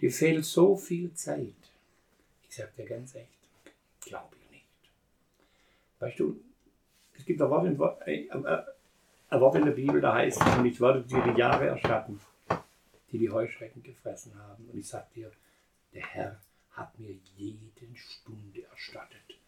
Dir 0.00 0.10
fehlt 0.10 0.44
so 0.44 0.76
viel 0.76 1.12
Zeit. 1.14 1.54
Ich 2.48 2.56
sag 2.56 2.74
dir 2.74 2.86
ganz 2.86 3.14
echt, 3.14 3.28
glaube 4.00 4.34
ich 4.40 4.50
nicht. 4.50 4.64
Weißt 6.00 6.18
du, 6.18 6.40
es 7.16 7.24
gibt 7.24 7.40
ein 7.40 7.50
Wort, 7.50 7.66
in, 7.66 7.78
äh, 7.78 8.24
äh, 8.24 8.62
ein 9.28 9.40
Wort 9.40 9.54
in 9.56 9.64
der 9.64 9.72
Bibel, 9.72 10.00
da 10.00 10.14
heißt, 10.14 10.40
und 10.58 10.66
ich 10.66 10.80
werde 10.80 11.02
dir 11.02 11.22
die 11.22 11.38
Jahre 11.38 11.66
erstatten, 11.66 12.20
die 13.12 13.18
die 13.18 13.30
Heuschrecken 13.30 13.82
gefressen 13.82 14.34
haben. 14.36 14.68
Und 14.72 14.78
ich 14.78 14.88
sag 14.88 15.12
dir, 15.12 15.30
der 15.94 16.02
Herr 16.02 16.40
hat 16.72 16.98
mir 16.98 17.14
jede 17.36 17.94
Stunde 17.94 18.64
erstattet. 18.70 19.38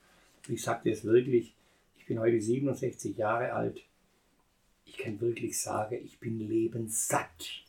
Ich 0.47 0.63
sag 0.63 0.83
dir 0.83 0.93
es 0.93 1.05
wirklich, 1.05 1.55
ich 1.99 2.07
bin 2.07 2.21
heute 2.21 2.41
67 2.41 3.17
Jahre 3.17 3.53
alt. 3.53 3.83
Ich 4.97 5.03
kann 5.03 5.21
wirklich 5.21 5.61
sagen, 5.61 5.99
ich 6.05 6.21
bin 6.21 6.39
lebenssatt. 6.39 7.65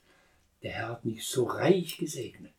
Der 0.61 0.71
Herr 0.71 0.89
hat 0.89 1.05
mich 1.05 1.26
so 1.26 1.45
reich 1.45 1.97
gesegnet. 1.97 2.53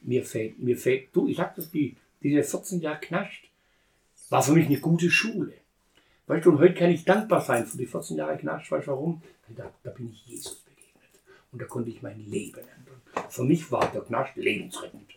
Mir 0.00 0.24
fehlt, 0.24 0.60
mir 0.60 0.76
fehlt, 0.76 1.08
du, 1.12 1.26
ich 1.26 1.36
sag 1.36 1.56
das, 1.56 1.70
die, 1.70 1.96
diese 2.22 2.44
14 2.44 2.80
Jahre 2.80 3.00
Knascht, 3.00 3.50
war 4.30 4.42
für 4.42 4.52
mich 4.52 4.66
eine 4.66 4.78
gute 4.78 5.10
Schule. 5.10 5.54
Weißt 6.28 6.46
du, 6.46 6.52
und 6.52 6.60
heute 6.60 6.74
kann 6.74 6.90
ich 6.90 7.04
dankbar 7.04 7.40
sein 7.40 7.66
für 7.66 7.76
die 7.76 7.86
14 7.86 8.16
Jahre 8.16 8.38
Knascht. 8.38 8.70
Weißt 8.70 8.86
du 8.86 8.92
warum? 8.92 9.22
Da, 9.48 9.72
da 9.82 9.90
bin 9.90 10.10
ich 10.10 10.24
Jesus 10.24 10.54
begegnet. 10.60 11.20
Und 11.50 11.60
da 11.60 11.66
konnte 11.66 11.90
ich 11.90 12.00
mein 12.00 12.20
Leben 12.20 12.60
ändern. 12.60 13.28
Für 13.28 13.42
mich 13.42 13.72
war 13.72 13.90
der 13.90 14.02
Knascht 14.02 14.36
lebensrettend. 14.36 15.14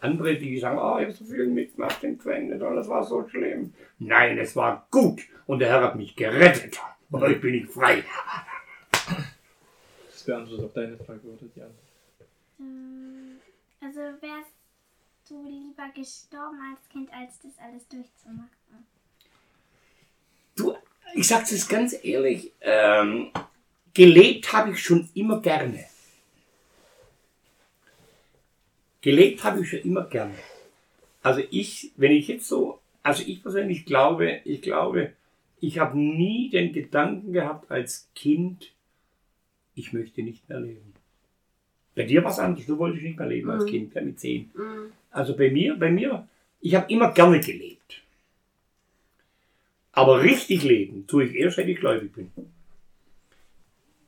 Andere, 0.00 0.36
die 0.38 0.60
sagen, 0.60 0.78
oh, 0.78 0.98
ich 0.98 1.06
habe 1.06 1.12
so 1.12 1.24
viel 1.24 1.46
mitgemacht 1.48 2.04
im 2.04 2.18
Gefängnis 2.18 2.62
und 2.62 2.76
das 2.76 2.88
war 2.88 3.02
so 3.02 3.26
schlimm. 3.28 3.74
Nein, 3.98 4.38
es 4.38 4.54
war 4.54 4.86
gut 4.92 5.22
und 5.46 5.58
der 5.58 5.70
Herr 5.70 5.82
hat 5.82 5.96
mich 5.96 6.14
gerettet. 6.14 6.78
Und 7.10 7.20
heute 7.20 7.40
bin 7.40 7.54
ich 7.54 7.66
frei. 7.66 8.04
Das 10.10 10.22
beantwortet 10.24 10.64
auf 10.64 10.72
deine 10.72 10.96
Frage, 10.98 11.20
oder 11.26 11.46
die 11.54 11.62
andere? 11.62 11.78
Ähm, 12.60 13.40
Also 13.80 14.00
wärst 14.00 14.52
du 15.28 15.42
lieber 15.42 15.88
gestorben 15.94 16.58
als 16.70 16.88
Kind, 16.90 17.10
als 17.12 17.38
das 17.40 17.52
alles 17.58 17.86
durchzumachen? 17.88 18.48
Du, 20.56 20.76
ich 21.14 21.26
sag's 21.26 21.50
jetzt 21.50 21.68
ganz 21.68 21.96
ehrlich, 22.02 22.52
ähm, 22.60 23.30
gelebt 23.94 24.52
habe 24.52 24.72
ich 24.72 24.82
schon 24.82 25.08
immer 25.14 25.40
gerne. 25.40 25.84
gelebt 29.00 29.42
habe 29.44 29.62
ich 29.62 29.70
schon 29.70 29.80
immer 29.80 30.04
gerne. 30.04 30.34
Also 31.22 31.42
ich, 31.50 31.92
wenn 31.96 32.12
ich 32.12 32.28
jetzt 32.28 32.48
so, 32.48 32.80
also 33.02 33.22
ich 33.26 33.42
persönlich 33.42 33.84
glaube, 33.86 34.40
ich 34.44 34.60
glaube, 34.62 35.12
ich 35.60 35.78
habe 35.78 35.98
nie 35.98 36.50
den 36.50 36.72
Gedanken 36.72 37.32
gehabt 37.32 37.70
als 37.70 38.08
Kind, 38.14 38.72
ich 39.74 39.92
möchte 39.92 40.22
nicht 40.22 40.48
mehr 40.48 40.60
leben. 40.60 40.94
Bei 41.94 42.04
dir 42.04 42.22
war 42.22 42.30
es 42.30 42.38
anders, 42.38 42.66
du 42.66 42.78
wolltest 42.78 43.02
nicht 43.02 43.18
mehr 43.18 43.28
leben 43.28 43.50
als 43.50 43.64
Mhm. 43.64 43.68
Kind, 43.68 43.94
ja, 43.94 44.02
mit 44.02 44.20
zehn. 44.20 44.50
Mhm. 44.54 44.92
Also 45.10 45.36
bei 45.36 45.50
mir, 45.50 45.74
bei 45.76 45.90
mir, 45.90 46.28
ich 46.60 46.74
habe 46.74 46.92
immer 46.92 47.12
gerne 47.12 47.40
gelebt. 47.40 48.02
Aber 49.92 50.22
richtig 50.22 50.62
leben 50.62 51.06
tue 51.06 51.24
ich 51.24 51.34
erst, 51.34 51.56
wenn 51.56 51.68
ich 51.68 51.80
gläubig 51.80 52.12
bin. 52.12 52.30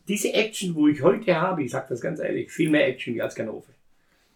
Diese 0.07 0.33
Action, 0.33 0.75
wo 0.75 0.89
ich 0.89 1.03
heute 1.03 1.35
habe, 1.35 1.65
ich 1.65 1.71
sage 1.71 1.87
das 1.89 2.01
ganz 2.01 2.21
ehrlich, 2.21 2.51
viel 2.51 2.71
mehr 2.71 2.87
Action 2.87 3.15
wie 3.15 3.23
als 3.23 3.35
Ganove. 3.35 3.67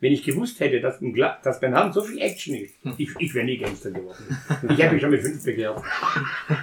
Wenn 0.00 0.12
ich 0.12 0.22
gewusst 0.22 0.60
hätte, 0.60 0.80
dass, 0.80 0.98
Gla 1.00 1.38
dass 1.42 1.60
beim 1.60 1.72
Herrn 1.72 1.92
so 1.92 2.02
viel 2.02 2.20
Action 2.20 2.54
ist, 2.54 2.74
ich, 2.98 3.10
ich 3.18 3.34
wäre 3.34 3.46
nie 3.46 3.56
Gangster 3.56 3.90
geworden. 3.90 4.36
Ich 4.70 4.82
habe 4.82 4.92
mich 4.92 5.00
schon 5.00 5.10
mit 5.10 5.22
fünf 5.22 5.42
begehrt. 5.44 5.82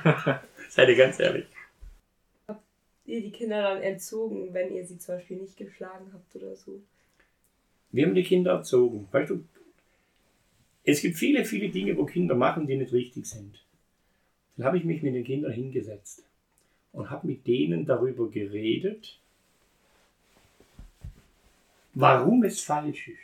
Seid 0.69 0.89
ihr 0.89 0.95
ganz 0.95 1.19
ehrlich. 1.19 1.45
Ihr 3.05 3.21
die 3.21 3.31
Kinder 3.31 3.61
dann 3.61 3.81
entzogen, 3.81 4.53
wenn 4.53 4.73
ihr 4.73 4.85
sie 4.85 4.97
zum 4.97 5.15
Beispiel 5.15 5.37
nicht 5.37 5.57
geschlagen 5.57 6.11
habt 6.13 6.35
oder 6.35 6.55
so. 6.55 6.81
Wir 7.91 8.05
haben 8.05 8.15
die 8.15 8.23
Kinder 8.23 8.51
erzogen. 8.51 9.07
Weißt 9.11 9.31
du, 9.31 9.43
es 10.83 11.01
gibt 11.01 11.17
viele, 11.17 11.45
viele 11.45 11.69
Dinge, 11.69 11.97
wo 11.97 12.05
Kinder 12.05 12.35
machen, 12.35 12.67
die 12.67 12.75
nicht 12.75 12.93
richtig 12.93 13.25
sind. 13.25 13.63
Dann 14.57 14.65
habe 14.65 14.77
ich 14.77 14.83
mich 14.83 15.01
mit 15.01 15.13
den 15.13 15.23
Kindern 15.23 15.51
hingesetzt 15.51 16.23
und 16.91 17.09
habe 17.09 17.27
mit 17.27 17.47
denen 17.47 17.85
darüber 17.85 18.29
geredet, 18.29 19.19
warum 21.93 22.43
es 22.43 22.61
falsch 22.61 23.07
ist, 23.09 23.19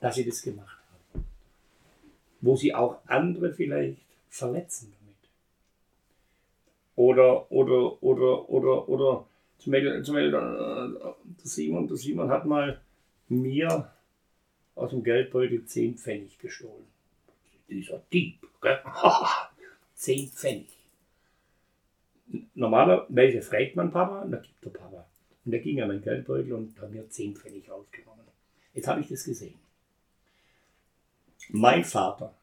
dass 0.00 0.14
sie 0.14 0.24
das 0.24 0.42
gemacht 0.42 0.78
haben. 1.12 1.24
Wo 2.40 2.56
sie 2.56 2.74
auch 2.74 2.98
andere 3.06 3.52
vielleicht 3.52 4.00
verletzen 4.28 4.92
damit. 5.00 5.16
Oder, 6.96 7.50
oder, 7.50 8.02
oder, 8.02 8.48
oder, 8.48 8.88
oder, 8.88 9.26
zum 9.58 9.72
Beispiel, 9.72 10.02
zum 10.02 10.14
Beispiel 10.14 10.34
äh, 10.34 10.98
der 10.98 11.16
Simon, 11.44 11.88
der 11.88 11.96
Simon 11.96 12.30
hat 12.30 12.44
mal 12.44 12.80
mir 13.28 13.90
aus 14.74 14.90
dem 14.90 15.02
Geldbeutel 15.02 15.64
10 15.64 15.96
Pfennig 15.96 16.38
gestohlen. 16.38 16.86
Dieser 17.68 18.02
Dieb, 18.12 18.40
gell? 18.60 18.78
10 19.94 20.28
Pfennig. 20.28 20.78
Normalerweise 22.54 23.42
fragt 23.42 23.74
man 23.74 23.90
Papa 23.90 24.24
dann 24.30 24.42
gibt 24.42 24.64
der 24.64 24.70
Papa. 24.70 25.07
Und 25.48 25.52
der 25.52 25.60
ging 25.60 25.80
an 25.80 25.88
meinen 25.88 26.02
Geldbeutel 26.02 26.52
und 26.52 26.78
hat 26.78 26.90
mir 26.90 27.08
10 27.08 27.34
Pfennig 27.34 27.70
rausgenommen. 27.70 28.22
Jetzt 28.74 28.86
habe 28.86 29.00
ich 29.00 29.08
das 29.08 29.24
gesehen. 29.24 29.58
Mein 31.48 31.84
Vater 31.84 32.34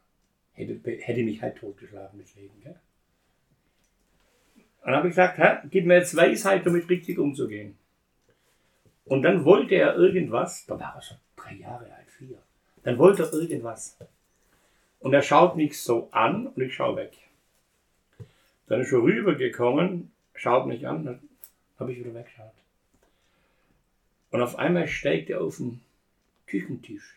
hätte, 0.53 0.79
hätte 0.89 1.21
mich 1.21 1.39
halt 1.39 1.55
totgeschlagen 1.55 2.19
deswegen. 2.19 2.59
Gell? 2.63 2.79
Dann 4.83 4.95
habe 4.95 5.07
ich 5.07 5.11
gesagt, 5.11 5.37
Hä, 5.37 5.67
gib 5.69 5.85
mir 5.85 5.97
jetzt 5.97 6.15
Weisheit, 6.15 6.65
damit 6.65 6.89
richtig 6.89 7.19
umzugehen. 7.19 7.77
Und 9.05 9.21
dann 9.21 9.45
wollte 9.45 9.75
er 9.75 9.95
irgendwas, 9.97 10.65
da 10.65 10.79
war 10.79 10.95
er 10.95 11.01
schon 11.03 11.17
drei 11.35 11.53
Jahre 11.53 11.85
alt, 11.93 12.09
vier. 12.09 12.39
Dann 12.81 12.97
wollte 12.97 13.21
er 13.21 13.33
irgendwas. 13.33 13.99
Und 14.99 15.13
er 15.13 15.21
schaut 15.21 15.55
mich 15.55 15.79
so 15.79 16.09
an 16.09 16.47
und 16.47 16.59
ich 16.59 16.73
schaue 16.73 16.95
weg. 16.95 17.15
Dann 18.65 18.81
ist 18.81 18.91
er 18.91 19.03
rübergekommen, 19.03 20.11
schaut 20.33 20.65
mich 20.65 20.87
an, 20.87 21.05
dann 21.05 21.19
habe 21.77 21.91
ich 21.91 21.99
wieder 21.99 22.15
weggeschaut. 22.15 22.64
Und 24.35 24.41
auf 24.41 24.59
einmal 24.59 24.85
steigt 24.85 25.29
er 25.29 25.39
auf 25.39 25.55
den 25.59 25.79
Küchentisch, 26.45 27.15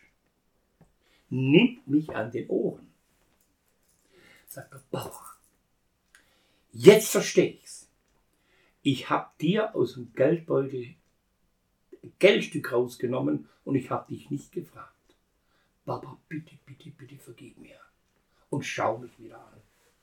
nimmt 1.29 1.85
mich 1.85 2.15
an 2.15 2.31
den 2.31 2.47
Ohren, 2.47 2.87
sagt 4.47 4.71
er, 4.71 4.81
Bauer, 4.89 5.35
jetzt 6.71 7.11
verstehe 7.11 7.57
ich's. 7.61 7.89
Ich 8.83 9.09
hab 9.09 9.37
dir 9.37 9.75
aus 9.75 9.95
dem 9.95 10.13
Geldbeutel 10.13 10.95
Geldstück 12.19 12.71
rausgenommen 12.71 13.49
und 13.65 13.75
ich 13.75 13.89
habe 13.89 14.13
dich 14.13 14.29
nicht 14.29 14.53
gefragt. 14.53 14.93
Papa, 15.85 16.17
bitte, 16.29 16.55
bitte, 16.65 16.89
bitte 16.91 17.17
vergib 17.17 17.57
mir. 17.57 17.81
Und 18.49 18.63
schau 18.63 18.97
mich 18.97 19.11
wieder 19.19 19.39
an. 19.39 19.61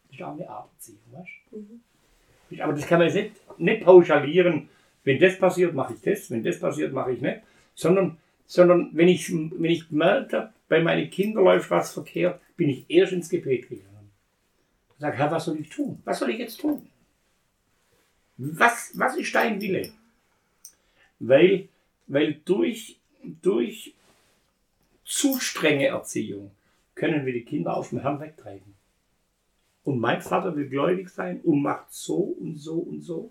Das 0.08 0.16
ist 0.16 0.22
auch 0.22 0.32
eine 0.32 0.50
Arbeitsziehung, 0.50 1.00
weißt 1.12 1.30
du? 1.50 2.62
Aber 2.62 2.74
das 2.74 2.86
kann 2.86 2.98
man 2.98 3.08
jetzt 3.08 3.14
nicht, 3.14 3.58
nicht 3.58 3.84
pauschalieren. 3.84 4.68
Wenn 5.06 5.20
das 5.20 5.38
passiert, 5.38 5.72
mache 5.72 5.94
ich 5.94 6.00
das. 6.00 6.28
Wenn 6.32 6.42
das 6.42 6.58
passiert, 6.58 6.92
mache 6.92 7.12
ich 7.12 7.20
nicht. 7.20 7.40
Sondern, 7.76 8.18
sondern 8.44 8.90
wenn 8.92 9.06
ich, 9.06 9.32
wenn 9.32 9.70
ich 9.70 9.88
gemerkt 9.88 10.32
habe, 10.32 10.52
bei 10.68 10.82
meinen 10.82 11.08
Kindern 11.08 11.44
läuft 11.44 11.70
was 11.70 11.92
verkehrt, 11.92 12.40
bin 12.56 12.70
ich 12.70 12.84
erst 12.88 13.12
ins 13.12 13.28
Gebet 13.28 13.68
gegangen. 13.68 14.10
Sag, 14.98 15.16
Herr, 15.16 15.30
was 15.30 15.44
soll 15.44 15.60
ich 15.60 15.68
tun? 15.68 16.02
Was 16.04 16.18
soll 16.18 16.30
ich 16.30 16.38
jetzt 16.38 16.60
tun? 16.60 16.90
Was, 18.36 18.90
was 18.94 19.16
ist 19.16 19.32
dein 19.32 19.60
Wille? 19.60 19.92
Weil, 21.20 21.68
weil 22.08 22.40
durch, 22.44 22.98
durch 23.42 23.94
zu 25.04 25.38
strenge 25.38 25.86
Erziehung 25.86 26.50
können 26.96 27.24
wir 27.24 27.32
die 27.32 27.44
Kinder 27.44 27.76
auf 27.76 27.90
dem 27.90 28.00
Herrn 28.00 28.18
wegtreiben. 28.18 28.74
Und 29.84 30.00
mein 30.00 30.20
Vater 30.20 30.56
will 30.56 30.68
gläubig 30.68 31.10
sein 31.10 31.40
und 31.42 31.62
macht 31.62 31.92
so 31.92 32.16
und 32.16 32.56
so 32.56 32.78
und 32.78 33.02
so. 33.02 33.30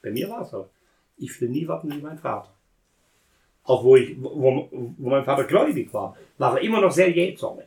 Bei 0.00 0.10
mir 0.10 0.30
war 0.30 0.40
es 0.40 0.50
so. 0.50 0.70
Ich 1.18 1.40
will 1.40 1.48
nie 1.48 1.66
warten 1.66 1.92
wie 1.92 2.00
mein 2.00 2.18
Vater. 2.18 2.52
Auch 3.64 3.84
wo, 3.84 3.96
ich, 3.96 4.16
wo, 4.20 4.68
wo 4.70 5.10
mein 5.10 5.24
Vater 5.24 5.44
gläubig 5.44 5.92
war, 5.92 6.16
war 6.38 6.56
er 6.56 6.62
immer 6.62 6.80
noch 6.80 6.92
sehr 6.92 7.10
jähzornig. 7.10 7.66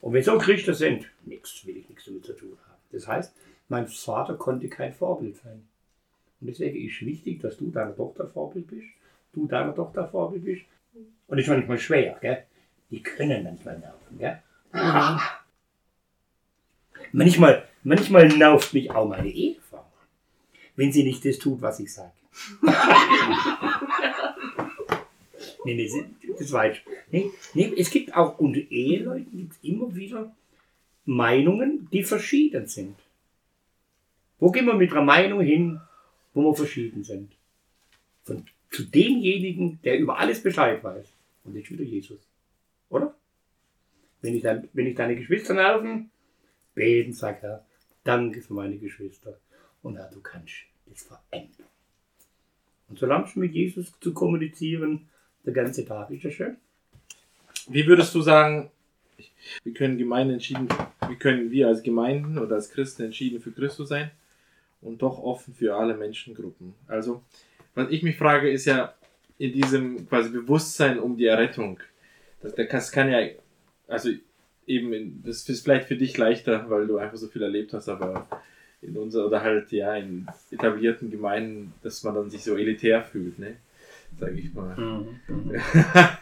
Und 0.00 0.14
wenn 0.14 0.22
so 0.22 0.38
Christen 0.38 0.74
sind, 0.74 1.06
nichts 1.24 1.64
will 1.66 1.76
ich 1.76 1.88
nichts 1.88 2.06
damit 2.06 2.24
zu 2.24 2.32
tun 2.32 2.56
haben. 2.66 2.80
Das 2.90 3.06
heißt, 3.06 3.34
mein 3.68 3.86
Vater 3.86 4.34
konnte 4.34 4.68
kein 4.68 4.92
Vorbild 4.92 5.36
sein. 5.36 5.62
Und 6.40 6.48
deswegen 6.48 6.88
ist 6.88 7.00
wichtig, 7.06 7.40
dass 7.40 7.56
du 7.56 7.70
deiner 7.70 7.94
Tochter 7.94 8.26
Vorbild 8.26 8.66
bist, 8.66 8.88
du 9.32 9.46
deiner 9.46 9.74
Tochter 9.74 10.08
Vorbild 10.08 10.44
bist. 10.44 10.62
Und 11.28 11.36
das 11.36 11.46
ist 11.46 11.48
manchmal 11.48 11.78
schwer, 11.78 12.18
gell? 12.20 12.44
Die 12.90 13.02
können 13.02 13.44
manchmal 13.44 13.78
nerven, 13.78 14.18
gell? 14.18 14.42
Manchmal, 17.12 17.68
manchmal 17.84 18.28
nervt 18.28 18.74
mich 18.74 18.90
auch 18.90 19.08
meine 19.08 19.28
Ehefrau, 19.28 19.71
wenn 20.76 20.92
sie 20.92 21.04
nicht 21.04 21.24
das 21.24 21.38
tut, 21.38 21.60
was 21.60 21.80
ich 21.80 21.92
sage. 21.92 22.12
nee, 25.64 25.74
nee, 25.74 25.90
das 26.38 26.52
weiß 26.52 26.76
ich. 26.76 26.82
Nee, 27.10 27.30
nee, 27.54 27.72
es 27.76 27.90
gibt 27.90 28.14
auch 28.14 28.38
unter 28.38 28.60
Eheleuten 28.60 29.30
gibt's 29.36 29.58
immer 29.62 29.94
wieder 29.94 30.34
Meinungen, 31.04 31.88
die 31.92 32.04
verschieden 32.04 32.66
sind. 32.66 32.96
Wo 34.38 34.50
gehen 34.50 34.66
wir 34.66 34.74
mit 34.74 34.92
einer 34.92 35.02
Meinung 35.02 35.40
hin, 35.40 35.80
wo 36.34 36.42
wir 36.42 36.54
verschieden 36.54 37.04
sind? 37.04 37.32
Von, 38.24 38.46
zu 38.70 38.84
demjenigen, 38.84 39.80
der 39.82 39.98
über 39.98 40.18
alles 40.18 40.42
Bescheid 40.42 40.82
weiß. 40.82 41.06
Und 41.44 41.56
ist 41.56 41.70
wieder 41.70 41.84
Jesus. 41.84 42.20
Oder? 42.88 43.14
Wenn 44.20 44.34
ich, 44.34 44.42
dann, 44.42 44.68
wenn 44.72 44.86
ich 44.86 44.94
deine 44.94 45.16
Geschwister 45.16 45.54
nerven, 45.54 46.10
beten, 46.74 47.12
sag 47.12 47.42
Herr, 47.42 47.64
danke 48.04 48.40
für 48.40 48.54
meine 48.54 48.78
Geschwister. 48.78 49.38
Und 49.82 49.96
du 49.96 50.20
kannst 50.20 50.54
das 50.86 51.02
verändern. 51.02 51.66
Und 52.88 52.98
so 52.98 53.06
lernst 53.06 53.36
mit 53.36 53.52
Jesus 53.52 53.92
zu 54.00 54.12
kommunizieren, 54.12 55.08
der 55.44 55.52
ganze 55.52 55.84
Tag. 55.84 56.10
Ist 56.10 56.24
das 56.24 56.34
schön? 56.34 56.56
Wie 57.68 57.86
würdest 57.86 58.14
du 58.14 58.20
sagen, 58.20 58.70
wir 59.64 59.72
können 59.72 59.98
Gemeinden 59.98 60.34
entschieden, 60.34 60.68
wie 61.08 61.16
können 61.16 61.50
wir 61.50 61.68
als 61.68 61.82
Gemeinden 61.82 62.38
oder 62.38 62.56
als 62.56 62.70
Christen 62.70 63.02
entschieden 63.04 63.40
für 63.40 63.52
Christus 63.52 63.88
sein 63.88 64.10
und 64.80 65.02
doch 65.02 65.18
offen 65.18 65.54
für 65.54 65.76
alle 65.76 65.94
Menschengruppen? 65.94 66.74
Also, 66.86 67.22
was 67.74 67.90
ich 67.90 68.02
mich 68.02 68.16
frage, 68.16 68.50
ist 68.50 68.66
ja 68.66 68.94
in 69.38 69.52
diesem 69.52 70.08
quasi 70.08 70.30
Bewusstsein 70.30 70.98
um 70.98 71.16
die 71.16 71.26
Errettung. 71.26 71.80
Das, 72.40 72.54
das 72.54 72.92
kann 72.92 73.10
ja, 73.10 73.26
also 73.88 74.10
eben, 74.66 75.22
das 75.24 75.48
ist 75.48 75.62
vielleicht 75.62 75.88
für 75.88 75.96
dich 75.96 76.16
leichter, 76.16 76.68
weil 76.68 76.86
du 76.86 76.98
einfach 76.98 77.16
so 77.16 77.28
viel 77.28 77.42
erlebt 77.42 77.72
hast, 77.72 77.88
aber 77.88 78.26
in 78.82 78.96
unserer 78.96 79.26
oder 79.26 79.42
halt 79.42 79.70
ja 79.72 79.96
in 79.96 80.26
etablierten 80.50 81.10
Gemeinden, 81.10 81.72
dass 81.82 82.02
man 82.02 82.14
dann 82.14 82.30
sich 82.30 82.42
so 82.42 82.56
elitär 82.56 83.02
fühlt, 83.02 83.38
ne? 83.38 83.56
Sag 84.18 84.34
ich 84.34 84.52
mal. 84.52 85.06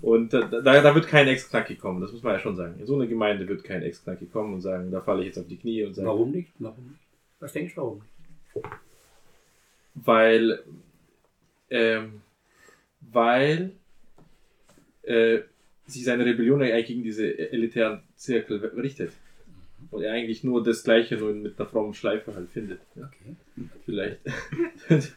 Und 0.00 0.32
da, 0.32 0.40
da, 0.40 0.60
da 0.60 0.94
wird 0.94 1.06
kein 1.06 1.28
Ex-Knacki 1.28 1.76
kommen, 1.76 2.00
das 2.00 2.12
muss 2.12 2.24
man 2.24 2.32
ja 2.32 2.38
schon 2.40 2.56
sagen. 2.56 2.74
In 2.80 2.86
so 2.86 2.96
eine 2.96 3.06
Gemeinde 3.06 3.46
wird 3.46 3.62
kein 3.62 3.82
Ex-Knacki 3.82 4.26
kommen 4.26 4.54
und 4.54 4.60
sagen, 4.60 4.90
da 4.90 5.00
falle 5.00 5.20
ich 5.20 5.28
jetzt 5.28 5.38
auf 5.38 5.46
die 5.46 5.56
Knie 5.56 5.84
und 5.84 5.94
sage, 5.94 6.08
Warum 6.08 6.32
nicht? 6.32 6.52
Warum 6.58 6.88
nicht? 6.88 7.00
Was 7.38 7.52
denkst 7.52 7.74
du, 7.76 7.80
warum 7.80 7.98
nicht? 7.98 8.66
weil, 9.94 10.62
ähm, 11.70 12.22
weil 13.00 13.72
äh, 15.02 15.40
sich 15.86 16.04
seine 16.04 16.24
Rebellion 16.24 16.62
eigentlich 16.62 16.86
gegen 16.86 17.02
diese 17.02 17.38
elitären 17.52 18.02
Zirkel 18.16 18.58
richtet. 18.76 19.12
Und 19.92 20.02
er 20.02 20.12
eigentlich 20.14 20.42
nur 20.42 20.64
das 20.64 20.82
Gleiche, 20.82 21.16
nur 21.16 21.34
mit 21.34 21.60
einer 21.60 21.68
frommen 21.68 21.94
Schleife 21.94 22.34
halt 22.34 22.50
findet. 22.50 22.80
Okay. 22.96 23.36
Vielleicht. 23.84 24.20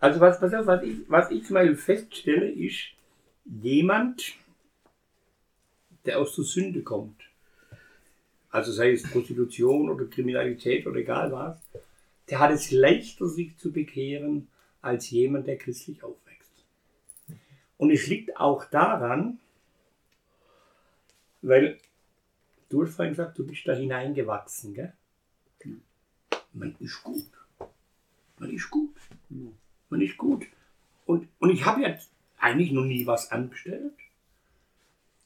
Also 0.00 0.20
was, 0.20 0.40
auf, 0.40 0.66
was 0.66 0.82
ich, 0.84 0.96
was 1.08 1.30
ich 1.32 1.50
mal 1.50 1.74
feststelle, 1.74 2.48
ist, 2.48 2.90
jemand, 3.44 4.34
der 6.06 6.20
aus 6.20 6.36
der 6.36 6.44
Sünde 6.44 6.82
kommt, 6.82 7.20
also 8.50 8.70
sei 8.70 8.92
es 8.92 9.02
Prostitution 9.02 9.90
oder 9.90 10.04
Kriminalität 10.04 10.86
oder 10.86 11.00
egal 11.00 11.32
was, 11.32 11.60
der 12.30 12.38
hat 12.38 12.52
es 12.52 12.70
leichter, 12.70 13.26
sich 13.26 13.56
zu 13.56 13.72
bekehren, 13.72 14.46
als 14.82 15.10
jemand, 15.10 15.48
der 15.48 15.58
christlich 15.58 16.04
aufwächst. 16.04 16.64
Und 17.76 17.90
es 17.90 18.06
liegt 18.06 18.36
auch 18.36 18.66
daran, 18.66 19.40
weil 21.42 21.80
du 22.68 22.84
hast 22.84 22.96
vorhin 22.96 23.14
gesagt, 23.14 23.38
du 23.38 23.46
bist 23.46 23.66
da 23.66 23.74
hineingewachsen, 23.74 24.74
gell? 24.74 24.92
Man 26.52 26.74
ist 26.80 27.02
gut. 27.02 27.26
Man 28.38 28.50
ist 28.50 28.70
gut. 28.70 28.94
Man 29.90 30.00
ist 30.00 30.16
gut. 30.16 30.46
Und, 31.06 31.28
und 31.38 31.50
ich 31.50 31.64
habe 31.64 31.82
ja 31.82 31.96
eigentlich 32.38 32.72
noch 32.72 32.84
nie 32.84 33.06
was 33.06 33.30
angestellt. 33.30 33.94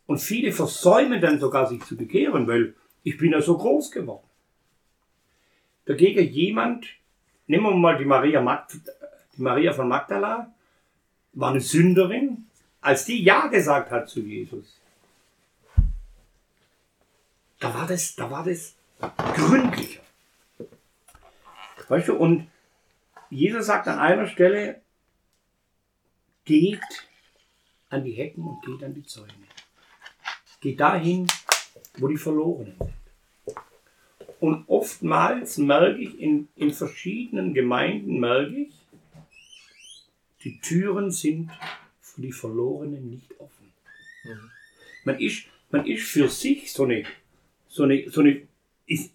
Und 0.06 0.18
viele 0.18 0.52
versäumen 0.52 1.20
dann 1.20 1.38
sogar, 1.38 1.68
sich 1.68 1.82
zu 1.84 1.96
bekehren, 1.96 2.46
weil 2.46 2.74
ich 3.02 3.16
bin 3.18 3.32
ja 3.32 3.40
so 3.40 3.56
groß 3.56 3.90
geworden. 3.90 4.26
Dagegen 5.84 6.28
jemand, 6.28 6.86
nehmen 7.46 7.64
wir 7.64 7.74
mal 7.74 7.98
die 7.98 8.04
Maria, 8.04 8.40
Magd, 8.40 8.78
die 9.36 9.42
Maria 9.42 9.72
von 9.72 9.88
Magdala, 9.88 10.52
war 11.32 11.50
eine 11.50 11.60
Sünderin, 11.60 12.46
als 12.80 13.04
die 13.04 13.22
Ja 13.22 13.46
gesagt 13.46 13.90
hat 13.90 14.08
zu 14.08 14.20
Jesus. 14.20 14.81
Da 17.62 17.72
war 17.72 17.86
das, 17.86 18.16
da 18.16 18.28
war 18.28 18.44
das 18.44 18.74
gründlicher. 19.34 20.02
Weißt 21.88 22.08
du, 22.08 22.16
und 22.16 22.50
Jesus 23.30 23.66
sagt 23.66 23.86
an 23.86 24.00
einer 24.00 24.26
Stelle, 24.26 24.82
geht 26.44 26.80
an 27.88 28.04
die 28.04 28.12
Hecken 28.12 28.44
und 28.44 28.64
geht 28.64 28.82
an 28.82 28.94
die 28.94 29.04
Zäune. 29.04 29.32
Geht 30.60 30.80
dahin, 30.80 31.28
wo 31.98 32.08
die 32.08 32.16
Verlorenen 32.16 32.74
sind. 32.78 32.92
Und 34.40 34.64
oftmals 34.68 35.58
merke 35.58 35.98
ich 35.98 36.18
in, 36.18 36.48
in 36.56 36.72
verschiedenen 36.72 37.54
Gemeinden, 37.54 38.18
merke 38.18 38.56
ich, 38.56 38.74
die 40.42 40.58
Türen 40.58 41.12
sind 41.12 41.52
für 42.00 42.22
die 42.22 42.32
Verlorenen 42.32 43.08
nicht 43.08 43.38
offen. 43.38 43.72
Man, 45.04 45.20
ist, 45.20 45.44
man 45.70 45.86
ist 45.86 46.02
für 46.02 46.28
sich 46.28 46.72
so 46.72 46.84
eine, 46.84 47.04
so 47.72 47.84
eine, 47.84 48.08
so 48.10 48.20
eine 48.20 48.42
ich, 48.84 49.10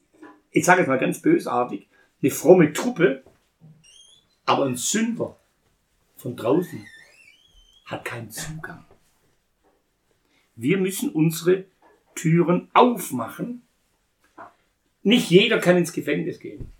ich 0.51 0.65
sage 0.65 0.81
es 0.81 0.87
mal 0.87 0.97
ganz 0.97 1.21
bösartig, 1.21 1.87
eine 2.21 2.31
fromme 2.31 2.73
Truppe, 2.73 3.23
aber 4.45 4.65
ein 4.65 4.75
Sünder 4.75 5.37
von 6.15 6.35
draußen 6.35 6.83
hat 7.85 8.03
keinen 8.03 8.31
Zugang. 8.31 8.83
Wir 10.55 10.77
müssen 10.77 11.11
unsere 11.11 11.65
Türen 12.15 12.69
aufmachen. 12.73 13.61
Nicht 15.03 15.29
jeder 15.29 15.59
kann 15.59 15.77
ins 15.77 15.93
Gefängnis 15.93 16.39
gehen. 16.39 16.71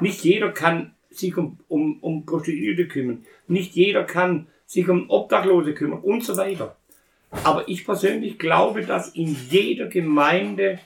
Nicht 0.00 0.24
jeder 0.24 0.50
kann 0.50 0.94
sich 1.10 1.36
um, 1.36 1.60
um, 1.68 2.00
um 2.00 2.26
Prostituierte 2.26 2.88
kümmern. 2.88 3.24
Nicht 3.46 3.74
jeder 3.74 4.02
kann 4.02 4.48
sich 4.66 4.88
um 4.88 5.08
Obdachlose 5.08 5.74
kümmern 5.74 6.00
und 6.00 6.24
so 6.24 6.36
weiter. 6.36 6.76
Aber 7.44 7.68
ich 7.68 7.84
persönlich 7.84 8.38
glaube, 8.38 8.84
dass 8.84 9.14
in 9.14 9.36
jeder 9.48 9.86
Gemeinde 9.86 10.80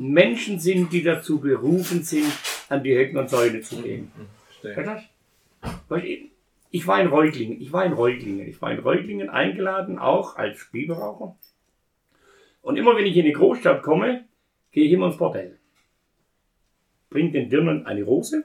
Menschen 0.00 0.58
sind, 0.58 0.92
die 0.94 1.02
dazu 1.02 1.40
berufen 1.40 2.02
sind, 2.02 2.32
an 2.70 2.82
die 2.82 2.96
Hecken 2.96 3.18
und 3.18 3.28
Säule 3.28 3.60
zu 3.60 3.82
gehen. 3.82 4.10
Verstehe. 4.46 4.76
Hört 4.76 4.86
das? 4.86 5.72
Weil 5.88 6.04
ich- 6.72 6.86
war 6.86 7.00
in 7.02 7.08
Reutlingen, 7.08 7.60
ich 7.60 7.70
war 7.72 7.84
in 7.84 7.92
Reutlingen, 7.92 8.48
ich 8.48 8.62
war 8.62 8.72
in 8.72 8.78
Reutlingen 8.78 9.28
eingeladen, 9.28 9.98
auch 9.98 10.36
als 10.36 10.58
Spielberaucher. 10.58 11.36
Und 12.62 12.76
immer 12.76 12.96
wenn 12.96 13.04
ich 13.04 13.16
in 13.16 13.24
eine 13.24 13.34
Großstadt 13.34 13.82
komme, 13.82 14.24
gehe 14.72 14.86
ich 14.86 14.92
immer 14.92 15.08
ins 15.08 15.18
Bordell. 15.18 15.58
Bring 17.10 17.32
den 17.32 17.50
Dirnen 17.50 17.84
eine 17.86 18.02
Rose 18.04 18.44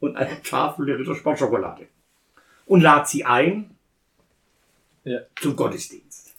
und 0.00 0.16
eine 0.16 0.42
Tafel 0.42 0.84
der 0.86 0.98
Rittersport-Schokolade. 0.98 1.86
Und 2.66 2.82
lade 2.82 3.06
sie 3.08 3.24
ein 3.24 3.70
Ja. 5.04 5.20
zum 5.40 5.56
Gottesdienst. 5.56 6.34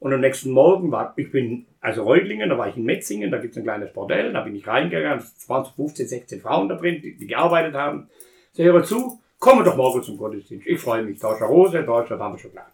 Und 0.00 0.12
am 0.12 0.20
nächsten 0.20 0.50
Morgen 0.50 0.90
war, 0.90 1.12
ich 1.16 1.30
bin, 1.30 1.66
also 1.82 2.04
Reutlingen, 2.04 2.48
da 2.48 2.56
war 2.56 2.68
ich 2.68 2.76
in 2.76 2.84
Metzingen, 2.84 3.32
da 3.32 3.38
gibt 3.38 3.52
es 3.52 3.58
ein 3.58 3.64
kleines 3.64 3.92
Bordell, 3.92 4.32
da 4.32 4.42
bin 4.42 4.54
ich 4.54 4.66
reingegangen, 4.66 5.18
es 5.18 5.48
waren 5.48 5.64
so 5.64 5.72
15, 5.72 6.06
16 6.06 6.40
Frauen 6.40 6.68
da 6.68 6.76
drin, 6.76 7.02
die, 7.02 7.16
die 7.16 7.26
gearbeitet 7.26 7.74
haben. 7.74 8.08
Sie 8.52 8.62
hören 8.62 8.84
zu, 8.84 9.20
komme 9.40 9.64
doch 9.64 9.76
morgen 9.76 10.00
zum 10.00 10.16
Gottesdienst. 10.16 10.64
Ich 10.64 10.80
freue 10.80 11.02
mich, 11.02 11.22
eine 11.22 11.44
Rose, 11.44 11.78
eine 11.78 11.86
Tafel 11.86 12.38
Schokolade. 12.38 12.70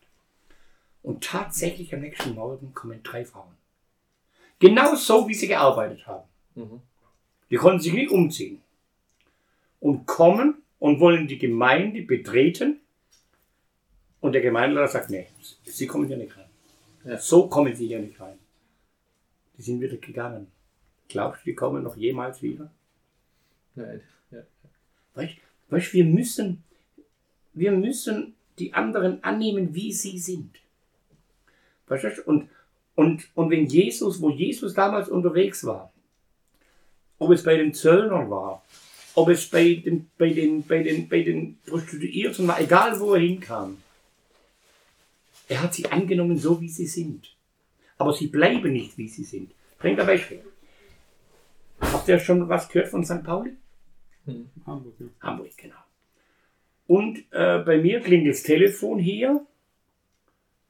Und 1.02 1.24
tatsächlich 1.24 1.94
am 1.94 2.00
nächsten 2.00 2.34
Morgen 2.34 2.74
kommen 2.74 3.02
drei 3.02 3.24
Frauen. 3.24 3.54
Genau 4.58 4.94
so, 4.94 5.26
wie 5.26 5.34
sie 5.34 5.48
gearbeitet 5.48 6.06
haben. 6.06 6.28
Mhm. 6.54 6.82
Die 7.50 7.56
konnten 7.56 7.80
sich 7.80 7.94
nicht 7.94 8.10
umziehen. 8.10 8.60
Und 9.80 10.04
kommen 10.04 10.62
und 10.80 11.00
wollen 11.00 11.26
die 11.26 11.38
Gemeinde 11.38 12.02
betreten. 12.02 12.80
Und 14.20 14.32
der 14.32 14.42
Gemeindeleiter 14.42 14.88
sagt, 14.88 15.08
nee, 15.08 15.28
sie 15.64 15.86
kommen 15.86 16.08
hier 16.08 16.18
nicht 16.18 16.36
rein. 16.36 16.50
Ja. 17.04 17.16
So 17.16 17.48
kommen 17.48 17.74
sie 17.74 17.86
hier 17.86 18.00
nicht 18.00 18.20
rein. 18.20 18.37
Die 19.58 19.62
sind 19.62 19.80
wieder 19.80 19.96
gegangen. 19.96 20.46
Glaubst 21.08 21.42
du, 21.42 21.50
die 21.50 21.54
kommen 21.54 21.82
noch 21.82 21.96
jemals 21.96 22.42
wieder? 22.42 22.70
Nein. 23.74 24.00
Ja. 24.30 24.42
Weißt 25.14 25.36
weißt, 25.68 25.92
wir 25.94 26.04
müssen, 26.04 26.62
wir 27.52 27.72
müssen 27.72 28.34
die 28.58 28.72
anderen 28.72 29.22
annehmen, 29.22 29.74
wie 29.74 29.92
sie 29.92 30.18
sind. 30.18 30.58
Weißt 31.88 32.04
du? 32.04 32.22
Und, 32.24 32.48
und, 32.94 33.28
und 33.34 33.50
wenn 33.50 33.66
Jesus, 33.66 34.20
wo 34.20 34.30
Jesus 34.30 34.74
damals 34.74 35.08
unterwegs 35.08 35.64
war, 35.64 35.92
ob 37.18 37.30
es 37.30 37.42
bei 37.42 37.56
den 37.56 37.74
Zöllnern 37.74 38.30
war, 38.30 38.62
ob 39.14 39.28
es 39.28 39.48
bei 39.48 39.74
den, 39.74 40.10
bei 40.18 40.30
den, 40.30 40.64
bei 40.64 40.82
den, 40.82 41.08
bei 41.08 41.22
den 41.22 41.58
Prostituierten 41.66 42.46
war, 42.46 42.60
egal 42.60 42.98
wo 43.00 43.14
er 43.14 43.20
hinkam, 43.20 43.78
er 45.48 45.62
hat 45.62 45.74
sie 45.74 45.86
angenommen, 45.86 46.38
so 46.38 46.60
wie 46.60 46.68
sie 46.68 46.86
sind. 46.86 47.34
Aber 47.98 48.12
sie 48.12 48.28
bleiben 48.28 48.72
nicht, 48.72 48.96
wie 48.96 49.08
sie 49.08 49.24
sind. 49.24 49.52
Bringt 49.78 50.00
ein 50.00 50.06
Beispiel. 50.06 50.42
Habt 51.80 52.08
ihr 52.08 52.18
schon 52.18 52.48
was 52.48 52.68
gehört 52.68 52.88
von 52.88 53.04
St. 53.04 53.22
Pauli? 53.22 53.56
Hamburg, 54.66 54.94
ja. 54.98 55.06
Hamburg, 55.20 55.50
genau. 55.56 55.76
Und 56.86 57.18
äh, 57.32 57.58
bei 57.58 57.78
mir 57.78 58.00
klingelt 58.00 58.34
das 58.34 58.42
Telefon 58.42 58.98
hier 58.98 59.44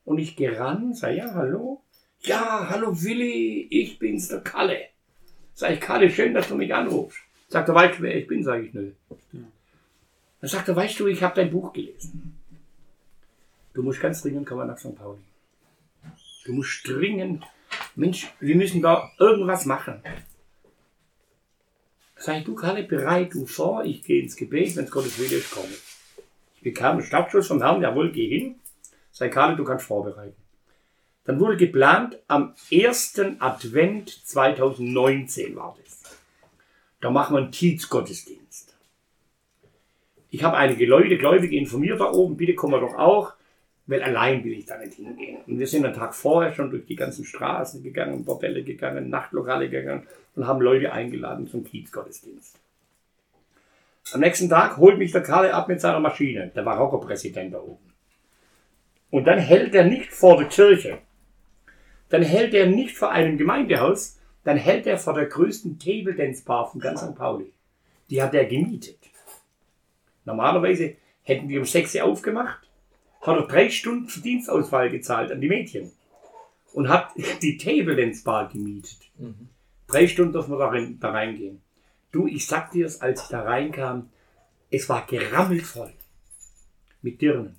und 0.05 0.19
ich 0.19 0.37
gehe 0.37 0.59
ran, 0.59 0.95
sage 0.95 1.17
ja, 1.17 1.35
hallo. 1.35 1.83
Ja, 2.21 2.69
hallo 2.71 3.03
Willi, 3.03 3.69
ich 3.71 3.99
bin's, 3.99 4.29
der 4.29 4.41
Kalle. 4.41 4.79
Sag 5.55 5.73
ich, 5.73 5.81
Kalle, 5.81 6.11
schön, 6.11 6.35
dass 6.35 6.49
du 6.49 6.57
mich 6.57 6.75
anrufst. 6.75 7.21
Sagt 7.49 7.69
er, 7.69 7.75
weißt 7.75 7.99
du, 7.99 8.03
wer 8.03 8.17
ich 8.17 8.27
bin? 8.27 8.43
Sag 8.43 8.63
ich, 8.63 8.75
nö. 8.75 8.93
Dann 10.41 10.51
sagt 10.51 10.69
er, 10.69 10.77
weißt 10.77 10.99
du, 11.01 11.07
ich 11.07 11.23
habe 11.23 11.35
dein 11.35 11.51
Buch 11.51 11.73
gelesen. 11.73 12.39
Du 13.75 13.83
musst 13.83 14.01
ganz 14.01 14.23
dringend 14.23 14.47
kommen 14.47 14.67
nach 14.67 14.79
St. 14.79 14.95
Pauli. 14.95 15.21
Du 16.49 16.55
musst 16.55 16.89
dringend, 16.89 17.45
Mensch, 17.95 18.27
wir 18.41 18.57
müssen 18.57 18.81
da 18.81 19.13
irgendwas 19.19 19.67
machen. 19.67 20.03
Ich, 22.17 22.45
du 22.45 22.55
Kalle, 22.55 22.85
bereit 22.85 23.35
du 23.35 23.45
vor, 23.45 23.85
ich 23.85 24.03
gehe 24.03 24.23
ins 24.23 24.35
Gebet, 24.35 24.75
wenn 24.75 24.87
es 24.87 24.91
Gottes 24.91 25.19
Wille 25.19 25.37
ist, 25.37 25.51
komme. 25.51 25.69
Ich 26.57 26.63
bekam 26.63 26.93
einen 26.93 27.03
Startschuss 27.03 27.49
vom 27.49 27.61
Herrn, 27.61 27.83
jawohl, 27.83 28.13
geh 28.13 28.29
hin. 28.29 28.55
Sag 29.13 29.33
Kalle, 29.33 29.57
du 29.57 29.65
kannst 29.65 29.85
vorbereiten. 29.85 30.43
Dann 31.25 31.39
wurde 31.39 31.59
geplant, 31.59 32.19
am 32.29 32.55
1. 32.73 33.21
Advent 33.41 34.09
2019 34.09 35.55
war 35.55 35.77
das. 35.83 36.19
Da 37.03 37.11
machen 37.11 37.37
wir 37.37 37.43
einen 37.43 37.53
Tietz-Gottesdienst. 37.53 38.75
Ich 40.31 40.43
habe 40.43 40.57
einige 40.57 40.87
Leute, 40.87 41.19
Gläubige 41.19 41.59
informiert 41.59 42.01
da 42.01 42.11
oben, 42.11 42.39
bitte 42.39 42.55
kommen 42.55 42.73
wir 42.73 42.81
doch 42.81 42.95
auch, 42.95 43.35
weil 43.89 44.03
allein 44.03 44.45
will 44.45 44.53
ich 44.53 44.67
da 44.67 44.77
nicht 44.79 44.95
hingehen. 44.95 45.39
Und 45.47 45.59
wir 45.59 45.67
sind 45.67 45.85
einen 45.85 45.95
Tag 45.95 46.15
vorher 46.15 46.53
schon 46.53 46.71
durch 46.71 46.85
die 46.87 46.95
ganzen 46.95 47.25
Straßen 47.25 47.83
gegangen, 47.83 48.25
Bordelle 48.25 48.63
gegangen, 48.63 49.09
Nachtlokale 49.09 49.71
gegangen 49.71 50.07
und 50.37 50.47
haben 50.47 50.61
Leute 50.61 50.93
eingeladen 50.93 51.49
zum 51.49 51.65
Kiezgottesdienst. 51.65 52.61
Am 54.13 54.21
nächsten 54.21 54.49
Tag 54.49 54.77
holt 54.77 54.99
mich 54.99 55.13
der 55.13 55.23
Karle 55.23 55.55
ab 55.55 55.69
mit 55.69 55.81
seiner 55.81 56.01
Maschine, 56.01 56.53
der 56.55 56.63
Marokko-Präsident 56.63 57.53
da 57.53 57.61
oben. 57.61 57.93
Und 59.11 59.25
dann 59.25 59.39
hält 59.39 59.75
er 59.75 59.85
nicht 59.85 60.13
vor 60.13 60.37
der 60.37 60.49
Kirche, 60.49 60.99
dann 62.11 62.23
hält 62.23 62.53
er 62.53 62.67
nicht 62.67 62.97
vor 62.97 63.11
einem 63.11 63.39
Gemeindehaus, 63.39 64.19
dann 64.45 64.59
hält 64.59 64.87
er 64.87 64.99
vor 64.99 65.15
der 65.15 65.27
größten 65.27 65.79
Table 65.79 66.15
Dance 66.15 66.45
Bar 66.45 66.71
von 66.71 66.81
ganz 66.81 67.01
St. 67.01 67.15
Pauli. 67.15 67.53
Die 68.11 68.23
hat 68.23 68.35
er 68.35 68.45
gemietet. 68.45 68.99
Normalerweise 70.27 70.97
hätten 71.23 71.49
wir 71.49 71.61
um 71.61 71.67
6 71.67 71.95
Uhr 71.97 72.05
aufgemacht, 72.05 72.68
hat 73.21 73.37
er 73.37 73.47
drei 73.47 73.71
Stunden 73.71 74.09
Verdienstausfall 74.09 74.91
gezahlt 74.91 75.33
an 75.33 75.41
die 75.41 75.49
Mädchen 75.49 75.93
und 76.73 76.89
hat 76.89 77.13
die 77.43 77.57
Table 77.57 77.97
Dance 77.97 78.25
Bar 78.25 78.49
gemietet. 78.49 78.99
Mhm. 79.19 79.49
Drei 79.87 80.07
Stunden 80.07 80.33
dürfen 80.33 80.53
wir 80.53 80.59
da, 80.59 80.69
rein, 80.69 80.99
da 81.01 81.11
reingehen. 81.11 81.63
Du, 82.13 82.27
ich 82.27 82.47
sag 82.47 82.71
dir 82.73 82.87
es, 82.87 83.01
als 83.01 83.23
ich 83.23 83.29
da 83.29 83.43
reinkam, 83.43 84.11
es 84.71 84.89
war 84.89 85.07
gerammelt 85.07 85.63
voll. 85.63 85.93
Mit 87.03 87.21
Dirnen. 87.21 87.57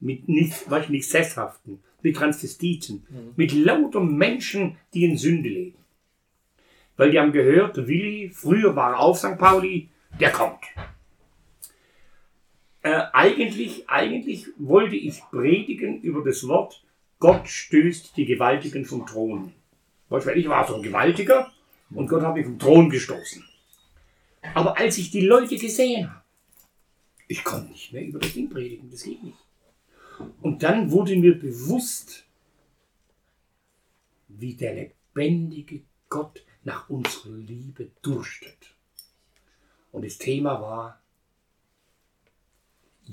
mit 0.00 0.28
nicht, 0.28 0.68
weißt, 0.70 0.88
du, 0.88 0.92
nicht 0.92 1.08
Sesshaften, 1.08 1.82
mit 2.02 2.16
Transvestiten, 2.16 3.06
mit 3.36 3.52
lauter 3.52 4.00
Menschen, 4.00 4.76
die 4.94 5.04
in 5.04 5.16
Sünde 5.16 5.48
leben. 5.48 5.78
Weil 6.96 7.10
die 7.10 7.18
haben 7.18 7.32
gehört, 7.32 7.76
der 7.76 7.86
Willi, 7.86 8.30
früher 8.30 8.74
war 8.76 8.92
er 8.92 9.00
auf 9.00 9.18
St. 9.18 9.38
Pauli, 9.38 9.90
der 10.18 10.32
kommt. 10.32 10.64
Äh, 12.82 13.02
eigentlich, 13.12 13.88
eigentlich 13.90 14.46
wollte 14.56 14.96
ich 14.96 15.20
predigen 15.30 16.00
über 16.00 16.24
das 16.24 16.46
Wort, 16.48 16.82
Gott 17.18 17.48
stößt 17.48 18.16
die 18.16 18.24
Gewaltigen 18.24 18.86
vom 18.86 19.06
Thron. 19.06 19.52
Weil 20.08 20.38
ich 20.38 20.48
war 20.48 20.66
so 20.66 20.76
ein 20.76 20.82
Gewaltiger 20.82 21.52
und 21.90 22.08
Gott 22.08 22.22
hat 22.22 22.34
mich 22.34 22.46
vom 22.46 22.58
Thron 22.58 22.88
gestoßen. 22.88 23.44
Aber 24.54 24.78
als 24.78 24.96
ich 24.96 25.10
die 25.10 25.20
Leute 25.20 25.56
gesehen 25.56 26.10
habe, 26.10 26.22
ich 27.28 27.44
konnte 27.44 27.70
nicht 27.70 27.92
mehr 27.92 28.06
über 28.06 28.18
das 28.18 28.32
Ding 28.32 28.48
predigen, 28.48 28.90
das 28.90 29.04
geht 29.04 29.22
nicht. 29.22 29.38
Und 30.40 30.62
dann 30.62 30.90
wurde 30.90 31.16
mir 31.16 31.38
bewusst, 31.38 32.24
wie 34.28 34.54
der 34.54 34.74
lebendige 34.74 35.82
Gott 36.08 36.42
nach 36.64 36.88
unserer 36.88 37.36
Liebe 37.36 37.90
durstet. 38.02 38.74
Und 39.92 40.04
das 40.04 40.18
Thema 40.18 40.60
war 40.60 41.00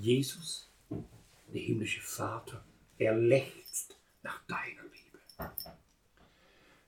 Jesus, 0.02 0.70
der 1.54 1.62
himmlische 1.62 2.02
Vater, 2.02 2.64
er 2.98 3.16
lechzt 3.16 3.96
nach 4.24 4.42
deiner 4.48 4.84
Liebe. 4.84 5.52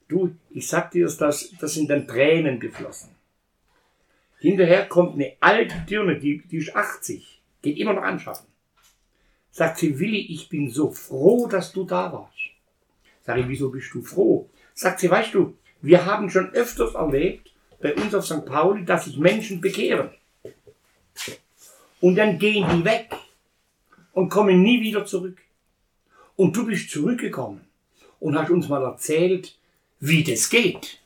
Du, 0.07 0.35
ich 0.49 0.67
sag 0.67 0.91
dir 0.91 1.05
das, 1.05 1.53
das 1.59 1.73
sind 1.73 1.89
dann 1.89 2.07
Tränen 2.07 2.59
geflossen. 2.59 3.15
Hinterher 4.39 4.87
kommt 4.87 5.15
eine 5.15 5.33
alte 5.39 5.75
Dirne, 5.89 6.17
die, 6.17 6.41
die 6.47 6.57
ist 6.57 6.75
80, 6.75 7.41
geht 7.61 7.77
immer 7.77 7.93
noch 7.93 8.03
anschaffen. 8.03 8.47
Sagt 9.51 9.79
sie, 9.79 9.99
Willi, 9.99 10.33
ich 10.33 10.47
bin 10.47 10.69
so 10.69 10.91
froh, 10.91 11.47
dass 11.47 11.73
du 11.73 11.83
da 11.83 12.13
warst. 12.13 12.37
Sag 13.23 13.37
ich, 13.37 13.47
wieso 13.47 13.69
bist 13.69 13.93
du 13.93 14.01
froh? 14.01 14.49
Sagt 14.73 14.99
sie, 14.99 15.11
weißt 15.11 15.33
du, 15.33 15.57
wir 15.81 16.05
haben 16.05 16.29
schon 16.29 16.51
öfters 16.51 16.95
erlebt, 16.95 17.53
bei 17.81 17.95
uns 17.95 18.13
auf 18.13 18.25
St. 18.25 18.45
Pauli, 18.45 18.85
dass 18.85 19.05
sich 19.05 19.17
Menschen 19.17 19.61
bekehren. 19.61 20.09
Und 22.01 22.15
dann 22.15 22.39
gehen 22.39 22.65
die 22.73 22.85
weg 22.85 23.09
und 24.13 24.29
kommen 24.29 24.61
nie 24.61 24.81
wieder 24.81 25.05
zurück. 25.05 25.37
Und 26.35 26.55
du 26.55 26.65
bist 26.65 26.89
zurückgekommen 26.89 27.61
und 28.19 28.37
hast 28.37 28.49
uns 28.49 28.69
mal 28.69 28.83
erzählt, 28.83 29.57
wie 29.99 30.23
das 30.23 30.49
geht. 30.49 30.99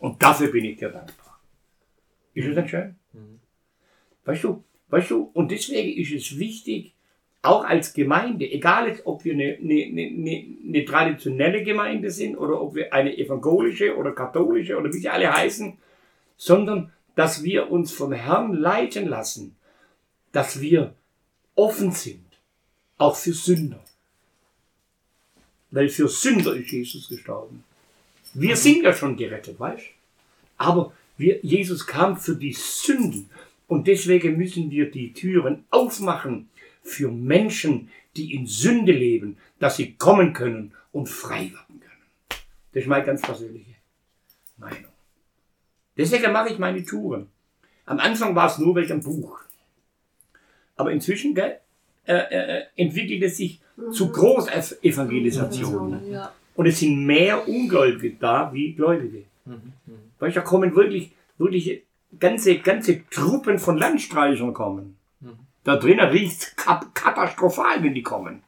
Und 0.00 0.22
dafür 0.22 0.48
bin 0.50 0.64
ich 0.64 0.78
dir 0.78 0.88
dankbar. 0.88 1.38
Ist 2.34 2.48
das 2.48 2.56
nicht 2.56 2.70
schön? 2.70 2.96
Weißt 4.24 4.44
du, 4.44 4.64
weißt 4.88 5.10
du, 5.10 5.30
und 5.34 5.50
deswegen 5.50 6.00
ist 6.00 6.12
es 6.12 6.38
wichtig, 6.38 6.94
auch 7.42 7.64
als 7.64 7.92
Gemeinde, 7.92 8.50
egal 8.50 9.00
ob 9.04 9.24
wir 9.24 9.34
eine, 9.34 9.58
eine, 9.60 9.84
eine, 9.84 10.44
eine 10.64 10.84
traditionelle 10.84 11.64
Gemeinde 11.64 12.10
sind 12.10 12.36
oder 12.36 12.60
ob 12.60 12.76
wir 12.76 12.92
eine 12.92 13.16
evangelische 13.18 13.96
oder 13.96 14.12
katholische 14.12 14.78
oder 14.78 14.92
wie 14.92 14.98
sie 14.98 15.08
alle 15.08 15.32
heißen, 15.32 15.76
sondern 16.36 16.92
dass 17.16 17.42
wir 17.42 17.70
uns 17.70 17.92
vom 17.92 18.12
Herrn 18.12 18.54
leiten 18.54 19.08
lassen, 19.08 19.56
dass 20.32 20.60
wir 20.60 20.94
offen 21.54 21.92
sind, 21.92 22.24
auch 22.98 23.16
für 23.16 23.32
Sünder. 23.32 23.82
Weil 25.70 25.88
für 25.88 26.08
Sünder 26.08 26.54
ist 26.54 26.70
Jesus 26.70 27.08
gestorben. 27.08 27.64
Wir 28.34 28.56
sind 28.56 28.82
ja 28.82 28.92
schon 28.92 29.16
gerettet, 29.16 29.60
weißt 29.60 29.84
Aber 30.58 30.92
wir, 31.16 31.38
Jesus 31.42 31.86
kam 31.86 32.16
für 32.16 32.34
die 32.34 32.52
Sünden. 32.52 33.30
Und 33.68 33.86
deswegen 33.86 34.36
müssen 34.36 34.70
wir 34.70 34.90
die 34.90 35.12
Türen 35.12 35.64
aufmachen 35.70 36.48
für 36.82 37.10
Menschen, 37.10 37.90
die 38.16 38.34
in 38.34 38.46
Sünde 38.46 38.92
leben, 38.92 39.38
dass 39.58 39.76
sie 39.76 39.94
kommen 39.94 40.32
können 40.32 40.72
und 40.92 41.08
frei 41.08 41.52
werden 41.52 41.80
können. 41.80 42.40
Das 42.72 42.82
ist 42.82 42.88
meine 42.88 43.04
ganz 43.04 43.22
persönliche 43.22 43.76
Meinung. 44.56 44.92
Deswegen 45.96 46.32
mache 46.32 46.50
ich 46.50 46.58
meine 46.58 46.84
Touren. 46.84 47.28
Am 47.86 47.98
Anfang 47.98 48.34
war 48.34 48.50
es 48.50 48.58
nur 48.58 48.74
wegen 48.76 49.00
Buch. 49.00 49.40
Aber 50.82 50.90
inzwischen 50.90 51.32
gell, 51.32 51.60
äh, 52.06 52.14
äh, 52.14 52.64
entwickelt 52.74 53.22
es 53.22 53.36
sich 53.36 53.60
zu 53.92 54.10
Großevangelisationen. 54.10 56.10
Ja. 56.10 56.32
Und 56.56 56.66
es 56.66 56.80
sind 56.80 57.06
mehr 57.06 57.48
Ungläubige 57.48 58.16
da 58.18 58.52
wie 58.52 58.72
Gläubige. 58.72 59.22
Weil 60.18 60.32
da 60.32 60.40
kommen 60.40 60.74
wirklich, 60.74 61.12
wirklich 61.38 61.82
ganze, 62.18 62.58
ganze 62.58 63.08
Truppen 63.10 63.60
von 63.60 63.78
Landstreichern 63.78 64.52
kommen. 64.52 64.96
Da 65.62 65.76
drinnen 65.76 66.08
riecht 66.08 66.56
katastrophal, 66.56 67.80
wenn 67.84 67.94
die 67.94 68.02
kommen. 68.02 68.42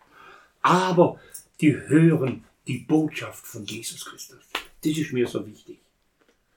Aber 0.61 1.21
die 1.61 1.77
hören 1.77 2.43
die 2.67 2.79
Botschaft 2.79 3.47
von 3.47 3.65
Jesus 3.65 4.05
Christus. 4.05 4.41
Das 4.83 4.99
ist 4.99 5.13
mir 5.13 5.29
so 5.29 5.47
wichtig. 5.47 5.79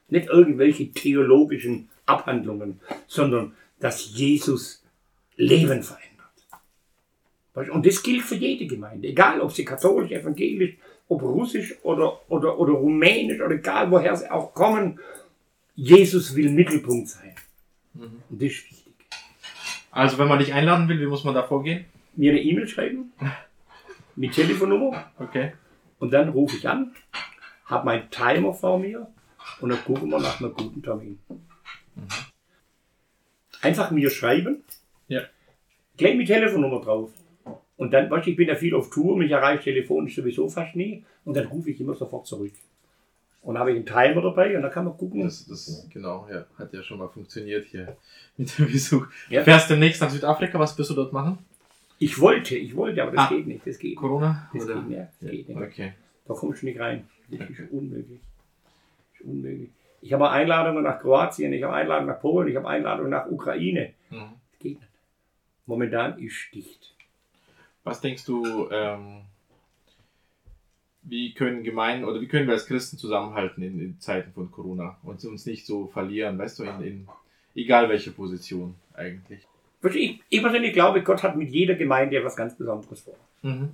Nicht 0.09 0.29
irgendwelche 0.29 0.91
theologischen 0.91 1.89
Abhandlungen, 2.07 2.79
sondern 3.05 3.53
dass 3.79 4.15
Jesus 4.15 4.81
Leben 5.37 5.81
verändert. 5.83 7.69
Und 7.71 7.85
das 7.85 8.03
gilt 8.03 8.23
für 8.23 8.35
jede 8.35 8.67
Gemeinde, 8.67 9.07
egal 9.07 9.41
ob 9.41 9.51
sie 9.51 9.65
katholisch, 9.65 10.11
evangelisch, 10.11 10.75
ob 11.07 11.21
russisch 11.23 11.73
oder, 11.83 12.19
oder, 12.29 12.59
oder 12.59 12.73
rumänisch 12.73 13.39
oder 13.41 13.55
egal 13.55 13.89
woher 13.89 14.15
sie 14.15 14.29
auch 14.29 14.53
kommen. 14.53 14.99
Jesus 15.75 16.35
will 16.35 16.51
Mittelpunkt 16.51 17.07
sein. 17.07 17.33
Und 17.95 18.21
das 18.29 18.49
ist 18.51 18.69
wichtig. 18.69 18.93
Also, 19.91 20.17
wenn 20.19 20.27
man 20.27 20.37
dich 20.37 20.53
einladen 20.53 20.87
will, 20.87 20.99
wie 20.99 21.07
muss 21.07 21.23
man 21.23 21.33
da 21.33 21.41
vorgehen? 21.43 21.85
Mir 22.15 22.31
eine 22.31 22.41
E-Mail 22.41 22.67
schreiben 22.67 23.11
mit 24.15 24.33
Telefonnummer 24.33 25.11
Okay. 25.17 25.53
und 25.99 26.11
dann 26.11 26.29
rufe 26.29 26.57
ich 26.57 26.67
an, 26.67 26.93
habe 27.65 27.85
meinen 27.85 28.09
Timer 28.11 28.53
vor 28.53 28.77
mir 28.79 29.07
und 29.61 29.69
dann 29.69 29.83
gucken 29.83 30.09
wir 30.09 30.19
nach 30.19 30.39
einem 30.39 30.53
guten 30.53 30.83
Termin. 30.83 31.19
Einfach 33.61 33.89
mir 33.91 34.09
schreiben, 34.11 34.63
Ja. 35.07 35.21
gleich 35.97 36.15
mit 36.15 36.27
Telefonnummer 36.27 36.81
drauf. 36.81 37.11
Und 37.77 37.91
dann, 37.93 38.09
weißt 38.09 38.25
du, 38.25 38.31
ich 38.31 38.37
bin 38.37 38.47
ja 38.47 38.55
viel 38.55 38.73
auf 38.73 38.89
Tour, 38.89 39.17
mich 39.17 39.31
erreicht 39.31 39.63
telefonisch 39.63 40.15
sowieso 40.15 40.49
fast 40.49 40.75
nie 40.75 41.03
und 41.25 41.35
dann 41.37 41.45
rufe 41.47 41.69
ich 41.69 41.79
immer 41.79 41.93
sofort 41.93 42.25
zurück. 42.25 42.51
Und 43.43 43.57
habe 43.57 43.71
ich 43.71 43.77
einen 43.77 43.85
Timer 43.85 44.21
dabei 44.21 44.55
und 44.57 44.63
dann 44.63 44.71
kann 44.71 44.85
man 44.85 44.97
gucken. 44.97 45.21
Das, 45.23 45.45
das, 45.45 45.87
genau, 45.93 46.27
ja, 46.29 46.45
hat 46.57 46.73
ja 46.73 46.81
schon 46.83 46.97
mal 46.97 47.07
funktioniert 47.07 47.65
hier 47.67 47.95
mit 48.35 48.57
dem 48.57 48.65
Besuch. 48.71 49.07
Ja. 49.29 49.43
Fährst 49.43 49.69
demnächst 49.69 50.01
nach 50.01 50.09
Südafrika, 50.09 50.59
was 50.59 50.77
wirst 50.77 50.89
du 50.89 50.95
dort 50.95 51.13
machen? 51.13 51.37
Ich 51.99 52.19
wollte, 52.19 52.55
ich 52.57 52.75
wollte, 52.75 53.01
aber 53.01 53.11
das 53.11 53.25
Ah. 53.27 53.29
geht 53.29 53.47
nicht. 53.47 53.65
Das 53.65 53.77
geht 53.79 53.91
nicht. 53.91 53.97
Corona? 53.99 54.49
Das 54.53 54.65
Oder? 54.65 54.75
geht 54.75 54.87
nicht. 54.87 55.01
Das 55.21 55.31
geht 55.31 55.49
nicht. 55.49 55.57
Okay. 55.57 55.93
Da 56.27 56.33
kommst 56.33 56.61
du 56.61 56.65
nicht 56.65 56.79
rein. 56.79 57.07
Das 57.29 57.49
ist 57.49 57.71
unmöglich. 57.71 58.19
Das 59.13 59.21
ist 59.21 59.25
unmöglich. 59.27 59.69
Ich 60.01 60.13
habe 60.13 60.29
Einladungen 60.29 60.83
nach 60.83 60.99
Kroatien, 60.99 61.53
ich 61.53 61.63
habe 61.63 61.73
Einladungen 61.73 62.13
nach 62.13 62.19
Polen, 62.21 62.47
ich 62.49 62.55
habe 62.55 62.67
Einladungen 62.67 63.11
nach 63.11 63.27
Ukraine. 63.27 63.93
Mhm. 64.09 64.29
Momentan 65.67 66.17
ist 66.19 66.47
dicht. 66.53 66.93
Was 67.83 68.01
denkst 68.01 68.25
du, 68.25 68.69
ähm, 68.71 69.21
wie 71.03 71.33
können 71.33 71.63
Gemeinden 71.63 72.05
oder 72.05 72.19
wie 72.19 72.27
können 72.27 72.47
wir 72.47 72.53
als 72.53 72.65
Christen 72.65 72.97
zusammenhalten 72.97 73.63
in, 73.63 73.79
in 73.79 73.99
Zeiten 73.99 74.31
von 74.33 74.51
Corona 74.51 74.97
und 75.03 75.23
uns 75.23 75.45
nicht 75.45 75.65
so 75.65 75.87
verlieren, 75.87 76.37
weißt 76.37 76.59
du, 76.59 76.63
in, 76.63 76.81
in 76.81 77.07
egal 77.55 77.87
welche 77.89 78.11
Position 78.11 78.75
eigentlich? 78.93 79.41
Ich, 79.93 80.19
ich 80.27 80.41
persönlich 80.41 80.73
glaube, 80.73 81.03
Gott 81.03 81.23
hat 81.23 81.37
mit 81.37 81.49
jeder 81.49 81.75
Gemeinde 81.75 82.17
etwas 82.17 82.35
ganz 82.35 82.55
Besonderes 82.55 83.01
vor. 83.01 83.15
Mhm. 83.41 83.69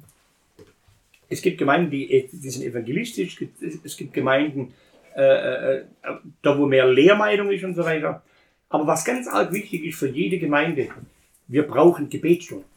Es 1.29 1.41
gibt 1.41 1.57
Gemeinden, 1.57 1.89
die, 1.89 2.29
die 2.31 2.49
sind 2.49 2.63
evangelistisch, 2.63 3.41
es 3.83 3.97
gibt, 3.97 4.13
Gemeinden, 4.13 4.73
äh, 5.15 5.77
äh, 5.77 5.85
da 6.41 6.57
wo 6.57 6.67
mehr 6.67 6.87
Lehrmeinung 6.87 7.51
ist 7.51 7.63
und 7.63 7.73
so 7.73 7.83
weiter. 7.83 8.21
Aber 8.69 8.85
was 8.85 9.05
ganz 9.05 9.27
arg 9.27 9.51
wichtig 9.51 9.85
ist 9.85 9.97
für 9.97 10.09
jede 10.09 10.37
Gemeinde, 10.37 10.89
wir 11.47 11.63
brauchen 11.63 12.09
Gebetsstunden. 12.09 12.71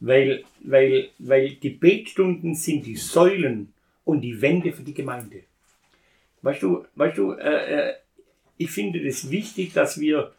Weil, 0.00 0.44
weil, 0.60 1.08
weil 1.18 1.56
Gebetsstunden 1.56 2.54
sind 2.54 2.86
die 2.86 2.96
Säulen 2.96 3.72
und 4.04 4.20
die 4.20 4.40
Wände 4.40 4.72
für 4.72 4.82
die 4.82 4.94
Gemeinde. 4.94 5.42
Weißt 6.42 6.62
du, 6.62 6.84
weißt 6.94 7.18
du, 7.18 7.32
äh, 7.32 7.90
äh, 7.90 7.94
ich 8.56 8.70
finde 8.70 9.00
es 9.06 9.30
wichtig, 9.30 9.72
dass 9.72 10.00
wir, 10.00 10.32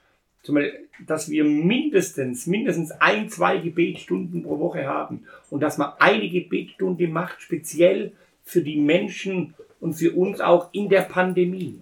dass 1.05 1.29
wir 1.29 1.43
mindestens, 1.43 2.47
mindestens 2.47 2.91
ein, 2.91 3.29
zwei 3.29 3.57
Gebetsstunden 3.57 4.43
pro 4.43 4.59
Woche 4.59 4.85
haben 4.85 5.25
und 5.49 5.61
dass 5.61 5.77
man 5.77 5.93
eine 5.99 6.29
Gebetsstunde 6.29 7.07
macht, 7.07 7.41
speziell 7.41 8.13
für 8.43 8.61
die 8.61 8.79
Menschen 8.79 9.53
und 9.79 9.93
für 9.93 10.13
uns 10.13 10.41
auch 10.41 10.73
in 10.73 10.89
der 10.89 11.01
Pandemie. 11.01 11.81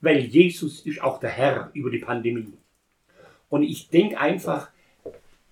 Weil 0.00 0.20
Jesus 0.20 0.80
ist 0.84 1.02
auch 1.02 1.20
der 1.20 1.30
Herr 1.30 1.70
über 1.72 1.90
die 1.90 1.98
Pandemie. 1.98 2.52
Und 3.48 3.62
ich 3.62 3.88
denke 3.88 4.18
einfach, 4.18 4.70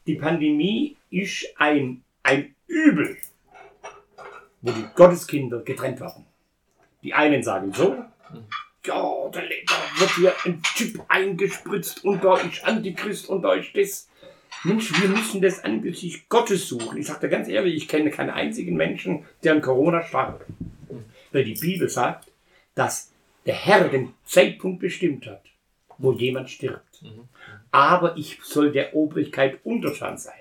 die 0.06 0.16
Pandemie 0.16 0.96
ist 1.10 1.46
ein, 1.56 2.02
ein 2.22 2.54
Übel, 2.66 3.16
wo 4.60 4.72
die 4.72 4.86
Gotteskinder 4.94 5.60
getrennt 5.60 6.00
werden. 6.00 6.26
Die 7.02 7.14
einen 7.14 7.42
sagen 7.42 7.72
so, 7.72 8.04
ja, 8.86 9.28
da, 9.30 9.40
wird 9.98 10.10
hier 10.16 10.32
ein 10.44 10.62
Chip 10.62 11.02
eingespritzt 11.08 12.04
und 12.04 12.22
da 12.22 12.36
ist 12.38 12.64
Antichrist 12.64 13.28
und 13.28 13.42
da 13.42 13.54
ist 13.54 13.76
das. 13.76 14.08
Mensch, 14.62 15.00
wir 15.00 15.08
müssen 15.08 15.42
das 15.42 15.62
angesichts 15.62 16.26
Gottes 16.28 16.68
suchen. 16.68 16.96
Ich 16.98 17.06
sage 17.06 17.20
dir 17.20 17.28
ganz 17.28 17.48
ehrlich, 17.48 17.74
ich 17.74 17.88
kenne 17.88 18.10
keinen 18.10 18.30
einzigen 18.30 18.76
Menschen, 18.76 19.24
der 19.42 19.52
an 19.52 19.60
Corona 19.60 20.02
starb. 20.02 20.46
Weil 21.32 21.44
die 21.44 21.54
Bibel 21.54 21.88
sagt, 21.88 22.30
dass 22.74 23.12
der 23.44 23.54
Herr 23.54 23.88
den 23.88 24.14
Zeitpunkt 24.24 24.80
bestimmt 24.80 25.26
hat, 25.26 25.42
wo 25.98 26.12
jemand 26.12 26.48
stirbt. 26.48 27.02
Aber 27.74 28.16
ich 28.16 28.38
soll 28.44 28.70
der 28.70 28.94
Obrigkeit 28.94 29.58
untertan 29.64 30.16
sein. 30.16 30.38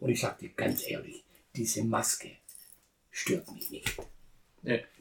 Und 0.00 0.10
ich 0.10 0.20
sage 0.20 0.38
dir 0.40 0.48
ganz 0.56 0.82
ehrlich, 0.90 1.22
diese 1.54 1.84
Maske 1.84 2.30
stört 3.12 3.48
mich 3.54 3.70
nicht. 3.70 3.96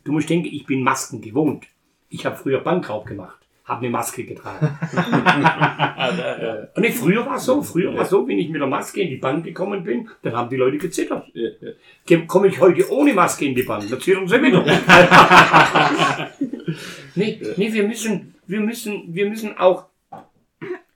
Du 0.04 0.12
musst 0.12 0.30
denken, 0.30 0.50
ich 0.52 0.68
bin 0.68 0.84
Masken 0.84 1.20
gewohnt. 1.20 1.66
Ich 2.10 2.28
habe 2.28 2.36
früher 2.36 2.60
Bankraub 2.60 3.08
gemacht, 3.08 3.40
habe 3.66 3.80
eine 3.80 3.90
Maske 3.90 4.24
getragen. 4.24 4.68
Und 6.76 6.82
nicht, 6.82 6.96
früher 6.96 7.26
war 7.26 7.38
es 7.38 7.46
so, 7.46 7.64
früher 7.64 7.92
war 7.92 8.04
es 8.04 8.12
so, 8.12 8.28
wenn 8.28 8.38
ich 8.38 8.50
mit 8.50 8.62
der 8.62 8.68
Maske 8.68 9.02
in 9.02 9.10
die 9.10 9.18
Bank 9.18 9.44
gekommen 9.44 9.84
bin, 9.84 10.08
dann 10.22 10.36
haben 10.36 10.52
die 10.52 10.58
Leute 10.58 10.78
gezittert. 10.78 11.26
Komme 12.28 12.50
ich 12.50 12.62
heute 12.62 12.88
ohne 12.92 13.16
Maske 13.16 13.46
in 13.46 13.56
die 13.56 13.64
Bank, 13.64 13.90
dann 13.90 14.00
zittern 14.00 14.28
sie 14.28 14.44
wieder. 14.44 14.64
nee, 17.16 17.42
nee, 17.58 17.74
wir 17.74 17.88
müssen, 17.88 18.36
wir 18.46 18.60
müssen, 18.60 19.06
wir 19.08 19.28
müssen 19.28 19.58
auch 19.58 19.88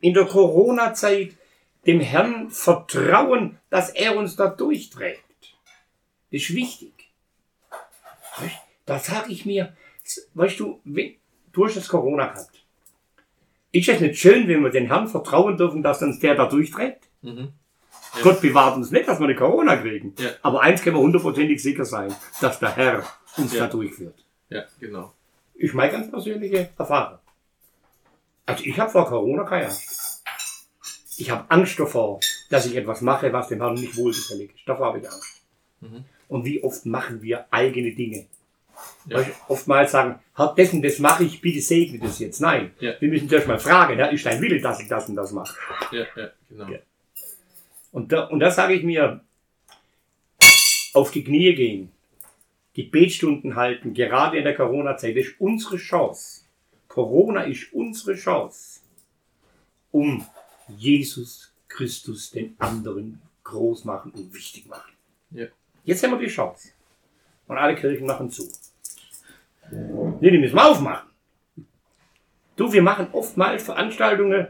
in 0.01 0.13
der 0.13 0.25
Corona-Zeit 0.25 1.33
dem 1.87 1.99
Herrn 1.99 2.49
vertrauen, 2.51 3.57
dass 3.69 3.89
er 3.89 4.15
uns 4.17 4.35
da 4.35 4.47
durchträgt. 4.47 5.23
Das 6.31 6.41
ist 6.41 6.53
wichtig. 6.55 6.91
Da 8.85 8.99
sage 8.99 9.31
ich 9.31 9.45
mir, 9.45 9.75
weißt 10.33 10.59
du, 10.59 10.79
du 10.85 11.65
hast 11.65 11.77
das 11.77 11.87
Corona 11.87 12.27
gehabt. 12.27 12.63
Ist 13.71 13.87
es 13.89 13.99
nicht 14.01 14.19
schön, 14.19 14.47
wenn 14.47 14.63
wir 14.63 14.69
den 14.69 14.87
Herrn 14.87 15.07
vertrauen 15.07 15.55
dürfen, 15.57 15.81
dass 15.81 16.01
uns 16.01 16.19
der 16.19 16.35
da 16.35 16.45
durchträgt? 16.47 17.07
Mhm. 17.21 17.53
Ja. 18.15 18.21
Gott 18.23 18.41
bewahrt 18.41 18.75
uns 18.75 18.91
nicht, 18.91 19.07
dass 19.07 19.19
wir 19.19 19.25
eine 19.25 19.35
Corona 19.35 19.77
kriegen. 19.77 20.13
Ja. 20.19 20.31
Aber 20.41 20.61
eins 20.61 20.81
können 20.81 20.97
wir 20.97 21.01
hundertprozentig 21.01 21.61
sicher 21.63 21.85
sein, 21.85 22.13
dass 22.41 22.59
der 22.59 22.75
Herr 22.75 23.03
uns 23.37 23.53
Ja. 23.53 23.61
da 23.61 23.67
durchführt. 23.67 24.25
ja, 24.49 24.63
genau. 24.79 25.13
Ist 25.55 25.73
meine 25.73 25.91
ganz 25.91 26.09
persönliche 26.11 26.69
Erfahrung. 26.77 27.19
Also 28.45 28.63
ich 28.65 28.79
habe 28.79 28.89
vor 28.91 29.05
Corona 29.07 29.43
keine 29.43 29.65
Angst. 29.65 30.23
Ich 31.17 31.29
habe 31.29 31.45
Angst 31.49 31.79
davor, 31.79 32.19
dass 32.49 32.65
ich 32.65 32.75
etwas 32.75 33.01
mache, 33.01 33.31
was 33.31 33.47
dem 33.49 33.61
Herrn 33.61 33.75
nicht 33.75 33.95
wohlgefällig 33.95 34.51
ist. 34.55 34.67
Davor 34.67 34.87
habe 34.87 34.99
ich 34.99 35.09
Angst. 35.09 35.41
Mhm. 35.81 36.05
Und 36.27 36.45
wie 36.45 36.63
oft 36.63 36.85
machen 36.85 37.21
wir 37.21 37.45
eigene 37.51 37.91
Dinge? 37.93 38.25
Ja. 39.05 39.21
Du, 39.21 39.25
oftmals 39.47 39.91
sagen, 39.91 40.19
Herr, 40.35 40.53
das 40.55 40.73
und 40.73 40.81
das 40.81 40.99
mache 40.99 41.23
ich, 41.23 41.41
bitte 41.41 41.61
segne 41.61 41.99
das 41.99 42.19
jetzt. 42.19 42.39
Nein, 42.41 42.71
Ja. 42.79 42.93
wir 42.99 43.09
müssen 43.09 43.29
zuerst 43.29 43.47
mal 43.47 43.59
fragen, 43.59 43.95
Herr, 43.97 44.11
ist 44.11 44.25
dein 44.25 44.41
Wille, 44.41 44.59
dass 44.59 44.79
ich 44.79 44.87
das 44.87 45.07
und 45.09 45.15
das 45.15 45.31
mache? 45.31 45.55
Ja, 45.91 46.05
ja, 46.15 46.29
genau. 46.49 46.69
Ja. 46.69 46.79
Und 47.91 48.11
da, 48.11 48.23
und 48.25 48.39
da 48.39 48.49
sage 48.51 48.73
ich 48.73 48.83
mir, 48.83 49.21
auf 50.93 51.11
die 51.11 51.23
Knie 51.23 51.53
gehen, 51.55 51.91
Gebetsstunden 52.73 53.55
halten, 53.55 53.93
gerade 53.93 54.37
in 54.37 54.43
der 54.45 54.55
Corona-Zeit, 54.55 55.15
das 55.17 55.25
ist 55.25 55.39
unsere 55.41 55.77
Chance. 55.77 56.40
Corona 56.91 57.43
ist 57.43 57.71
unsere 57.71 58.17
Chance, 58.17 58.81
um 59.91 60.25
Jesus 60.67 61.53
Christus 61.69 62.31
den 62.31 62.53
anderen 62.59 63.21
groß 63.45 63.85
machen 63.85 64.11
und 64.11 64.33
wichtig 64.33 64.67
machen. 64.67 64.91
Ja. 65.29 65.45
Jetzt 65.85 66.03
haben 66.03 66.11
wir 66.11 66.19
die 66.19 66.27
Chance. 66.27 66.71
Und 67.47 67.57
alle 67.57 67.75
Kirchen 67.75 68.05
machen 68.05 68.29
zu. 68.29 68.45
Nee, 70.19 70.31
die 70.31 70.37
müssen 70.37 70.55
wir 70.55 70.69
aufmachen. 70.69 71.09
Du, 72.57 72.73
wir 72.73 72.81
machen 72.81 73.07
oftmals 73.13 73.63
Veranstaltungen, 73.63 74.47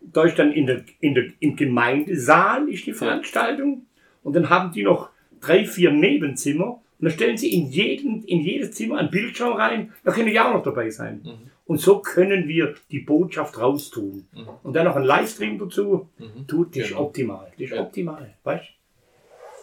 ist 0.00 0.38
dann 0.38 0.52
in 0.52 0.66
der, 0.66 0.84
in 1.00 1.14
der, 1.14 1.24
im 1.40 1.56
Gemeindesaal 1.56 2.68
ist 2.68 2.86
die 2.86 2.92
Veranstaltung 2.92 3.86
und 4.22 4.36
dann 4.36 4.48
haben 4.48 4.70
die 4.70 4.84
noch 4.84 5.10
drei, 5.40 5.64
vier 5.64 5.90
Nebenzimmer 5.90 6.66
und 6.66 6.82
dann 7.00 7.10
stellen 7.10 7.36
sie 7.36 7.52
in, 7.52 7.66
jeden, 7.66 8.22
in 8.22 8.42
jedes 8.42 8.76
Zimmer 8.76 8.98
einen 8.98 9.10
Bildschirm 9.10 9.54
rein, 9.54 9.92
da 10.04 10.12
können 10.12 10.28
die 10.28 10.38
auch 10.38 10.54
noch 10.54 10.62
dabei 10.62 10.88
sein. 10.90 11.22
Mhm. 11.24 11.49
Und 11.70 11.78
so 11.80 12.00
können 12.00 12.48
wir 12.48 12.74
die 12.90 12.98
Botschaft 12.98 13.56
raustun. 13.56 14.26
Mhm. 14.32 14.48
Und 14.64 14.72
dann 14.74 14.86
noch 14.86 14.96
ein 14.96 15.04
Livestream 15.04 15.56
dazu, 15.56 16.08
Mhm. 16.18 16.48
tut 16.48 16.74
ist 16.74 16.88
Genau. 16.88 17.02
optimal. 17.02 17.46
Das 17.52 17.60
ist 17.60 17.70
Ja. 17.70 17.80
optimal. 17.82 18.34
Weißt 18.42 18.64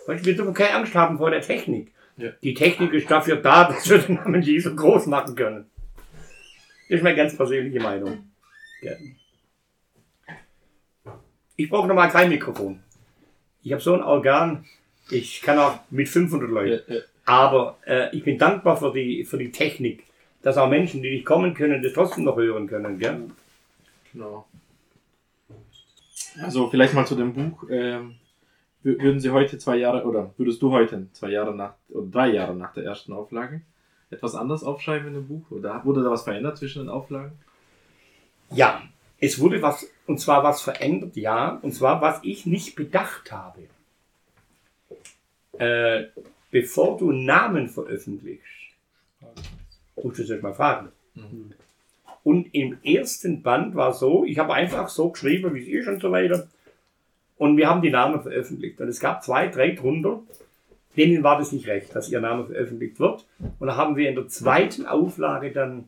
du? 0.05 0.11
Weißt, 0.11 0.21
du, 0.23 0.27
wir 0.29 0.35
dürfen 0.37 0.53
keine 0.53 0.75
Angst 0.75 0.95
haben 0.95 1.17
vor 1.17 1.31
der 1.31 1.41
Technik. 1.41 1.91
Ja. 2.15 2.29
Die 2.41 2.53
Technik 2.53 2.93
ist 2.93 3.11
dafür 3.11 3.35
da, 3.35 3.65
dass 3.69 3.89
wir 3.89 3.97
den 3.97 4.15
Namen 4.15 4.41
Jesu 4.41 4.73
groß 4.73 5.07
machen 5.07 5.35
können. 5.35 5.65
Das 6.87 6.99
ist 6.99 7.03
meine 7.03 7.17
ganz 7.17 7.35
persönliche 7.35 7.81
Meinung. 7.81 8.31
Ja. 8.81 8.93
Ich 11.57 11.69
brauche 11.69 11.89
nochmal 11.89 12.09
kein 12.09 12.29
Mikrofon. 12.29 12.79
Ich 13.63 13.73
habe 13.73 13.81
so 13.81 13.93
ein 13.93 14.01
Organ, 14.01 14.63
ich 15.11 15.41
kann 15.41 15.59
auch 15.59 15.79
mit 15.89 16.07
500 16.07 16.49
Leuten. 16.49 16.81
Ja, 16.87 16.95
ja. 16.95 17.01
Aber 17.25 17.77
äh, 17.85 18.15
ich 18.15 18.23
bin 18.23 18.37
dankbar 18.37 18.77
für 18.77 18.93
die, 18.93 19.25
für 19.25 19.37
die 19.37 19.51
Technik, 19.51 20.03
dass 20.47 20.55
auch 20.57 20.69
Menschen, 20.69 21.01
die 21.03 21.09
nicht 21.09 21.25
kommen 21.25 21.53
können, 21.53 21.83
das 21.83 21.91
trotzdem 21.91 22.23
noch 22.23 22.37
hören 22.37 22.67
können. 22.67 22.97
Gell? 22.97 23.29
Genau. 24.13 24.47
Also 26.41 26.69
vielleicht 26.69 26.93
mal 26.93 27.05
zu 27.05 27.15
dem 27.15 27.33
Buch. 27.33 27.65
Ähm, 27.69 28.15
wür- 28.81 28.97
würden 29.01 29.19
Sie 29.19 29.29
heute 29.31 29.57
zwei 29.57 29.75
Jahre 29.75 30.05
oder 30.05 30.33
würdest 30.37 30.61
du 30.61 30.71
heute 30.71 31.07
zwei 31.11 31.31
Jahre 31.31 31.53
nach 31.53 31.73
oder 31.89 32.07
drei 32.07 32.29
Jahre 32.29 32.55
nach 32.55 32.73
der 32.73 32.85
ersten 32.85 33.11
Auflage 33.11 33.59
etwas 34.09 34.35
anders 34.35 34.63
aufschreiben 34.63 35.09
in 35.09 35.15
dem 35.15 35.27
Buch? 35.27 35.51
Oder 35.51 35.83
wurde 35.83 36.01
da 36.01 36.09
was 36.09 36.23
verändert 36.23 36.57
zwischen 36.57 36.83
den 36.83 36.89
Auflagen? 36.89 37.33
Ja, 38.51 38.81
es 39.19 39.41
wurde 39.41 39.61
was, 39.61 39.85
und 40.05 40.21
zwar 40.21 40.45
was 40.45 40.61
verändert, 40.61 41.17
ja, 41.17 41.59
und 41.61 41.73
zwar 41.73 41.99
was 41.99 42.21
ich 42.23 42.45
nicht 42.45 42.77
bedacht 42.77 43.33
habe. 43.33 43.63
Äh, 45.57 46.05
bevor 46.51 46.97
du 46.97 47.11
Namen 47.11 47.67
veröffentlichst, 47.67 48.47
musst 50.03 50.19
du 50.19 50.23
es 50.23 50.29
erst 50.29 50.43
mal 50.43 50.53
fragen. 50.53 50.89
Mhm. 51.15 51.53
Und 52.23 52.53
im 52.53 52.77
ersten 52.83 53.41
Band 53.41 53.75
war 53.75 53.93
so, 53.93 54.25
ich 54.25 54.37
habe 54.37 54.53
einfach 54.53 54.89
so 54.89 55.09
geschrieben, 55.09 55.53
wie 55.55 55.61
es 55.61 55.67
ist 55.81 55.87
und 55.87 56.01
so 56.01 56.11
weiter. 56.11 56.47
Und 57.37 57.55
wir 57.57 57.69
haben 57.69 57.81
die 57.81 57.89
Namen 57.89 58.21
veröffentlicht. 58.21 58.81
Und 58.81 58.89
es 58.89 58.99
gab 58.99 59.23
zwei, 59.23 59.47
drei 59.47 59.71
drunter, 59.71 60.19
denen 60.97 61.23
war 61.23 61.37
das 61.37 61.51
nicht 61.51 61.67
recht, 61.67 61.95
dass 61.95 62.09
ihr 62.09 62.19
Name 62.19 62.45
veröffentlicht 62.45 62.99
wird. 62.99 63.25
Und 63.59 63.67
da 63.67 63.75
haben 63.75 63.95
wir 63.95 64.09
in 64.09 64.15
der 64.15 64.27
zweiten 64.27 64.85
Auflage 64.85 65.51
dann 65.51 65.85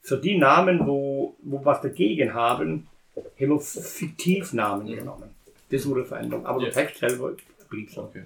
für 0.00 0.16
die 0.16 0.38
Namen, 0.38 0.86
wo, 0.86 1.36
wo 1.42 1.64
was 1.64 1.82
dagegen 1.82 2.32
haben, 2.34 2.88
haben 3.14 3.50
wir 3.50 3.60
Fiktivnamen 3.60 4.86
genommen. 4.86 5.30
Das 5.70 5.86
wurde 5.88 6.04
verändert. 6.04 6.46
Aber 6.46 6.60
Ja. 6.60 6.70
der 6.70 6.74
Text 6.74 6.98
selber 7.00 7.32
blieb 7.68 7.90
so. 7.90 8.02
Okay. 8.02 8.24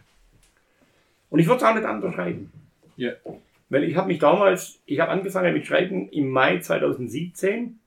Und 1.31 1.39
ich 1.39 1.47
würde 1.47 1.59
es 1.59 1.65
auch 1.65 1.75
nicht 1.75 1.85
anders 1.87 2.15
schreiben. 2.15 2.53
Ja. 2.97 3.13
Weil 3.71 3.85
ich 3.85 3.97
habe 3.97 4.09
mich 4.09 4.19
damals, 4.19 4.81
ich 4.85 4.99
habe 5.01 5.13
angefangen 5.13 5.55
mit 5.55 5.67
Schreiben 5.67 6.09
im 6.11 6.29
Mai 6.29 6.59
2017, 6.59 7.79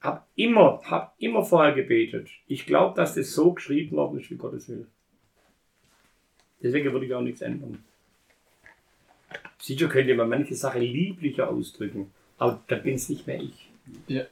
habe 0.00 0.22
immer, 0.36 0.82
hab 0.84 1.14
immer 1.18 1.42
vorher 1.42 1.74
gebetet. 1.74 2.28
Ich 2.46 2.66
glaube, 2.66 2.94
dass 2.94 3.14
das 3.14 3.32
so 3.32 3.52
geschrieben 3.54 3.96
worden 3.96 4.20
ist, 4.20 4.30
wie 4.30 4.36
Gottes 4.36 4.68
will. 4.68 4.86
Deswegen 6.62 6.92
würde 6.92 7.06
ich 7.06 7.14
auch 7.14 7.22
nichts 7.22 7.40
ändern. 7.40 7.82
Sicher 9.58 9.88
könnte 9.88 10.14
man 10.14 10.28
manche 10.28 10.54
Sachen 10.54 10.82
lieblicher 10.82 11.48
ausdrücken, 11.48 12.12
aber 12.36 12.62
da 12.66 12.76
bin 12.76 12.94
es 12.94 13.08
nicht 13.08 13.26
mehr 13.26 13.40
ich. 13.40 13.70
Ja. 14.06 14.24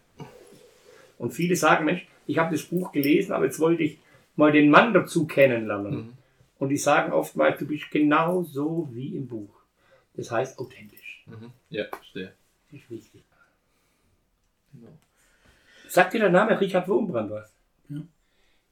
Und 1.19 1.33
viele 1.33 1.57
sagen, 1.57 1.87
Mensch, 1.87 2.07
ich 2.27 2.39
habe 2.39 2.55
das 2.55 2.65
Buch 2.65 2.93
gelesen, 2.93 3.33
aber 3.33 3.47
jetzt 3.47 3.59
wollte 3.59 3.85
ich 3.85 3.99
mal 4.37 4.53
den 4.53 4.71
Mann 4.71 4.93
dazu 4.93 5.27
kennenlernen. 5.27 5.95
Mhm. 5.95 6.13
Und 6.61 6.69
die 6.69 6.77
sagen 6.77 7.13
oftmals, 7.13 7.59
du 7.59 7.67
bist 7.67 7.91
genau 7.91 8.43
so 8.45 8.89
wie 8.93 9.17
im 9.17 9.27
Buch. 9.27 9.51
Das 10.15 10.31
heißt 10.31 10.59
authentisch. 10.61 11.25
Mhm. 11.27 11.51
Ja, 11.71 11.87
verstehe. 11.87 12.33
Das 12.71 12.81
ist 12.81 12.91
wichtig. 12.91 13.23
Genau. 14.73 14.93
Sagt 15.89 16.15
dir 16.15 16.21
der 16.21 16.31
Name 16.31 16.61
Richard 16.61 16.87
Wurmbrand 16.87 17.31
was? 17.33 17.53
Ja. 17.89 17.97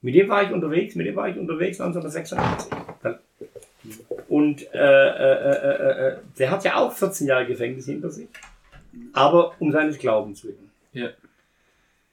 Mit 0.03 0.14
dem 0.14 0.28
war 0.28 0.45
ich 0.45 0.53
unterwegs, 0.53 0.95
mit 0.95 1.07
dem 1.09 1.16
war 1.16 1.28
ich 1.28 1.36
unterwegs 1.36 1.80
1986. 1.80 2.70
Da- 3.03 3.18
Und 4.28 4.62
äh, 4.72 4.78
äh, 4.78 5.32
äh, 5.32 5.80
äh, 5.80 6.09
äh, 6.09 6.18
der 6.39 6.51
hat 6.51 6.62
ja 6.64 6.76
auch 6.76 6.93
14 6.93 7.26
Jahre 7.26 7.47
Gefängnis 7.47 7.86
hinter 7.86 8.11
sich, 8.11 8.28
aber 9.12 9.55
um 9.61 9.72
seines 9.72 9.99
Glaubens 9.99 10.45
willen. 10.45 10.70
Ja. 10.93 11.09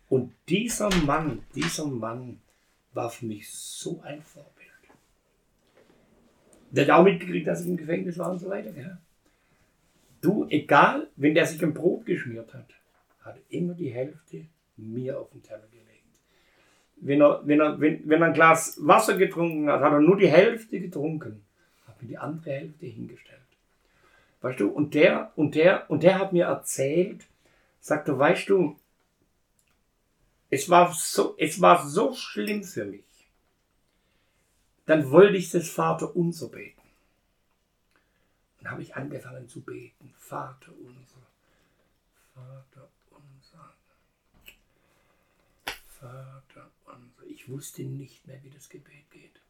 Und 0.09 0.34
dieser 0.47 0.89
Mann, 1.03 1.43
dieser 1.53 1.86
Mann 1.86 2.39
war 2.93 3.09
für 3.09 3.26
mich 3.26 3.51
so 3.53 4.01
ein 4.03 4.21
Vorbild. 4.23 4.55
Der 6.76 6.86
hat 6.86 6.91
auch 6.91 7.03
mitgekriegt, 7.03 7.47
dass 7.47 7.61
ich 7.61 7.67
im 7.67 7.78
Gefängnis 7.78 8.17
war 8.17 8.32
und 8.32 8.39
so 8.39 8.49
weiter. 8.49 8.71
Ja. 8.78 8.97
Du, 10.21 10.47
egal, 10.49 11.07
wenn 11.15 11.34
der 11.34 11.45
sich 11.45 11.63
ein 11.63 11.73
Brot 11.73 12.05
geschmiert 12.05 12.53
hat, 12.53 12.67
hat 13.21 13.38
er 13.38 13.57
immer 13.57 13.73
die 13.73 13.93
Hälfte 13.93 14.45
mir 14.78 15.19
auf 15.19 15.30
den 15.32 15.43
Teller 15.43 15.67
gelegt. 15.71 15.86
Wenn 16.97 17.21
er, 17.21 17.41
wenn, 17.45 17.59
er, 17.59 17.80
wenn, 17.80 18.07
wenn 18.09 18.21
er 18.21 18.28
ein 18.28 18.34
Glas 18.34 18.78
Wasser 18.82 19.17
getrunken 19.17 19.69
hat, 19.69 19.82
hat 19.82 19.93
er 19.93 20.01
nur 20.01 20.17
die 20.17 20.28
Hälfte 20.28 20.80
getrunken, 20.80 21.43
hat 21.88 22.01
mir 22.01 22.07
die 22.07 22.17
andere 22.17 22.51
Hälfte 22.51 22.86
hingestellt. 22.86 23.39
Weißt 24.41 24.59
du, 24.59 24.69
und 24.69 24.93
der, 24.93 25.32
und 25.36 25.55
der, 25.55 25.89
und 25.89 26.03
der 26.03 26.19
hat 26.19 26.34
mir 26.34 26.45
erzählt, 26.45 27.26
sagt 27.80 28.07
er, 28.07 28.19
weißt 28.19 28.49
du, 28.49 28.78
Es 30.49 30.69
war 30.69 30.93
so, 30.93 31.36
es 31.38 31.59
war 31.59 31.86
so 31.88 32.13
schlimm 32.13 32.63
für 32.63 32.86
mich. 32.86 33.03
Dann 34.86 35.10
wollte 35.12 35.38
ich 35.38 35.50
das 35.50 35.70
Vater 35.70 36.16
unser 36.16 36.50
beten. 36.50 36.82
Dann 38.60 38.72
habe 38.72 38.82
ich 38.82 38.96
angefangen 38.96 39.48
zu 39.48 39.62
beten. 39.62 40.14
Vater 40.18 40.72
unser, 40.78 41.28
Vater 42.34 42.90
unser, 43.10 43.74
Vater 45.88 46.72
unser. 46.86 47.26
Ich 47.28 47.50
wusste 47.50 47.84
nicht 47.84 48.26
mehr, 48.28 48.44
wie 48.44 48.50
das 48.50 48.70
Gebet 48.70 49.10
geht. 49.12 49.42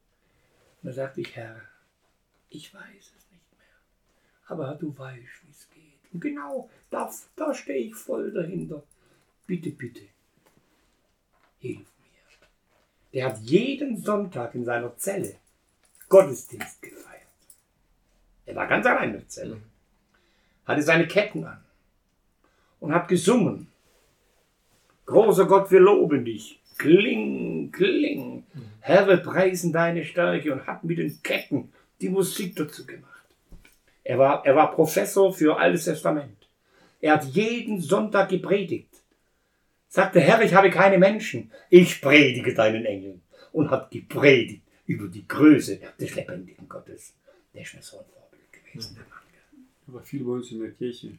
Und 0.81 0.89
da 0.89 0.93
sagte 0.93 1.21
ich, 1.21 1.35
Herr, 1.35 1.61
ich 2.49 2.73
weiß 2.73 3.13
es 3.17 3.31
nicht 3.31 3.57
mehr. 3.57 4.47
Aber 4.47 4.75
du 4.75 4.97
weißt, 4.97 5.43
wie 5.43 5.51
es 5.51 5.69
geht. 5.69 6.13
Und 6.13 6.21
genau, 6.21 6.69
da, 6.89 7.11
da 7.35 7.53
stehe 7.53 7.87
ich 7.87 7.95
voll 7.95 8.31
dahinter. 8.31 8.83
Bitte, 9.47 9.71
bitte, 9.71 10.07
hilf. 11.59 11.94
Der 13.15 13.27
hat 13.27 13.39
jeden 13.39 13.95
Sonntag 13.95 14.53
in 14.55 14.65
seiner 14.65 14.97
Zelle 14.97 15.35
Gottesdienst 16.09 16.81
gefeiert. 16.81 17.21
Er 18.45 18.55
war 18.57 18.67
ganz 18.67 18.85
allein 18.85 19.11
in 19.11 19.19
der 19.19 19.27
Zelle. 19.29 19.61
Hatte 20.65 20.81
seine 20.81 21.07
Ketten 21.07 21.45
an 21.45 21.63
und 22.81 22.93
hat 22.93 23.07
gesungen. 23.07 23.67
Großer 25.05 25.45
Gott, 25.45 25.71
wir 25.71 25.79
loben 25.79 26.25
dich. 26.25 26.59
Kling, 26.77 27.71
kling. 27.71 28.43
Herr, 28.81 29.07
wir 29.07 29.17
preisen 29.17 29.71
deine 29.71 30.03
Stärke 30.03 30.51
und 30.51 30.67
hat 30.67 30.83
mit 30.83 30.97
den 30.97 31.23
Ketten 31.23 31.71
die 32.01 32.09
Musik 32.09 32.57
dazu 32.57 32.85
gemacht. 32.85 33.23
Er 34.03 34.19
war, 34.19 34.45
er 34.45 34.57
war 34.57 34.75
Professor 34.75 35.33
für 35.33 35.57
Altes 35.57 35.85
Testament. 35.85 36.49
Er 36.99 37.13
hat 37.13 37.23
jeden 37.23 37.79
Sonntag 37.79 38.27
gepredigt. 38.27 38.89
Sagte, 39.95 40.19
Herr, 40.19 40.41
ich 40.41 40.53
habe 40.53 40.69
keine 40.69 40.97
Menschen. 40.97 41.49
Ich 41.69 42.01
predige 42.01 42.53
deinen 42.53 42.83
Engeln. 42.83 43.21
Und 43.53 43.71
hat 43.71 43.89
gepredigt 43.91 44.61
über 44.87 45.07
die 45.07 45.25
Größe 45.25 45.79
des 45.97 46.15
lebendigen 46.15 46.67
Gottes. 46.67 47.13
Der 47.53 47.61
ist 47.61 47.75
mir 47.75 47.81
so 47.81 47.99
ein 47.99 48.05
Vorbild 48.13 48.51
gewesen. 48.51 48.95
der 48.95 49.05
Mann. 49.05 49.23
Er 49.87 49.93
war 49.93 50.01
viel 50.01 50.25
bei 50.25 50.31
uns 50.31 50.51
in 50.51 50.59
der 50.59 50.71
Kirche. 50.71 51.11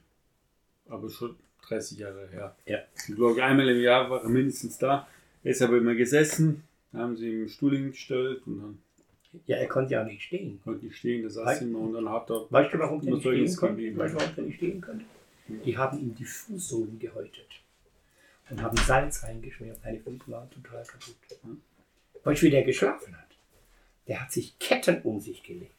Aber 0.91 1.09
schon 1.09 1.37
30 1.67 2.01
Jahre 2.01 2.29
her. 2.31 2.55
Ja. 2.67 2.81
Ich 3.09 3.17
glaube, 3.17 3.43
einmal 3.43 3.67
im 3.71 3.81
Jahr 3.81 4.11
war 4.11 4.23
er 4.23 4.29
mindestens 4.29 4.77
da. 4.77 5.09
Er 5.43 5.53
ist 5.53 5.63
aber 5.63 5.79
immer 5.79 5.95
gesessen. 5.95 6.63
Da 6.93 6.99
haben 6.99 7.17
sie 7.17 7.31
ihm 7.31 7.39
einen 7.41 7.49
Stuhl 7.49 7.75
hingestellt 7.75 8.43
und 8.45 8.61
dann 8.61 8.79
Ja, 9.47 9.57
er 9.57 9.69
konnte 9.69 9.95
ja 9.95 10.05
nicht 10.05 10.21
stehen. 10.21 10.61
konnte 10.63 10.85
ich 10.85 10.99
stehen. 10.99 11.23
Da 11.23 11.31
saß 11.31 11.63
er 11.63 11.67
immer 11.67 11.79
und 11.79 11.95
dann 11.95 12.11
hat 12.11 12.29
er. 12.29 12.47
Weißt 12.51 12.75
du, 12.75 12.79
warum 12.79 12.99
Was 12.99 13.07
nicht 13.07 13.21
stehen 13.23 13.57
konnte? 13.57 13.97
Weißt 13.97 14.15
du, 14.15 14.19
warum 14.21 14.35
der 14.37 14.45
nicht 14.45 14.57
stehen 14.59 14.83
konnte? 14.83 15.05
Die 15.65 15.79
haben 15.79 15.99
ihm 15.99 16.15
die 16.15 16.27
Fußsohlen 16.27 16.99
gehäutet 16.99 17.63
und 18.51 18.63
haben 18.63 18.77
Salz 18.77 19.23
reingeschmiert. 19.23 19.81
Seine 19.83 20.01
Füße 20.01 20.31
waren 20.31 20.51
total 20.51 20.85
kaputt. 20.85 21.17
Weißt 22.25 22.43
du, 22.43 22.47
wie 22.47 22.51
der 22.51 22.65
geschlafen 22.65 23.17
hat? 23.17 23.27
Der 24.07 24.23
hat 24.23 24.33
sich 24.33 24.59
Ketten 24.59 25.03
um 25.03 25.21
sich 25.21 25.43
gelegt 25.43 25.75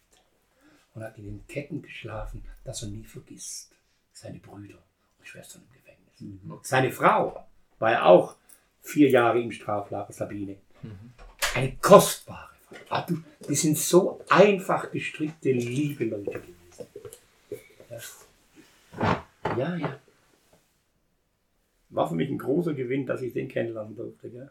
und 0.94 1.04
hat 1.04 1.18
in 1.18 1.26
den 1.26 1.48
Ketten 1.48 1.82
geschlafen, 1.82 2.44
dass 2.64 2.84
er 2.84 2.90
nie 2.90 3.04
vergisst. 3.04 3.72
Seine 4.14 4.40
Brüder 4.40 4.80
und 5.20 5.28
Schwestern 5.28 5.62
im 5.64 5.74
Gefängnis. 5.74 6.68
Seine 6.68 6.92
Frau 6.92 7.46
war 7.80 7.92
ja 7.92 8.06
auch 8.06 8.36
vier 8.82 9.10
Jahre 9.10 9.42
im 9.42 9.52
Straflager, 9.52 10.12
Sabine. 10.12 10.58
Eine 11.56 11.76
kostbare 11.78 12.56
Frau. 12.70 12.78
Ah, 12.90 13.02
du, 13.02 13.24
die 13.48 13.56
sind 13.56 13.78
so 13.78 14.22
einfach 14.30 14.92
gestrickte, 14.92 15.52
liebe 15.52 16.06
Leute 16.06 16.42
gewesen. 16.42 16.88
Ja. 19.00 19.26
ja, 19.58 19.76
ja. 19.76 20.00
War 21.90 22.08
für 22.10 22.16
mich 22.16 22.30
ein 22.30 22.38
großer 22.38 22.74
Gewinn, 22.74 23.06
dass 23.06 23.22
ich 23.22 23.34
den 23.34 23.48
kennenlernen 23.48 23.96
durfte. 23.96 24.30
Gell? 24.30 24.50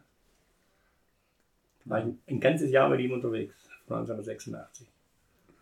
War 1.85 1.99
ein, 1.99 2.19
ein 2.27 2.39
ganzes 2.39 2.71
Jahr 2.71 2.89
mit 2.89 2.99
ihm 2.99 3.11
unterwegs, 3.11 3.55
von 3.87 3.97
1986. 3.97 4.87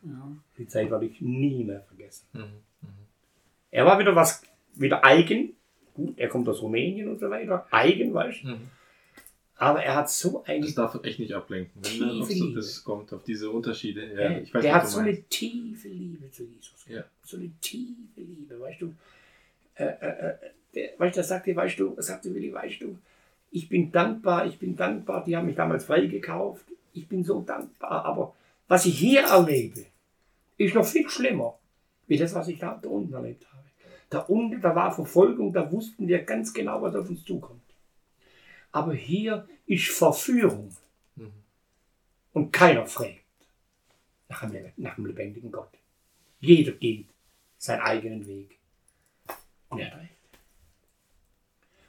Ja. 0.04 0.32
Die 0.58 0.68
Zeit 0.68 0.90
werde 0.90 1.06
ich 1.06 1.20
nie 1.22 1.64
mehr 1.64 1.82
vergessen. 1.82 2.26
Mhm. 2.34 2.44
Er 3.72 3.86
war 3.86 4.00
wieder 4.00 4.16
was, 4.16 4.44
wieder 4.74 5.04
eigen. 5.04 5.54
Gut, 5.94 6.18
er 6.18 6.30
kommt 6.30 6.48
aus 6.48 6.62
Rumänien 6.62 7.08
und 7.10 7.20
so 7.20 7.30
weiter. 7.30 7.68
Eigen, 7.72 8.14
weißt 8.14 8.44
du? 8.44 8.48
Mhm. 8.50 8.70
Aber 9.58 9.82
er 9.84 9.96
hat 9.96 10.10
so 10.10 10.44
eine 10.44 10.66
Das 10.66 10.76
darf 10.76 11.00
echt 11.04 11.20
nicht 11.20 11.34
ablenken, 11.34 11.74
wenn 11.76 11.92
Tiefe 11.92 12.34
so 12.34 12.52
das 12.54 12.84
kommt, 12.84 13.14
auf 13.14 13.24
diese 13.24 13.50
Unterschiede. 13.50 14.06
Ja, 14.14 14.32
Ja, 14.32 14.38
ich 14.40 14.54
weiß, 14.54 14.62
der 14.62 14.76
hat 14.76 14.90
so 14.90 15.00
meinst. 15.02 15.18
eine 15.18 15.24
tiefe 15.30 15.88
Liebe 15.88 16.30
zu 16.30 16.44
Jesus. 16.44 16.86
Ja. 16.90 17.06
So 17.24 17.38
eine 17.38 17.50
tiefe 17.62 18.20
Liebe, 18.22 18.60
weißt 18.60 18.82
du. 18.82 18.94
Äh, 19.76 19.86
äh, 19.86 20.36
weißt 20.76 21.16
du, 21.16 21.20
das 21.20 21.28
sagte, 21.28 21.56
weißt 21.56 21.80
du, 21.80 21.96
sagte 21.98 22.34
Willi, 22.34 22.54
weißt 22.54 22.82
du, 22.82 22.98
ich 23.52 23.70
bin 23.70 23.92
dankbar, 23.92 24.46
ich 24.46 24.60
bin 24.60 24.76
dankbar, 24.76 25.24
die 25.24 25.36
haben 25.36 25.46
mich 25.46 25.56
damals 25.56 25.86
freigekauft. 25.86 26.66
Ich 26.94 27.08
bin 27.08 27.24
so 27.24 27.42
dankbar, 27.42 28.06
aber 28.06 28.34
was 28.68 28.86
ich 28.86 28.98
hier 28.98 29.22
erlebe, 29.22 29.86
ist 30.58 30.76
noch 30.76 30.86
viel 30.86 31.10
schlimmer, 31.10 31.58
wie 32.08 32.18
das, 32.18 32.34
was 32.34 32.48
ich 32.48 32.60
da, 32.60 32.80
da 32.82 32.90
unten 32.90 33.14
erlebt 33.14 33.46
habe. 33.52 33.64
Da 34.10 34.20
unten, 34.20 34.62
da 34.62 34.76
war 34.76 34.94
Verfolgung, 34.94 35.52
da 35.52 35.72
wussten 35.72 36.08
wir 36.08 36.24
ganz 36.24 36.54
genau, 36.54 36.82
was 36.82 36.96
auf 36.96 37.10
uns 37.10 37.24
zukommt. 37.26 37.62
Aber 38.72 38.94
hier 38.94 39.48
ist 39.66 39.88
Verführung. 39.88 40.76
Mhm. 41.16 41.32
Und 42.34 42.52
keiner 42.52 42.86
fragt 42.86 43.22
nach 44.30 44.50
dem, 44.50 44.72
nach 44.78 44.96
dem 44.96 45.06
lebendigen 45.06 45.52
Gott. 45.52 45.72
Jeder 46.40 46.74
geht 46.74 47.08
seinen 47.58 47.82
eigenen 47.82 48.28
Weg. 48.28 48.58
Und 49.70 49.80
er 49.80 49.92
hat 49.92 50.00
recht. 50.00 50.14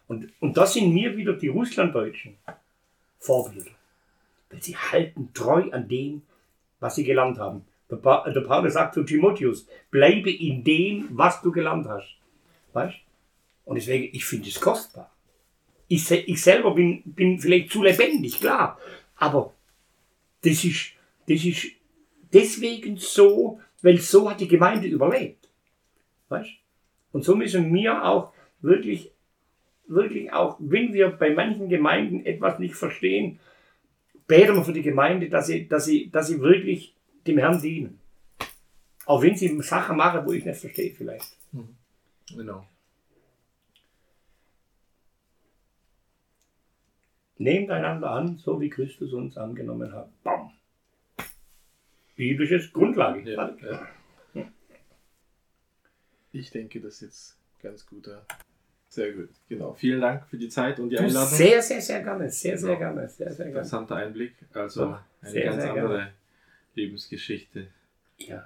Und, 0.09 0.33
und 0.41 0.57
das 0.57 0.75
sind 0.75 0.93
mir 0.93 1.17
wieder 1.17 1.33
die 1.33 1.49
Russlanddeutschen 1.49 2.37
Vorbilder. 3.19 3.71
Weil 4.51 4.63
sie 4.63 4.77
halten 4.77 5.31
treu 5.35 5.71
an 5.73 5.89
dem, 5.89 6.23
was 6.81 6.95
sie 6.95 7.05
gelernt 7.05 7.39
haben. 7.39 7.65
Der, 7.91 7.97
pa 7.97 8.29
der 8.31 8.41
Paulus 8.41 8.75
sagt 8.75 8.95
zu 8.95 9.05
Timotheus, 9.05 9.67
bleibe 9.91 10.31
in 10.31 10.65
dem, 10.65 11.09
was 11.11 11.43
du 11.43 11.51
gelernt 11.53 11.87
hast. 11.87 12.17
Weißt? 12.73 12.99
Und 13.65 13.77
deswegen, 13.77 14.15
ich 14.15 14.25
finde 14.25 14.49
es 14.49 14.61
kostbar. 14.61 15.11
Ich, 15.89 16.11
ich 16.11 16.43
selber 16.43 16.75
bin, 16.75 17.03
bin 17.05 17.39
vielleicht 17.39 17.71
zu 17.71 17.83
lebendig, 17.83 18.41
klar. 18.41 18.79
Aber 19.17 19.53
das 20.43 20.65
ist, 20.65 20.93
das 21.29 21.45
ist 21.45 21.67
deswegen 22.33 22.97
so, 22.97 23.61
weil 23.83 23.99
so 23.99 24.31
hat 24.31 24.41
die 24.41 24.49
Gemeinde 24.49 24.87
überlebt. 24.89 25.49
Weißt? 26.29 26.51
Und 27.13 27.25
so 27.25 27.35
müssen 27.35 27.73
wir 27.73 28.05
auch 28.05 28.33
wirklich, 28.61 29.11
wirklich 29.89 30.33
auch, 30.33 30.57
wenn 30.59 30.93
wir 30.93 31.11
bei 31.11 31.31
manchen 31.31 31.69
Gemeinden 31.69 32.25
etwas 32.25 32.59
nicht 32.59 32.75
verstehen, 32.75 33.39
beten 34.27 34.57
wir 34.57 34.65
für 34.65 34.73
die 34.73 34.83
Gemeinde, 34.83 35.29
dass 35.29 35.47
sie, 35.47 35.69
dass 35.69 35.85
sie, 35.85 36.11
dass 36.11 36.29
sie 36.29 36.41
wirklich 36.41 36.95
dem 37.27 37.39
Herrn 37.39 37.61
dienen. 37.61 38.01
Auch 39.05 39.23
wenn 39.23 39.37
sie 39.37 39.61
Sachen 39.63 39.97
machen, 39.97 40.27
wo 40.27 40.33
ich 40.33 40.45
nicht 40.45 40.59
verstehe 40.59 40.93
vielleicht. 40.93 41.37
Genau. 42.35 42.67
Nehmt 47.39 47.71
einander 47.71 48.11
an, 48.11 48.39
so 48.39 48.61
wie 48.61 48.71
Christus 48.71 49.13
uns 49.13 49.37
angenommen 49.37 49.93
hat. 49.93 50.11
Bam. 50.23 50.51
Biblisches 52.17 52.73
Grundlage. 52.73 53.31
Ja, 53.31 53.55
ja. 53.63 53.89
Ich 56.33 56.51
denke, 56.51 56.81
das 56.81 56.95
ist 56.95 57.03
jetzt 57.03 57.63
ganz 57.63 57.87
guter. 57.87 58.27
Sehr 58.97 59.13
gut. 59.13 59.29
Genau. 59.51 59.75
Vielen 59.75 60.01
Dank 60.01 60.27
für 60.27 60.39
die 60.39 60.49
Zeit 60.49 60.81
und 60.81 60.89
die 60.89 60.97
Du, 60.97 61.03
Einladung. 61.03 61.29
sehr, 61.29 61.61
sehr, 61.61 61.83
sehr 61.83 62.03
gerne. 62.03 62.31
Sehr, 62.31 62.57
sehr 62.57 62.77
Genau. 62.77 62.79
gerne. 62.95 63.07
Sehr, 63.09 63.27
sehr 63.31 63.45
gerne. 63.45 63.59
Interessanter 63.59 63.97
Einblick. 63.97 64.33
Also 64.55 64.85
eine 64.87 65.31
sehr, 65.31 65.45
ganz 65.45 65.57
sehr 65.63 65.71
andere 65.75 65.89
gerne. 65.97 66.13
Lebensgeschichte. 66.75 67.67
Ja. 68.19 68.35